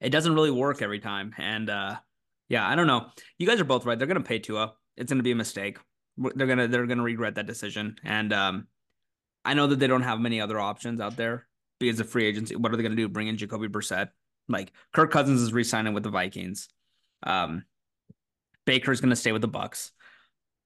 it 0.00 0.10
doesn't 0.10 0.34
really 0.34 0.52
work 0.52 0.82
every 0.82 1.00
time. 1.00 1.34
And 1.36 1.68
uh, 1.68 1.96
yeah, 2.48 2.66
I 2.66 2.76
don't 2.76 2.86
know. 2.86 3.08
You 3.38 3.46
guys 3.46 3.60
are 3.60 3.64
both 3.64 3.84
right. 3.84 3.98
They're 3.98 4.06
gonna 4.06 4.20
pay 4.20 4.38
Tua. 4.38 4.74
It's 4.96 5.10
gonna 5.10 5.24
be 5.24 5.32
a 5.32 5.36
mistake. 5.36 5.78
They're 6.16 6.46
gonna 6.46 6.68
they're 6.68 6.86
gonna 6.86 7.02
regret 7.02 7.34
that 7.34 7.46
decision. 7.46 7.96
And 8.04 8.32
um, 8.32 8.68
I 9.46 9.54
know 9.54 9.66
that 9.68 9.78
they 9.78 9.86
don't 9.86 10.02
have 10.02 10.20
many 10.20 10.40
other 10.40 10.58
options 10.60 11.00
out 11.00 11.16
there 11.16 11.46
because 11.80 12.00
of 12.00 12.08
free 12.08 12.26
agency. 12.26 12.56
What 12.56 12.72
are 12.72 12.76
they 12.76 12.82
gonna 12.82 12.96
do? 12.96 13.08
Bring 13.08 13.28
in 13.28 13.36
Jacoby 13.36 13.68
Brissett? 13.68 14.08
Like 14.48 14.72
Kirk 14.92 15.10
Cousins 15.10 15.40
is 15.40 15.52
re-signing 15.52 15.94
with 15.94 16.02
the 16.02 16.10
Vikings. 16.10 16.68
Um, 17.22 17.64
Baker's 18.64 19.00
gonna 19.00 19.16
stay 19.16 19.32
with 19.32 19.42
the 19.42 19.48
Bucs. 19.48 19.92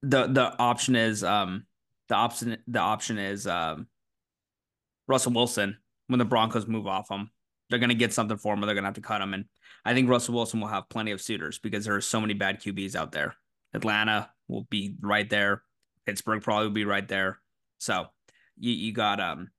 The 0.02 0.26
the 0.26 0.58
option 0.58 0.96
is 0.96 1.22
um 1.22 1.66
the 2.08 2.14
option 2.14 2.56
the 2.66 2.78
option 2.78 3.18
is 3.18 3.46
um 3.46 3.86
Russell 5.06 5.32
Wilson 5.32 5.76
when 6.06 6.18
the 6.18 6.24
Broncos 6.24 6.66
move 6.66 6.86
off 6.86 7.10
him. 7.10 7.30
They're 7.68 7.78
going 7.78 7.90
to 7.90 7.94
get 7.94 8.12
something 8.12 8.36
for 8.36 8.54
him 8.54 8.62
or 8.62 8.66
they're 8.66 8.74
going 8.74 8.84
to 8.84 8.88
have 8.88 8.94
to 8.94 9.00
cut 9.00 9.20
him. 9.20 9.34
And 9.34 9.44
I 9.84 9.94
think 9.94 10.08
Russell 10.08 10.34
Wilson 10.34 10.60
will 10.60 10.68
have 10.68 10.88
plenty 10.88 11.12
of 11.12 11.20
suitors 11.20 11.58
because 11.58 11.84
there 11.84 11.94
are 11.94 12.00
so 12.00 12.20
many 12.20 12.34
bad 12.34 12.60
QBs 12.60 12.96
out 12.96 13.12
there. 13.12 13.34
Atlanta 13.74 14.30
will 14.48 14.66
be 14.70 14.96
right 15.00 15.28
there. 15.28 15.62
Pittsburgh 16.06 16.42
probably 16.42 16.66
will 16.66 16.74
be 16.74 16.84
right 16.84 17.06
there. 17.06 17.40
So 17.78 18.06
you, 18.60 18.72
you 18.72 18.92
got, 18.92 19.20
um, 19.20 19.50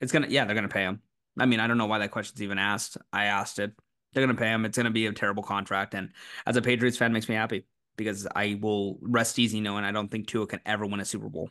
it's 0.00 0.12
to, 0.24 0.30
yeah, 0.30 0.44
they're 0.44 0.54
to 0.68 0.72
pay 0.72 0.82
him. 0.82 1.00
I 1.38 1.46
mean, 1.46 1.60
I 1.60 1.66
don't 1.66 1.78
know 1.78 1.86
why 1.86 1.98
that 2.00 2.10
question's 2.10 2.42
even 2.42 2.58
asked. 2.58 2.98
I 3.12 3.26
asked 3.26 3.58
it. 3.58 3.72
They're 4.12 4.24
to 4.36 4.40
pay 4.40 4.48
him. 4.48 4.64
It's 4.64 4.76
to 4.86 4.90
be 4.90 5.06
a 5.06 5.12
terrible 5.12 5.42
contract. 5.42 5.94
And 5.94 6.10
as 6.46 6.56
a 6.56 6.62
Patriots 6.62 6.96
fan, 6.96 7.12
makes 7.12 7.28
me 7.28 7.34
happy 7.34 7.66
because 7.96 8.26
I 8.34 8.58
will 8.60 8.98
rest 9.02 9.38
easy 9.38 9.60
knowing 9.60 9.84
I 9.84 9.92
don't 9.92 10.10
think 10.10 10.26
Tua 10.26 10.46
can 10.46 10.60
ever 10.64 10.86
win 10.86 11.00
a 11.00 11.04
Super 11.04 11.28
Bowl. 11.28 11.50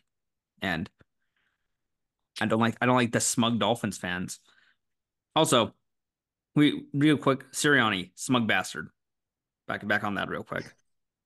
And 0.61 0.89
I 2.41 2.45
don't 2.47 2.59
like 2.59 2.77
I 2.81 2.85
don't 2.85 2.95
like 2.95 3.11
the 3.11 3.19
smug 3.19 3.59
Dolphins 3.59 3.97
fans. 3.97 4.39
Also, 5.35 5.75
we 6.55 6.85
real 6.93 7.17
quick, 7.17 7.51
Sirianni, 7.51 8.11
smug 8.15 8.47
bastard. 8.47 8.89
Back 9.67 9.87
back 9.87 10.03
on 10.03 10.15
that 10.15 10.29
real 10.29 10.43
quick. 10.43 10.65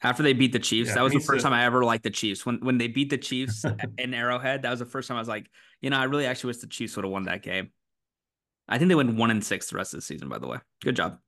After 0.04 0.24
they 0.24 0.34
beat 0.34 0.52
the 0.52 0.60
Chiefs, 0.60 0.90
yeah, 0.90 0.96
that 0.96 1.04
was 1.04 1.14
the 1.14 1.20
first 1.20 1.44
time 1.44 1.54
I 1.54 1.66
ever 1.66 1.86
liked 1.86 2.04
the 2.04 2.10
Chiefs. 2.10 2.46
When 2.46 2.60
when 2.62 2.78
they 2.78 2.88
beat 2.88 3.10
the 3.10 3.18
Chiefs 3.18 3.64
in 3.98 4.14
Arrowhead, 4.14 4.64
that 4.64 4.72
was 4.72 4.80
the 4.80 4.86
first 4.86 5.08
time 5.08 5.18
I 5.18 5.22
was 5.22 5.28
like, 5.28 5.50
you 5.82 5.90
know, 5.90 5.98
I 5.98 6.06
really 6.06 6.26
actually 6.26 6.50
wish 6.50 6.58
the 6.58 6.68
Chiefs 6.68 6.96
would 6.96 7.06
have 7.06 7.12
won 7.12 7.24
that 7.24 7.44
game. 7.44 7.72
I 8.68 8.78
think 8.78 8.90
they 8.90 8.96
went 8.96 9.16
one 9.16 9.32
and 9.32 9.44
six 9.44 9.70
the 9.70 9.78
rest 9.78 9.94
of 9.94 10.00
the 10.00 10.02
season, 10.02 10.30
by 10.30 10.40
the 10.40 10.48
way. 10.48 10.58
Good 10.84 10.96
job. 10.96 11.20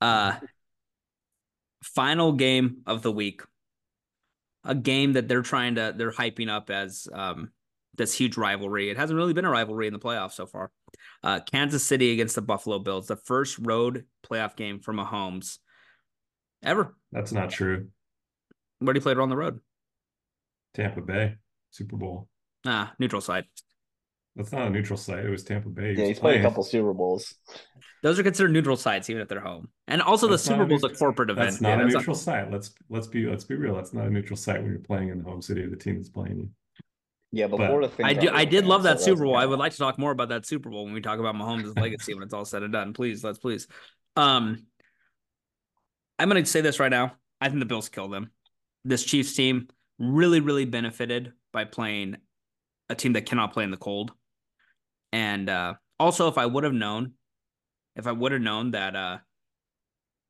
Uh 0.00 0.38
final 1.82 2.32
game 2.32 2.78
of 2.86 3.02
the 3.02 3.12
week. 3.12 3.42
A 4.64 4.74
game 4.74 5.14
that 5.14 5.28
they're 5.28 5.42
trying 5.42 5.76
to 5.76 5.94
they're 5.96 6.12
hyping 6.12 6.48
up 6.48 6.70
as 6.70 7.06
um 7.12 7.50
this 7.96 8.14
huge 8.14 8.36
rivalry. 8.36 8.90
It 8.90 8.96
hasn't 8.96 9.16
really 9.16 9.34
been 9.34 9.44
a 9.44 9.50
rivalry 9.50 9.86
in 9.86 9.92
the 9.92 9.98
playoffs 9.98 10.32
so 10.32 10.46
far. 10.46 10.70
Uh, 11.22 11.40
Kansas 11.40 11.84
City 11.84 12.12
against 12.12 12.34
the 12.34 12.42
Buffalo 12.42 12.78
Bills, 12.78 13.06
the 13.06 13.16
first 13.16 13.58
road 13.58 14.06
playoff 14.26 14.56
game 14.56 14.80
for 14.80 14.94
Mahomes 14.94 15.58
ever. 16.62 16.94
That's 17.10 17.32
not 17.32 17.50
true. 17.50 17.88
Where 18.78 18.92
did 18.92 19.00
he 19.00 19.02
play 19.04 19.12
it 19.12 19.18
on 19.20 19.28
the 19.28 19.36
road? 19.36 19.60
Tampa 20.74 21.00
Bay, 21.00 21.34
Super 21.70 21.96
Bowl. 21.96 22.28
Ah, 22.66 22.92
neutral 22.98 23.20
site. 23.20 23.44
That's 24.34 24.50
not 24.52 24.66
a 24.66 24.70
neutral 24.70 24.96
site. 24.96 25.24
It 25.26 25.30
was 25.30 25.44
Tampa 25.44 25.68
Bay. 25.68 25.94
He 25.94 26.00
yeah, 26.00 26.06
he's 26.08 26.18
played 26.18 26.40
a 26.40 26.42
couple 26.42 26.62
Super 26.62 26.94
Bowls. 26.94 27.34
those 28.02 28.18
are 28.18 28.22
considered 28.22 28.52
neutral 28.52 28.76
sites 28.76 29.10
even 29.10 29.20
if 29.20 29.28
they're 29.28 29.40
home. 29.40 29.68
And 29.88 30.00
also 30.00 30.26
That's 30.26 30.42
the 30.42 30.48
Super 30.48 30.62
a 30.62 30.66
Bowl's 30.66 30.84
a 30.84 30.88
corporate 30.88 31.28
event. 31.28 31.50
That's 31.50 31.60
not 31.60 31.68
Yeah, 31.68 31.74
a 31.74 31.78
that's 31.82 31.94
neutral 31.96 32.16
site. 32.16 32.50
Let's 32.50 32.72
let's 32.88 33.06
be 33.06 33.26
let's 33.28 33.44
be 33.44 33.56
real. 33.56 33.74
That's 33.74 33.92
not 33.92 34.06
a 34.06 34.10
neutral 34.10 34.36
site 34.38 34.62
when 34.62 34.70
you're 34.70 34.80
playing 34.80 35.10
in 35.10 35.18
the 35.18 35.24
home 35.24 35.42
city 35.42 35.62
of 35.64 35.70
the 35.70 35.76
team 35.76 35.96
that's 35.96 36.08
playing 36.08 36.38
you. 36.38 36.48
Yeah, 37.30 37.46
but 37.48 37.58
But- 37.58 37.66
Florida 37.68 37.88
fans 37.90 38.08
I 38.08 38.14
do. 38.14 38.30
I 38.30 38.44
did 38.46 38.64
love 38.64 38.84
that 38.84 38.90
that's 38.94 39.04
Super 39.04 39.24
Bowl. 39.24 39.36
I 39.36 39.44
would 39.44 39.58
like 39.58 39.72
to 39.72 39.78
talk 39.78 39.98
more 39.98 40.12
about 40.12 40.30
that 40.30 40.46
Super 40.46 40.70
Bowl 40.70 40.84
when 40.86 40.94
we 40.94 41.00
talk 41.02 41.18
about 41.18 41.34
Mahomes' 41.34 41.78
legacy 41.78 42.14
when 42.14 42.22
it's 42.22 42.32
all 42.34 42.44
said 42.46 42.62
and 42.62 42.72
done. 42.72 42.94
Please, 42.94 43.22
let's 43.22 43.38
please. 43.38 43.68
Um, 44.16 44.66
I'm 46.22 46.28
going 46.28 46.40
to 46.40 46.48
say 46.48 46.60
this 46.60 46.78
right 46.78 46.88
now. 46.88 47.16
I 47.40 47.48
think 47.48 47.58
the 47.58 47.66
Bills 47.66 47.88
kill 47.88 48.06
them. 48.06 48.30
This 48.84 49.02
Chiefs 49.02 49.34
team 49.34 49.66
really, 49.98 50.38
really 50.38 50.64
benefited 50.64 51.32
by 51.52 51.64
playing 51.64 52.16
a 52.88 52.94
team 52.94 53.14
that 53.14 53.26
cannot 53.26 53.52
play 53.52 53.64
in 53.64 53.72
the 53.72 53.76
cold. 53.76 54.12
And 55.12 55.50
uh, 55.50 55.74
also, 55.98 56.28
if 56.28 56.38
I 56.38 56.46
would 56.46 56.62
have 56.62 56.74
known, 56.74 57.14
if 57.96 58.06
I 58.06 58.12
would 58.12 58.30
have 58.30 58.40
known 58.40 58.70
that 58.70 58.94
uh, 58.94 59.18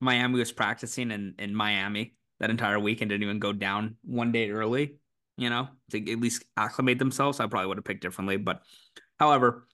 Miami 0.01 0.38
was 0.38 0.51
practicing 0.51 1.11
in, 1.11 1.34
in 1.38 1.55
Miami 1.55 2.14
that 2.40 2.49
entire 2.49 2.80
week 2.80 3.03
and 3.03 3.11
didn't 3.11 3.24
even 3.24 3.38
go 3.38 3.53
down 3.53 3.97
one 4.03 4.32
day 4.32 4.49
early, 4.49 4.97
you 5.36 5.51
know, 5.51 5.68
to 5.90 6.11
at 6.11 6.20
least 6.20 6.43
acclimate 6.57 7.01
themselves, 7.01 7.38
I 7.38 7.49
probably 7.49 7.66
would 7.66 7.76
have 7.76 7.84
picked 7.84 8.01
differently. 8.01 8.38
But 8.38 8.62
however, 9.20 9.68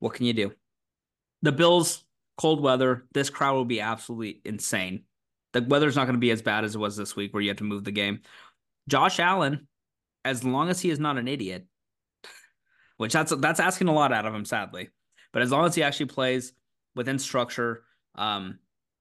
what 0.00 0.12
can 0.12 0.26
you 0.26 0.34
do? 0.34 0.52
The 1.40 1.52
Bills, 1.52 2.04
cold 2.36 2.60
weather, 2.60 3.06
this 3.14 3.30
crowd 3.30 3.54
will 3.54 3.64
be 3.64 3.80
absolutely 3.80 4.42
insane. 4.44 5.04
The 5.56 5.66
weather's 5.68 5.96
not 5.96 6.04
going 6.04 6.16
to 6.16 6.20
be 6.20 6.30
as 6.30 6.42
bad 6.42 6.64
as 6.64 6.74
it 6.74 6.78
was 6.78 6.96
this 6.96 7.16
week 7.16 7.32
where 7.32 7.42
you 7.42 7.48
had 7.48 7.58
to 7.58 7.64
move 7.64 7.84
the 7.84 7.92
game. 7.92 8.20
Josh 8.88 9.18
Allen, 9.18 9.66
as 10.24 10.44
long 10.44 10.68
as 10.68 10.80
he 10.80 10.90
is 10.90 11.00
not 11.00 11.16
an 11.16 11.28
idiot, 11.28 11.66
which 12.98 13.12
that's 13.12 13.34
that's 13.36 13.60
asking 13.60 13.88
a 13.88 13.94
lot 13.94 14.12
out 14.12 14.26
of 14.26 14.34
him, 14.34 14.44
sadly. 14.44 14.90
But 15.32 15.42
as 15.42 15.50
long 15.50 15.64
as 15.64 15.74
he 15.74 15.82
actually 15.82 16.06
plays 16.06 16.52
within 16.94 17.18
structure, 17.18 17.84
um, 18.16 18.58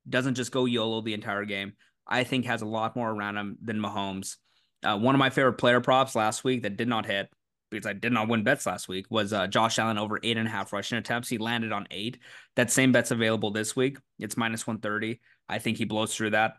doesn't 0.07 0.35
just 0.35 0.51
go 0.51 0.65
YOLO 0.65 1.01
the 1.01 1.13
entire 1.13 1.45
game, 1.45 1.73
I 2.07 2.23
think 2.23 2.45
has 2.45 2.61
a 2.61 2.65
lot 2.67 2.95
more 2.95 3.09
around 3.09 3.37
him 3.37 3.57
than 3.61 3.79
Mahomes. 3.79 4.37
Uh, 4.83 4.97
one 4.97 5.15
of 5.15 5.19
my 5.19 5.29
favorite 5.29 5.53
player 5.53 5.81
props 5.81 6.15
last 6.15 6.43
week 6.43 6.63
that 6.63 6.77
did 6.77 6.87
not 6.87 7.05
hit 7.05 7.29
because 7.72 7.86
I 7.86 7.93
did 7.93 8.11
not 8.11 8.28
win 8.28 8.43
bets 8.43 8.66
last 8.66 8.88
week 8.88 9.05
was 9.09 9.34
uh, 9.34 9.47
Josh 9.47 9.80
Allen 9.80 9.97
over 9.97 10.20
eight 10.24 10.38
and 10.38 10.47
a 10.47 10.51
half 10.51 10.74
rushing 10.74 10.97
attempts. 10.97 11.30
He 11.30 11.38
landed 11.38 11.72
on 11.72 11.88
eight. 11.91 12.20
That 12.55 12.72
same 12.72 12.91
bet's 12.91 13.11
available 13.11 13.51
this 13.51 13.76
week. 13.76 13.97
It's 14.20 14.38
minus 14.38 14.66
130. 14.66 15.20
I 15.49 15.59
think 15.59 15.78
he 15.78 15.86
blows 15.86 16.16
through 16.16 16.32
that. 16.32 16.53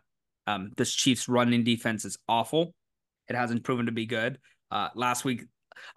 Um, 0.45 0.71
this 0.77 0.93
Chiefs 0.93 1.27
running 1.27 1.63
defense 1.63 2.05
is 2.05 2.17
awful. 2.27 2.73
It 3.27 3.35
hasn't 3.35 3.63
proven 3.63 3.87
to 3.87 3.91
be 3.91 4.05
good. 4.05 4.39
Uh, 4.71 4.89
last 4.95 5.25
week, 5.25 5.43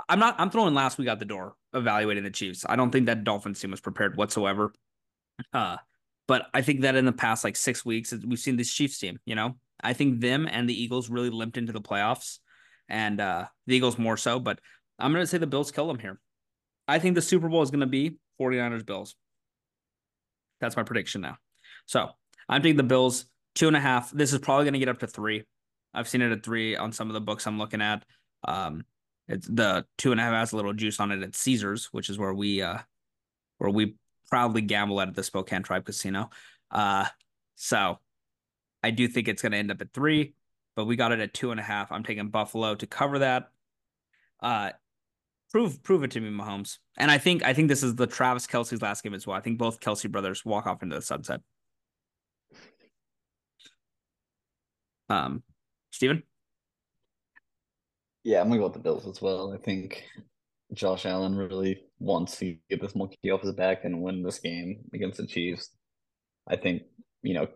I'm 0.09 0.19
not. 0.19 0.37
I'm 0.39 0.51
throwing 0.51 0.75
last 0.75 0.99
week 0.99 1.09
out 1.09 1.19
the 1.19 1.25
door. 1.25 1.55
Evaluating 1.73 2.25
the 2.25 2.31
Chiefs, 2.31 2.67
I 2.69 2.75
don't 2.75 2.91
think 2.91 3.07
that 3.07 3.23
Dolphins 3.23 3.61
team 3.61 3.71
was 3.71 3.81
prepared 3.81 4.17
whatsoever. 4.17 4.73
Uh, 5.53 5.77
but 6.27 6.47
I 6.53 6.63
think 6.63 6.83
that 6.83 6.97
in 6.97 7.05
the 7.05 7.13
past 7.13 7.45
like 7.45 7.57
six 7.57 7.85
weeks, 7.85 8.13
we've 8.27 8.39
seen 8.39 8.57
this 8.57 8.73
Chiefs 8.73 8.99
team. 8.99 9.19
You 9.25 9.37
know, 9.37 9.57
I 9.81 9.93
think 9.93 10.21
them 10.21 10.49
and 10.51 10.69
the 10.69 10.83
Eagles 10.83 11.09
really 11.09 11.31
limped 11.31 11.57
into 11.57 11.73
the 11.73 11.81
playoffs, 11.81 12.39
and 12.89 13.21
uh, 13.21 13.47
the 13.67 13.77
Eagles 13.77 13.99
more 13.99 14.17
so. 14.17 14.39
But 14.39 14.59
I'm 15.01 15.12
going 15.12 15.22
to 15.22 15.26
say 15.26 15.38
the 15.38 15.46
Bills 15.46 15.70
kill 15.70 15.86
them 15.86 15.98
here. 15.98 16.20
I 16.86 16.98
think 16.98 17.14
the 17.14 17.22
Super 17.22 17.48
Bowl 17.48 17.62
is 17.62 17.70
going 17.70 17.80
to 17.80 17.86
be 17.86 18.18
49ers 18.40 18.84
Bills. 18.84 19.14
That's 20.61 20.76
my 20.76 20.82
prediction 20.82 21.20
now. 21.20 21.38
So 21.86 22.11
I'm 22.48 22.62
taking 22.62 22.76
the 22.76 22.82
Bills 22.82 23.26
two 23.55 23.68
and 23.68 23.76
a 23.76 23.80
half. 23.80 24.11
This 24.11 24.32
is 24.32 24.38
probably 24.38 24.64
going 24.64 24.74
to 24.74 24.78
get 24.78 24.88
up 24.88 24.98
to 25.01 25.07
three. 25.07 25.44
I've 25.94 26.09
seen 26.09 26.22
it 26.22 26.32
at 26.32 26.44
three 26.44 26.76
on 26.76 26.92
some 26.92 27.09
of 27.09 27.14
the 27.14 27.20
books 27.20 27.46
I'm 27.46 27.59
looking 27.59 27.82
at. 27.82 28.05
Um, 28.46 28.84
it's 29.28 29.46
the 29.46 29.86
two 29.98 30.12
and 30.12 30.20
a 30.20 30.24
half 30.24 30.34
has 30.34 30.53
a 30.53 30.57
little 30.57 30.72
juice 30.72 31.01
on 31.01 31.12
it 31.12 31.22
at 31.22 31.36
Caesars, 31.36 31.88
which 31.92 32.11
is 32.11 32.18
where 32.18 32.34
we 32.34 32.62
uh 32.62 32.78
where 33.59 33.70
we 33.70 33.96
proudly 34.28 34.62
gamble 34.62 35.01
at 35.01 35.14
the 35.14 35.22
Spokane 35.22 35.62
Tribe 35.62 35.84
Casino. 35.84 36.30
Uh, 36.70 37.07
so 37.57 37.98
I 38.82 38.90
do 38.90 39.07
think 39.09 39.28
it's 39.28 39.42
going 39.42 39.53
to 39.53 39.59
end 39.59 39.70
up 39.70 39.80
at 39.80 39.92
three, 39.92 40.34
but 40.76 40.86
we 40.86 40.96
got 40.96 41.12
it 41.12 41.20
at 41.20 41.34
two 41.34 41.51
and 41.51 41.61
a 41.61 41.62
half. 41.62 41.92
I'm 41.92 42.03
taking 42.05 42.28
Buffalo 42.28 42.74
to 42.76 42.86
cover 42.86 43.18
that. 43.18 43.51
Uh, 44.40 44.70
prove 45.51 45.82
prove 45.82 46.05
it 46.05 46.11
to 46.12 46.20
me, 46.20 46.30
Mahomes. 46.30 46.78
And 46.96 47.11
I 47.11 47.18
think 47.18 47.44
I 47.44 47.53
think 47.55 47.68
this 47.68 47.82
is 47.82 47.94
the 47.94 48.07
Travis 48.07 48.46
Kelce's 48.46 48.82
last 48.82 49.03
game 49.03 49.14
as 49.14 49.26
well. 49.26 49.36
I 49.36 49.40
think 49.40 49.59
both 49.59 49.80
Kelsey 49.80 50.09
brothers 50.09 50.44
walk 50.44 50.66
off 50.66 50.82
into 50.82 50.96
the 50.96 51.03
sunset. 51.03 51.40
Um, 55.09 55.42
Steven? 55.90 56.22
Yeah, 58.22 58.40
I'm 58.40 58.48
gonna 58.48 58.59
go 58.59 58.64
with 58.64 58.74
the 58.74 58.80
Bills 58.80 59.07
as 59.07 59.20
well. 59.20 59.53
I 59.53 59.59
think 59.59 60.05
Josh 60.72 61.05
Allen 61.05 61.36
really 61.36 61.82
wants 61.98 62.38
to 62.38 62.57
get 62.68 62.80
this 62.80 62.94
monkey 62.94 63.30
off 63.30 63.42
his 63.42 63.53
back 63.53 63.84
and 63.84 64.03
win 64.03 64.22
this 64.22 64.38
game 64.38 64.84
against 64.94 65.18
the 65.18 65.26
Chiefs. 65.26 65.70
I 66.48 66.57
think, 66.57 66.82
you 67.22 67.34
know, 67.34 67.48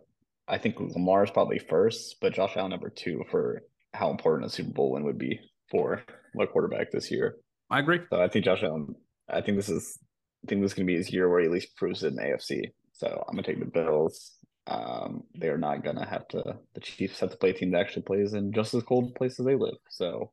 I 0.49 0.59
think 0.59 0.81
Lamar 0.81 1.25
is 1.25 1.31
probably 1.31 1.59
first, 1.59 2.17
but 2.21 2.35
Josh 2.35 2.57
Allen 2.57 2.71
number 2.71 2.91
two 2.91 3.25
for 3.31 3.63
how 3.93 4.11
important 4.11 4.51
a 4.51 4.55
Super 4.55 4.73
Bowl 4.73 4.93
win 4.93 5.05
would 5.05 5.19
be 5.19 5.39
for 5.71 6.03
my 6.35 6.47
quarterback 6.47 6.91
this 6.91 7.11
year. 7.11 7.37
I 7.75 7.81
agree. 7.81 8.03
So 8.09 8.23
I 8.23 8.29
think 8.29 8.45
Josh 8.45 8.63
Allen. 8.63 8.95
I 9.29 9.41
think 9.41 9.57
this 9.57 9.69
is. 9.69 9.99
I 10.45 10.47
think 10.47 10.63
this 10.63 10.71
is 10.71 10.75
gonna 10.75 10.87
be 10.87 10.95
his 10.95 11.13
year 11.13 11.29
where 11.29 11.41
he 11.41 11.47
at 11.47 11.53
least 11.53 11.77
proves 11.77 12.05
it 12.05 12.13
in 12.13 12.19
AFC. 12.21 12.71
So 12.93 13.25
I'm 13.27 13.35
gonna 13.35 13.43
take 13.43 13.59
the 13.59 13.67
Bills. 13.67 14.37
Um, 14.69 15.25
they're 15.35 15.59
not 15.59 15.83
gonna 15.83 16.07
have 16.07 16.29
to. 16.29 16.57
The 16.75 16.81
Chiefs 16.81 17.19
have 17.19 17.33
to 17.33 17.37
play 17.37 17.51
a 17.51 17.53
team 17.53 17.73
that 17.73 17.81
actually 17.81 18.03
plays 18.03 18.33
in 18.35 18.53
just 18.53 18.75
as 18.75 18.85
cold 18.85 19.17
places 19.17 19.45
they 19.45 19.57
live. 19.57 19.75
So 19.91 20.31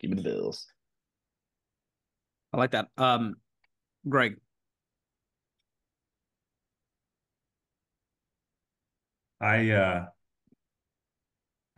give 0.00 0.10
me 0.10 0.16
the 0.16 0.22
Bills. 0.22 0.66
I 2.52 2.58
like 2.58 2.72
that. 2.72 2.88
Um, 2.98 3.36
Greg, 4.06 4.36
I 9.40 9.70
uh 9.70 10.06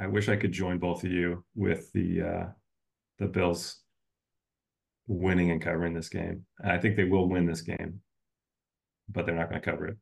I 0.01 0.09
wish 0.09 0.29
I 0.29 0.35
could 0.35 0.51
join 0.51 0.79
both 0.79 1.05
of 1.05 1.13
you 1.13 1.45
with 1.55 1.93
the 1.93 2.23
uh 2.23 2.47
the 3.21 3.27
Bills 3.27 3.81
winning 5.09 5.51
and 5.51 5.61
covering 5.61 5.95
this 5.95 6.09
game. 6.09 6.45
I 6.65 6.79
think 6.79 6.95
they 6.97 7.05
will 7.05 7.29
win 7.29 7.47
this 7.47 7.63
game, 7.63 8.01
but 9.09 9.27
they're 9.27 9.35
not 9.35 9.49
going 9.51 9.61
to 9.61 9.71
cover 9.71 9.89
it. 9.89 9.97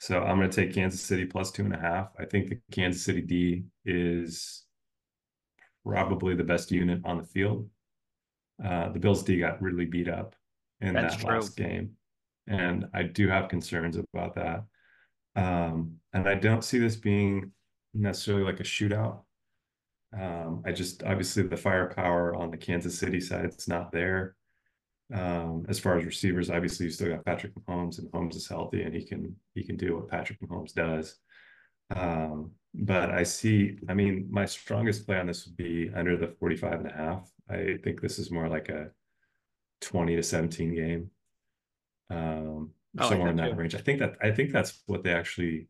So 0.00 0.20
I'm 0.20 0.38
going 0.38 0.48
to 0.48 0.56
take 0.56 0.74
Kansas 0.74 1.00
City 1.00 1.26
plus 1.26 1.50
two 1.50 1.64
and 1.64 1.74
a 1.74 1.78
half. 1.78 2.10
I 2.18 2.24
think 2.24 2.48
the 2.48 2.60
Kansas 2.70 3.04
City 3.04 3.20
D 3.20 3.64
is 3.84 4.64
probably 5.84 6.36
the 6.36 6.44
best 6.44 6.70
unit 6.70 7.00
on 7.04 7.18
the 7.18 7.24
field. 7.24 7.68
Uh, 8.64 8.90
the 8.90 9.00
Bills 9.00 9.22
D 9.24 9.38
got 9.38 9.60
really 9.60 9.86
beat 9.86 10.08
up 10.08 10.34
in 10.80 10.94
That's 10.94 11.16
that 11.16 11.22
true. 11.22 11.34
last 11.34 11.56
game, 11.56 11.90
and 12.46 12.86
I 12.94 13.02
do 13.02 13.28
have 13.28 13.48
concerns 13.48 13.96
about 13.96 14.36
that. 14.36 14.64
Um, 15.34 15.96
and 16.12 16.28
I 16.28 16.34
don't 16.34 16.64
see 16.64 16.78
this 16.78 16.96
being 16.96 17.52
necessarily 17.94 18.44
like 18.44 18.60
a 18.60 18.64
shootout. 18.64 19.22
Um, 20.12 20.62
I 20.64 20.72
just 20.72 21.02
obviously 21.02 21.42
the 21.42 21.56
firepower 21.56 22.34
on 22.34 22.50
the 22.50 22.56
Kansas 22.56 22.98
City 22.98 23.20
side, 23.20 23.44
it's 23.44 23.68
not 23.68 23.92
there. 23.92 24.34
Um, 25.12 25.64
as 25.68 25.78
far 25.78 25.98
as 25.98 26.04
receivers, 26.04 26.50
obviously 26.50 26.86
you 26.86 26.92
still 26.92 27.08
got 27.08 27.24
Patrick 27.24 27.54
Mahomes, 27.54 27.98
and 27.98 28.10
Mahomes 28.10 28.36
is 28.36 28.48
healthy 28.48 28.82
and 28.82 28.94
he 28.94 29.04
can 29.04 29.36
he 29.54 29.64
can 29.64 29.76
do 29.76 29.96
what 29.96 30.08
Patrick 30.08 30.40
Mahomes 30.40 30.74
does. 30.74 31.16
Um, 31.94 32.52
but 32.74 33.10
I 33.10 33.22
see, 33.22 33.78
I 33.88 33.94
mean, 33.94 34.28
my 34.30 34.44
strongest 34.44 35.06
play 35.06 35.18
on 35.18 35.26
this 35.26 35.46
would 35.46 35.56
be 35.56 35.90
under 35.94 36.16
the 36.16 36.28
45 36.38 36.72
and 36.80 36.90
a 36.90 36.92
half. 36.92 37.30
I 37.48 37.78
think 37.82 38.00
this 38.00 38.18
is 38.18 38.30
more 38.30 38.48
like 38.48 38.68
a 38.68 38.90
20 39.80 40.16
to 40.16 40.22
17 40.22 40.74
game. 40.74 41.10
Um, 42.10 42.70
like 42.94 43.08
somewhere 43.08 43.30
in 43.30 43.36
that 43.36 43.44
that 43.44 43.50
too. 43.52 43.56
range. 43.56 43.74
I 43.74 43.78
think 43.78 44.00
that 44.00 44.16
I 44.22 44.30
think 44.30 44.52
that's 44.52 44.82
what 44.86 45.02
they 45.04 45.12
actually 45.12 45.68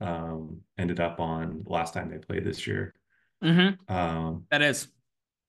um 0.00 0.60
ended 0.78 0.98
up 0.98 1.20
on 1.20 1.62
last 1.66 1.94
time 1.94 2.10
they 2.10 2.18
played 2.18 2.44
this 2.44 2.66
year. 2.66 2.94
Mm-hmm. 3.42 3.92
Um, 3.94 4.44
that 4.50 4.62
is. 4.62 4.88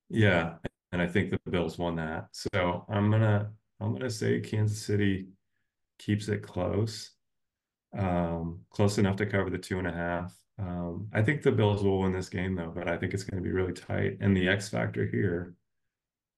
yeah, 0.10 0.56
and 0.92 1.02
I 1.02 1.08
think 1.08 1.32
the 1.32 1.40
Bills 1.50 1.78
won 1.78 1.96
that. 1.98 2.28
So 2.32 2.86
I'm 2.90 3.10
gonna 3.12 3.52
I'm 3.80 3.94
gonna 3.94 4.10
say 4.10 4.40
Kansas 4.40 4.82
City 4.82 5.28
keeps 6.00 6.28
it 6.30 6.42
close, 6.42 7.12
um, 7.98 8.62
close 8.72 8.98
enough 8.98 9.16
to 9.18 9.26
cover 9.26 9.50
the 9.50 9.58
two 9.58 9.78
and 9.80 9.88
a 9.88 9.92
half. 9.92 10.34
Um, 10.60 11.08
I 11.14 11.22
think 11.22 11.42
the 11.42 11.52
Bills 11.52 11.84
will 11.84 12.00
win 12.02 12.14
this 12.14 12.30
game 12.30 12.56
though, 12.56 12.72
but 12.74 12.88
I 12.88 12.98
think 12.98 13.14
it's 13.14 13.24
going 13.24 13.42
to 13.42 13.48
be 13.48 13.54
really 13.54 13.74
tight. 13.74 14.18
And 14.22 14.36
the 14.36 14.48
X 14.48 14.70
factor 14.70 15.06
here 15.08 15.56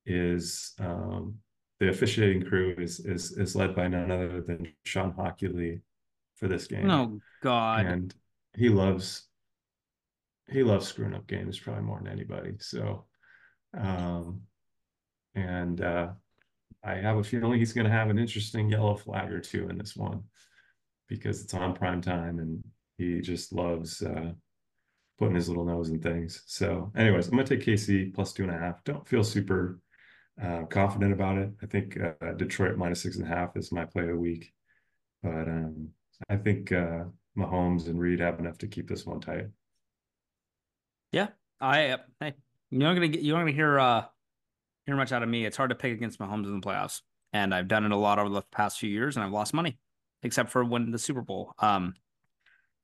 is 0.06 0.74
um, 0.80 1.36
the 1.80 1.89
officiating 1.89 2.43
crew 2.43 2.76
is 2.78 2.99
is 3.01 3.32
is 3.38 3.56
led 3.56 3.76
by 3.76 3.88
none 3.88 4.12
other 4.12 4.41
than 4.41 4.72
Shawn 4.86 5.14
Hochuli 5.14 5.82
for 6.36 6.47
this 6.47 6.68
game 6.68 6.89
Oh 6.89 7.20
God. 7.41 7.86
and 7.86 8.14
he 8.56 8.70
loves 8.70 9.28
he 10.50 10.64
loves 10.64 10.88
screwing 10.88 11.14
up 11.14 11.28
games 11.28 11.60
probably 11.60 11.84
more 11.84 12.00
than 12.00 12.12
anybody 12.12 12.54
so 12.60 13.06
um 13.78 14.41
and 15.36 15.82
uh 15.82 16.10
i 16.84 16.96
have 16.96 17.18
a 17.18 17.24
feeling 17.24 17.60
he's 17.60 17.74
going 17.74 17.86
to 17.86 17.91
have 17.91 18.10
an 18.10 18.20
interesting 18.20 18.70
yellow 18.70 18.96
flag 18.96 19.32
or 19.32 19.39
two 19.39 19.70
in 19.70 19.78
this 19.78 19.96
one 19.96 20.24
because 21.08 21.44
it's 21.44 21.54
on 21.54 21.74
prime 21.74 22.02
time 22.02 22.39
and 22.39 22.64
he 22.98 23.22
just 23.22 23.54
loves 23.54 24.02
uh 24.02 24.32
putting 25.20 25.36
his 25.36 25.48
little 25.48 25.66
nose 25.66 25.89
in 25.89 26.00
things 26.00 26.44
so 26.46 26.91
anyways 26.96 27.28
i'm 27.28 27.36
going 27.36 27.46
to 27.46 27.58
take 27.58 27.66
kc 27.66 28.14
plus 28.14 28.34
two 28.34 28.44
and 28.44 28.52
a 28.52 28.58
half 28.58 28.84
don't 28.84 29.08
feel 29.08 29.24
super 29.24 29.80
uh 30.41 30.64
confident 30.66 31.14
about 31.14 31.38
it 31.38 31.52
i 31.62 31.66
think 31.66 31.98
uh, 32.00 32.34
detroit 32.34 32.78
minus 32.78 33.02
six 33.02 33.18
and 33.18 33.26
a 33.26 33.30
half 33.36 33.56
is 33.56 33.72
my 33.72 33.86
play 33.86 34.04
of 34.04 34.10
the 34.10 34.16
week 34.16 34.54
but 35.24 35.48
um, 35.48 35.89
I 36.30 36.36
think 36.36 36.72
uh, 36.72 37.06
Mahomes 37.38 37.88
and 37.88 38.00
Reid 38.00 38.20
have 38.20 38.39
enough 38.39 38.58
to 38.60 38.68
keep 38.68 38.88
this 38.88 39.06
one 39.06 39.22
tight. 39.22 39.48
Yeah, 41.14 41.28
I 41.61 41.89
uh, 41.89 41.97
hey, 42.20 42.34
you're 42.72 42.82
not 42.82 42.95
gonna 42.95 43.07
get 43.07 43.22
you're 43.22 43.38
not 43.38 43.43
gonna 43.43 43.51
hear 43.53 43.80
uh 43.80 44.05
hear 44.88 44.95
much 44.95 45.11
out 45.11 45.24
of 45.24 45.30
me. 45.30 45.45
It's 45.45 45.55
hard 45.55 45.70
to 45.70 45.76
pick 45.76 45.93
against 45.93 46.20
Mahomes 46.20 46.45
in 46.45 46.59
the 46.59 46.68
playoffs, 46.68 47.01
and 47.32 47.53
I've 47.53 47.68
done 47.68 47.86
it 47.86 47.91
a 47.91 47.95
lot 47.95 48.18
over 48.20 48.30
the 48.30 48.41
past 48.51 48.80
few 48.80 48.89
years, 48.89 49.16
and 49.16 49.24
I've 49.24 49.32
lost 49.32 49.53
money, 49.53 49.78
except 50.24 50.49
for 50.51 50.66
when 50.66 50.91
the 50.91 50.97
Super 50.97 51.22
Bowl 51.22 51.53
um 51.59 51.93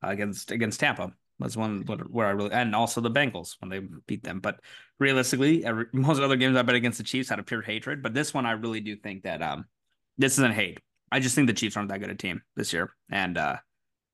against 0.04 0.52
against 0.52 0.80
Tampa 0.80 1.12
was 1.40 1.58
one 1.58 1.82
where 1.82 2.28
I 2.28 2.32
really 2.32 2.52
and 2.52 2.76
also 2.76 3.02
the 3.02 3.10
Bengals 3.10 3.56
when 3.60 3.70
they 3.70 3.82
beat 4.06 4.24
them. 4.24 4.42
But 4.42 4.60
realistically, 5.00 5.66
every, 5.66 5.88
most 5.94 6.22
other 6.22 6.36
games 6.36 6.56
I 6.56 6.62
bet 6.62 6.76
against 6.76 7.00
the 7.00 7.04
Chiefs 7.04 7.30
had 7.30 7.40
a 7.40 7.44
pure 7.44 7.64
hatred. 7.64 8.04
But 8.04 8.14
this 8.14 8.32
one, 8.32 8.46
I 8.46 8.52
really 8.52 8.80
do 8.80 8.96
think 8.96 9.24
that 9.24 9.42
um 9.42 9.66
this 10.20 10.34
isn't 10.34 10.54
hate. 10.54 10.80
I 11.12 11.20
just 11.20 11.34
think 11.34 11.48
the 11.48 11.54
Chiefs 11.54 11.76
aren't 11.76 11.90
that 11.90 12.00
good 12.00 12.12
a 12.12 12.16
team 12.16 12.44
this 12.56 12.74
year, 12.74 12.94
and 13.10 13.40
uh 13.40 13.58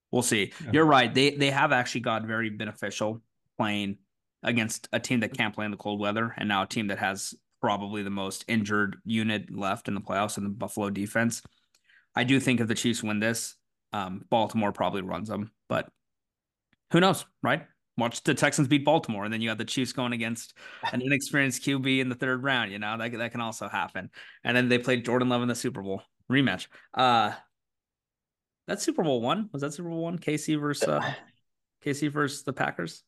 we'll 0.10 0.22
see. 0.22 0.54
Yeah. 0.64 0.70
You're 0.72 0.86
right. 0.86 1.14
They 1.14 1.32
they 1.32 1.52
have 1.52 1.74
actually 1.74 2.02
got 2.02 2.24
very 2.24 2.50
beneficial 2.50 3.22
playing 3.58 3.98
against 4.46 4.88
a 4.94 5.00
team 5.00 5.20
that 5.20 5.34
can't 5.36 5.54
play 5.54 5.66
in 5.66 5.72
the 5.72 5.78
cold 5.78 6.00
weather, 6.00 6.34
and 6.38 6.48
now 6.48 6.64
a 6.64 6.68
team 6.68 6.88
that 6.88 7.00
has 7.00 7.34
probably 7.60 8.04
the 8.04 8.10
most 8.10 8.46
injured 8.48 8.98
unit 9.04 9.54
left 9.54 9.88
in 9.88 9.96
the 9.96 10.02
playoffs 10.02 10.38
in 10.38 10.44
the 10.44 10.50
Buffalo 10.50 10.90
defense. 10.90 11.42
I 12.16 12.24
do 12.24 12.40
think 12.40 12.62
if 12.62 12.68
the 12.68 12.76
Chiefs 12.76 13.04
win 13.04 13.20
this, 13.20 13.56
um, 13.92 14.24
Baltimore 14.30 14.72
probably 14.72 15.02
runs 15.02 15.28
them, 15.28 15.52
but 15.68 15.90
who 16.92 17.00
knows, 17.00 17.26
right? 17.44 17.64
Watch 17.98 18.24
the 18.24 18.34
Texans 18.34 18.68
beat 18.68 18.86
Baltimore, 18.86 19.24
and 19.24 19.34
then 19.34 19.42
you 19.42 19.50
have 19.50 19.58
the 19.58 19.66
Chiefs 19.66 19.94
going 19.94 20.14
against 20.14 20.54
an 20.92 21.02
inexperienced 21.02 21.64
QB 21.64 22.00
in 22.00 22.10
the 22.10 22.16
third 22.16 22.44
round. 22.44 22.72
You 22.72 22.80
know 22.80 22.98
that 22.98 23.12
that 23.18 23.32
can 23.32 23.42
also 23.42 23.68
happen. 23.68 24.10
And 24.44 24.56
then 24.56 24.70
they 24.70 24.78
played 24.78 25.06
Jordan 25.06 25.30
Love 25.30 25.42
in 25.42 25.48
the 25.48 25.56
Super 25.56 25.82
Bowl 25.82 26.04
rematch. 26.32 26.68
Uh 26.94 27.32
that 28.68 28.82
Super 28.82 29.04
Bowl 29.04 29.22
one 29.22 29.50
was 29.54 29.62
that 29.62 29.74
Super 29.74 29.90
Bowl 29.90 30.04
one? 30.04 30.18
KC 30.18 30.60
versus 30.60 30.88
uh, 30.88 31.14
KC 31.86 32.12
versus 32.12 32.44
the 32.44 32.54
Packers. 32.54 33.04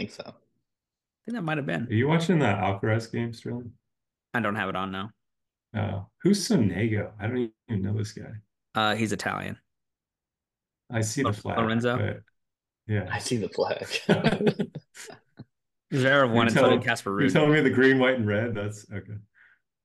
I 0.00 0.02
think 0.04 0.12
so. 0.12 0.24
I 0.24 0.32
think 1.26 1.34
that 1.34 1.42
might 1.42 1.58
have 1.58 1.66
been. 1.66 1.86
Are 1.86 1.92
you 1.92 2.08
watching 2.08 2.38
the 2.38 2.46
Alcaraz 2.46 3.12
game, 3.12 3.34
Sterling? 3.34 3.70
I 4.32 4.40
don't 4.40 4.54
have 4.54 4.70
it 4.70 4.76
on 4.76 4.90
now. 4.90 5.10
Oh, 5.76 6.06
who's 6.22 6.48
Sonego? 6.48 7.10
I 7.20 7.26
don't 7.26 7.52
even 7.68 7.82
know 7.82 7.92
this 7.92 8.12
guy. 8.12 8.30
Uh, 8.74 8.94
he's 8.94 9.12
Italian. 9.12 9.58
I 10.90 11.02
see 11.02 11.22
the 11.22 11.34
flag. 11.34 11.58
Lorenzo. 11.58 11.98
But 11.98 12.22
yeah, 12.86 13.10
I 13.12 13.18
see 13.18 13.36
the 13.36 13.50
flag. 13.50 13.86
Zverev 15.92 16.32
won 16.32 16.46
and 16.46 16.56
so 16.56 16.70
did 16.70 16.82
Casper 16.82 17.10
Ruud. 17.10 17.20
You're 17.20 17.30
telling 17.30 17.52
me 17.52 17.60
the 17.60 17.68
green, 17.68 17.98
white, 17.98 18.14
and 18.14 18.26
red. 18.26 18.54
That's 18.54 18.86
okay. 18.90 19.18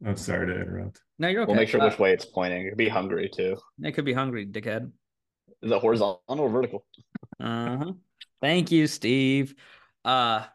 I'm 0.05 0.15
sorry 0.15 0.47
to 0.47 0.53
interrupt. 0.53 1.01
No, 1.19 1.27
you're 1.27 1.41
okay. 1.41 1.51
We'll 1.51 1.59
make 1.59 1.67
sure 1.67 1.81
uh, 1.81 1.89
which 1.89 1.99
way 1.99 2.13
it's 2.13 2.25
pointing. 2.25 2.67
It 2.67 2.69
could 2.69 2.77
be 2.77 2.87
hungry 2.87 3.29
too. 3.35 3.57
It 3.83 3.91
could 3.91 4.05
be 4.05 4.13
hungry, 4.13 4.47
dickhead. 4.47 4.89
Is 5.61 5.71
it 5.71 5.81
horizontal 5.81 6.21
or 6.39 6.49
vertical? 6.49 6.85
Uh 7.37 7.77
huh. 7.77 7.91
Thank 8.41 8.71
you, 8.71 8.87
Steve. 8.87 9.55
Uh, 10.05 10.45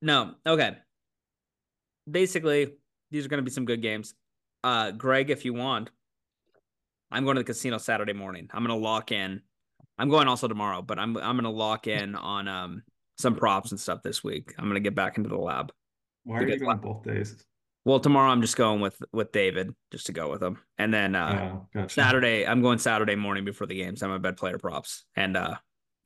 no, 0.00 0.34
okay. 0.46 0.76
Basically, 2.10 2.72
these 3.10 3.24
are 3.24 3.28
going 3.28 3.38
to 3.38 3.44
be 3.44 3.50
some 3.50 3.66
good 3.66 3.82
games. 3.82 4.14
Uh, 4.64 4.90
Greg, 4.90 5.30
if 5.30 5.44
you 5.44 5.54
want, 5.54 5.90
I'm 7.10 7.24
going 7.24 7.36
to 7.36 7.40
the 7.40 7.44
casino 7.44 7.78
Saturday 7.78 8.14
morning. 8.14 8.48
I'm 8.52 8.64
going 8.64 8.76
to 8.76 8.82
lock 8.82 9.12
in. 9.12 9.42
I'm 9.98 10.08
going 10.08 10.28
also 10.28 10.48
tomorrow, 10.48 10.80
but 10.80 10.98
I'm 10.98 11.16
I'm 11.18 11.36
going 11.36 11.44
to 11.44 11.50
lock 11.50 11.86
in 11.86 12.14
on 12.14 12.48
um 12.48 12.82
some 13.18 13.36
props 13.36 13.70
and 13.70 13.78
stuff 13.78 14.02
this 14.02 14.24
week. 14.24 14.54
I'm 14.58 14.64
going 14.64 14.74
to 14.74 14.80
get 14.80 14.94
back 14.94 15.18
into 15.18 15.28
the 15.28 15.36
lab. 15.36 15.72
Why 16.24 16.38
are 16.38 16.48
you 16.48 16.58
going 16.58 16.78
both 16.78 17.02
days? 17.02 17.44
Well, 17.84 18.00
tomorrow 18.00 18.30
I'm 18.30 18.42
just 18.42 18.56
going 18.56 18.80
with 18.80 19.00
with 19.12 19.32
David 19.32 19.74
just 19.90 20.06
to 20.06 20.12
go 20.12 20.30
with 20.30 20.42
him, 20.42 20.58
and 20.78 20.92
then 20.92 21.14
uh, 21.14 21.52
oh, 21.52 21.68
gotcha. 21.74 21.94
Saturday 21.94 22.46
I'm 22.46 22.62
going 22.62 22.78
Saturday 22.78 23.16
morning 23.16 23.44
before 23.44 23.66
the 23.66 23.74
games. 23.74 24.02
I'm 24.02 24.10
a 24.10 24.18
bet 24.18 24.36
player 24.36 24.58
props, 24.58 25.04
and 25.16 25.36
uh, 25.36 25.56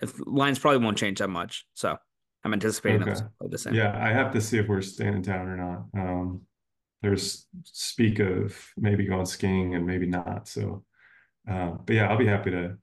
if 0.01 0.14
lines 0.24 0.59
probably 0.59 0.85
won't 0.85 0.99
change 0.99 1.18
that 1.18 1.28
much, 1.28 1.66
so 1.74 1.97
I'm 2.45 2.53
anticipating 2.53 3.03
okay. 3.03 3.14
them 3.14 3.30
the 3.51 3.59
same. 3.59 3.74
Yeah, 3.74 3.99
I 3.99 4.11
have 4.11 4.32
to 4.32 4.40
see 4.40 4.59
if 4.59 4.68
we're 4.68 4.82
staying 4.82 5.14
in 5.14 5.22
town 5.22 5.49
or 5.49 5.57
not. 5.57 5.84
Um, 5.99 6.42
there's 7.03 7.47
speak 7.64 8.18
of 8.18 8.57
maybe 8.76 9.07
going 9.07 9.26
skiing 9.26 9.74
and 9.74 9.86
maybe 9.86 10.07
not. 10.07 10.47
So, 10.49 10.84
uh, 11.51 11.72
but 11.84 11.95
yeah, 11.95 12.09
I'll 12.09 12.18
be 12.18 12.26
happy 12.26 12.51
to 12.51 12.76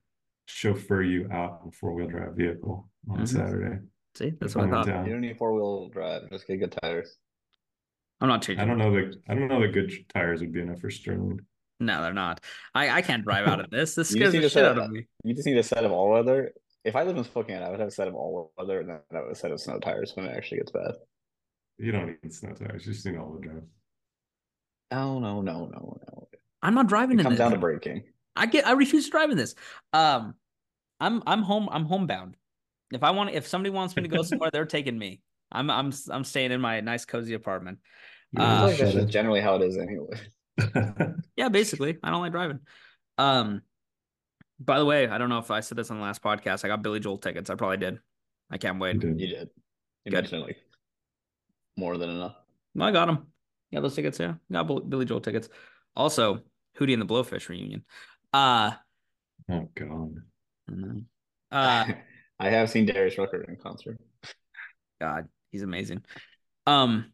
chauffeur 0.46 1.02
you 1.02 1.28
out 1.32 1.60
in 1.64 1.70
four 1.70 1.92
wheel 1.92 2.08
drive 2.08 2.34
vehicle 2.34 2.88
on 3.08 3.16
mm-hmm. 3.16 3.24
Saturday. 3.24 3.78
See, 4.14 4.32
that's 4.40 4.54
what 4.54 4.66
I 4.66 4.70
thought. 4.70 5.06
You 5.06 5.12
don't 5.12 5.20
need 5.20 5.38
four 5.38 5.54
wheel 5.54 5.88
drive; 5.88 6.28
just 6.30 6.46
get 6.46 6.58
good 6.58 6.76
tires. 6.82 7.16
I'm 8.20 8.28
not 8.28 8.42
changing. 8.42 8.62
I 8.62 8.66
don't 8.66 8.78
know 8.78 8.92
that. 8.92 9.16
I 9.28 9.34
don't 9.34 9.48
know 9.48 9.60
that 9.60 9.72
good 9.72 9.92
tires 10.12 10.40
would 10.40 10.52
be 10.52 10.60
enough 10.60 10.80
for 10.80 10.90
Sterling. 10.90 11.40
No, 11.80 12.02
they're 12.02 12.12
not. 12.12 12.40
I, 12.74 12.90
I 12.90 13.02
can't 13.02 13.24
drive 13.24 13.48
out 13.48 13.58
of 13.58 13.70
this. 13.70 13.94
This 13.96 14.10
scares 14.10 14.32
the 14.32 14.48
shit 14.48 14.64
out 14.64 14.78
of 14.78 14.90
me. 14.90 15.06
You 15.24 15.34
just 15.34 15.46
need 15.46 15.56
a 15.56 15.62
set 15.62 15.84
of 15.84 15.90
all 15.90 16.10
weather. 16.10 16.52
If 16.84 16.96
I 16.96 17.04
live 17.04 17.16
in 17.16 17.24
Spokane, 17.24 17.62
I 17.62 17.70
would 17.70 17.78
have 17.78 17.88
a 17.88 17.92
set 17.92 18.08
of 18.08 18.14
all 18.14 18.52
weather, 18.58 18.80
and 18.80 18.88
then 18.88 18.96
I 18.96 19.14
would 19.14 19.22
have 19.22 19.30
a 19.32 19.34
set 19.34 19.52
of 19.52 19.60
snow 19.60 19.78
tires 19.78 20.12
when 20.14 20.26
it 20.26 20.36
actually 20.36 20.58
gets 20.58 20.72
bad. 20.72 20.94
You 21.78 21.92
don't 21.92 22.06
need 22.06 22.32
snow 22.32 22.52
tires. 22.52 22.86
You 22.86 22.92
just 22.92 23.06
need 23.06 23.16
all 23.16 23.32
the 23.32 23.46
drive. 23.46 23.62
No, 24.90 25.18
no, 25.18 25.40
no, 25.40 25.66
no, 25.66 25.98
no. 26.06 26.28
I'm 26.62 26.74
not 26.74 26.88
driving. 26.88 27.18
It 27.18 27.22
comes 27.22 27.34
this. 27.34 27.38
down 27.38 27.52
to 27.52 27.58
braking. 27.58 28.04
I 28.36 28.46
get. 28.46 28.66
I 28.66 28.72
refuse 28.72 29.06
to 29.06 29.10
drive 29.10 29.30
in 29.30 29.36
this. 29.36 29.54
Um, 29.92 30.34
I'm 31.00 31.22
I'm 31.26 31.42
home. 31.42 31.68
I'm 31.70 31.84
homebound. 31.84 32.36
If 32.92 33.02
I 33.02 33.10
want, 33.10 33.30
if 33.30 33.46
somebody 33.46 33.70
wants 33.70 33.96
me 33.96 34.02
to 34.02 34.08
go 34.08 34.22
somewhere, 34.22 34.50
they're 34.52 34.66
taking 34.66 34.98
me. 34.98 35.22
I'm 35.50 35.70
I'm 35.70 35.92
I'm 36.10 36.24
staying 36.24 36.52
in 36.52 36.60
my 36.60 36.80
nice 36.80 37.04
cozy 37.04 37.34
apartment. 37.34 37.78
Uh, 38.36 38.68
like 38.68 38.78
that's 38.78 39.10
generally 39.10 39.40
how 39.40 39.56
it 39.56 39.62
is 39.62 39.76
anyway. 39.76 41.14
yeah, 41.36 41.48
basically, 41.48 41.98
I 42.02 42.10
don't 42.10 42.20
like 42.20 42.32
driving. 42.32 42.60
Um, 43.18 43.62
by 44.64 44.78
the 44.78 44.84
way, 44.84 45.08
I 45.08 45.18
don't 45.18 45.28
know 45.28 45.38
if 45.38 45.50
I 45.50 45.60
said 45.60 45.78
this 45.78 45.90
on 45.90 45.98
the 45.98 46.02
last 46.02 46.22
podcast. 46.22 46.64
I 46.64 46.68
got 46.68 46.82
Billy 46.82 47.00
Joel 47.00 47.18
tickets. 47.18 47.50
I 47.50 47.54
probably 47.54 47.78
did. 47.78 47.98
I 48.50 48.58
can't 48.58 48.78
wait. 48.78 48.94
You 48.94 49.00
did. 49.00 49.20
You 49.20 49.26
did. 49.28 49.50
You 50.04 50.12
mentioned 50.12 50.42
like 50.42 50.58
more 51.76 51.96
than 51.96 52.10
enough. 52.10 52.36
I 52.78 52.90
got 52.90 53.06
them. 53.06 53.26
Yeah, 53.70 53.80
those 53.80 53.94
tickets. 53.94 54.18
Yeah, 54.18 54.34
got 54.50 54.64
Billy 54.88 55.04
Joel 55.04 55.20
tickets. 55.20 55.48
Also, 55.96 56.40
Hootie 56.78 56.92
and 56.92 57.02
the 57.02 57.06
Blowfish 57.06 57.48
reunion. 57.48 57.84
Uh 58.32 58.72
oh 59.50 59.68
god. 59.74 60.16
Uh, 61.50 61.84
I 62.40 62.48
have 62.48 62.70
seen 62.70 62.86
Darius 62.86 63.18
Rucker 63.18 63.42
in 63.42 63.56
concert. 63.56 64.00
God, 64.98 65.28
he's 65.50 65.60
amazing. 65.60 66.02
Um, 66.66 67.12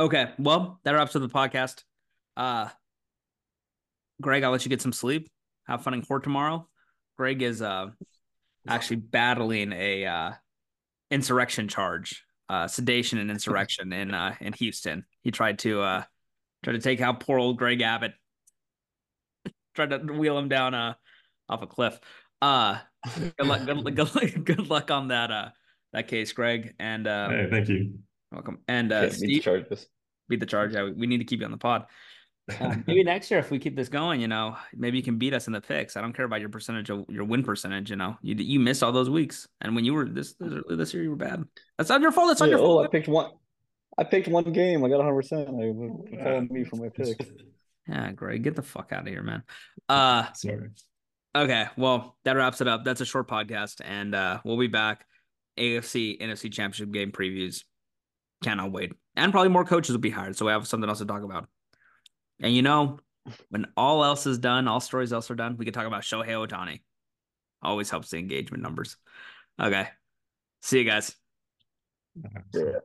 Okay, 0.00 0.30
well, 0.38 0.80
that 0.84 0.92
wraps 0.92 1.16
up 1.16 1.22
the 1.22 1.28
podcast. 1.28 1.82
Uh 2.36 2.68
Greg, 4.20 4.42
I'll 4.42 4.50
let 4.52 4.64
you 4.64 4.68
get 4.68 4.80
some 4.82 4.92
sleep. 4.92 5.28
Have 5.68 5.82
fun 5.82 5.94
in 5.94 6.02
court 6.02 6.24
tomorrow. 6.24 6.66
Greg 7.16 7.42
is 7.42 7.62
uh 7.62 7.90
actually 8.66 8.96
battling 8.96 9.72
a 9.72 10.06
uh 10.06 10.32
insurrection 11.10 11.68
charge, 11.68 12.24
uh 12.48 12.66
sedation 12.66 13.18
and 13.18 13.30
insurrection 13.30 13.92
in 13.92 14.14
uh 14.14 14.34
in 14.40 14.52
Houston. 14.54 15.04
He 15.22 15.30
tried 15.30 15.58
to 15.60 15.82
uh 15.82 16.02
try 16.64 16.72
to 16.72 16.80
take 16.80 17.00
out 17.00 17.20
poor 17.20 17.38
old 17.38 17.58
Greg 17.58 17.82
Abbott. 17.82 18.14
tried 19.74 19.90
to 19.90 19.98
wheel 19.98 20.38
him 20.38 20.48
down 20.48 20.74
uh 20.74 20.94
off 21.48 21.62
a 21.62 21.66
cliff. 21.66 22.00
Uh 22.40 22.78
good 23.14 23.46
luck 23.46 23.66
good, 23.66 23.94
good, 23.94 24.44
good 24.44 24.70
luck 24.70 24.90
on 24.90 25.08
that 25.08 25.30
uh 25.30 25.50
that 25.92 26.08
case, 26.08 26.32
Greg. 26.32 26.74
And 26.78 27.06
uh 27.06 27.28
hey, 27.28 27.48
thank 27.50 27.68
you. 27.68 27.98
Welcome. 28.32 28.58
And 28.68 28.92
uh, 28.92 29.10
Steve, 29.10 29.46
beat 30.28 30.40
the 30.40 30.46
charge. 30.46 30.74
Yeah, 30.74 30.90
we 30.94 31.06
need 31.06 31.18
to 31.18 31.24
keep 31.24 31.40
you 31.40 31.46
on 31.46 31.50
the 31.50 31.56
pod. 31.56 31.86
Um, 32.60 32.84
maybe 32.86 33.04
next 33.04 33.30
year, 33.30 33.40
if 33.40 33.50
we 33.50 33.58
keep 33.58 33.76
this 33.76 33.88
going, 33.88 34.20
you 34.20 34.28
know, 34.28 34.56
maybe 34.74 34.96
you 34.96 35.02
can 35.02 35.18
beat 35.18 35.34
us 35.34 35.46
in 35.46 35.52
the 35.52 35.60
picks. 35.60 35.96
I 35.96 36.00
don't 36.00 36.12
care 36.12 36.24
about 36.24 36.40
your 36.40 36.48
percentage 36.48 36.90
of 36.90 37.04
your 37.08 37.24
win 37.24 37.42
percentage. 37.42 37.90
You 37.90 37.96
know, 37.96 38.16
you 38.22 38.34
you 38.34 38.60
missed 38.60 38.82
all 38.82 38.92
those 38.92 39.10
weeks, 39.10 39.48
and 39.60 39.74
when 39.74 39.84
you 39.84 39.94
were 39.94 40.08
this 40.08 40.34
this 40.38 40.94
year, 40.94 41.02
you 41.02 41.10
were 41.10 41.16
bad. 41.16 41.44
That's 41.76 41.90
not 41.90 42.00
your 42.00 42.12
fault. 42.12 42.28
That's 42.28 42.40
not 42.40 42.48
yeah, 42.48 42.56
your 42.56 42.64
fault. 42.64 42.80
Oh, 42.80 42.84
I 42.84 42.88
picked 42.88 43.08
one. 43.08 43.30
I 43.96 44.04
picked 44.04 44.28
one 44.28 44.52
game. 44.52 44.84
I 44.84 44.88
got 44.88 44.98
100. 44.98 45.16
percent 45.16 45.48
I 45.48 46.22
following 46.22 46.48
me 46.50 46.64
for 46.64 46.76
my 46.76 46.88
pick. 46.88 47.18
Yeah, 47.90 48.12
great. 48.12 48.42
Get 48.42 48.54
the 48.54 48.60
fuck 48.60 48.92
out 48.92 49.04
of 49.04 49.08
here, 49.08 49.22
man. 49.22 49.42
Uh, 49.88 50.30
sorry. 50.34 50.68
Okay, 51.34 51.68
well, 51.78 52.18
that 52.26 52.36
wraps 52.36 52.60
it 52.60 52.68
up. 52.68 52.84
That's 52.84 53.00
a 53.00 53.06
short 53.06 53.26
podcast, 53.26 53.80
and 53.82 54.14
uh, 54.14 54.40
we'll 54.44 54.58
be 54.58 54.66
back. 54.66 55.06
AFC 55.58 56.20
NFC 56.20 56.52
Championship 56.52 56.92
game 56.92 57.10
previews 57.10 57.62
Cannot 58.42 58.70
wait. 58.70 58.92
And 59.16 59.32
probably 59.32 59.48
more 59.48 59.64
coaches 59.64 59.92
will 59.92 60.00
be 60.00 60.10
hired. 60.10 60.36
So 60.36 60.46
we 60.46 60.52
have 60.52 60.66
something 60.66 60.88
else 60.88 60.98
to 60.98 61.06
talk 61.06 61.22
about. 61.22 61.48
And 62.40 62.54
you 62.54 62.62
know, 62.62 62.98
when 63.50 63.66
all 63.76 64.04
else 64.04 64.26
is 64.26 64.38
done, 64.38 64.68
all 64.68 64.80
stories 64.80 65.12
else 65.12 65.30
are 65.30 65.34
done, 65.34 65.56
we 65.56 65.64
can 65.64 65.74
talk 65.74 65.86
about 65.86 66.02
Shohei 66.02 66.28
Ohtani. 66.28 66.80
Always 67.62 67.90
helps 67.90 68.10
the 68.10 68.18
engagement 68.18 68.62
numbers. 68.62 68.96
Okay. 69.60 69.88
See 70.62 70.78
you 70.78 70.84
guys. 70.84 71.14
Yeah. 72.54 72.78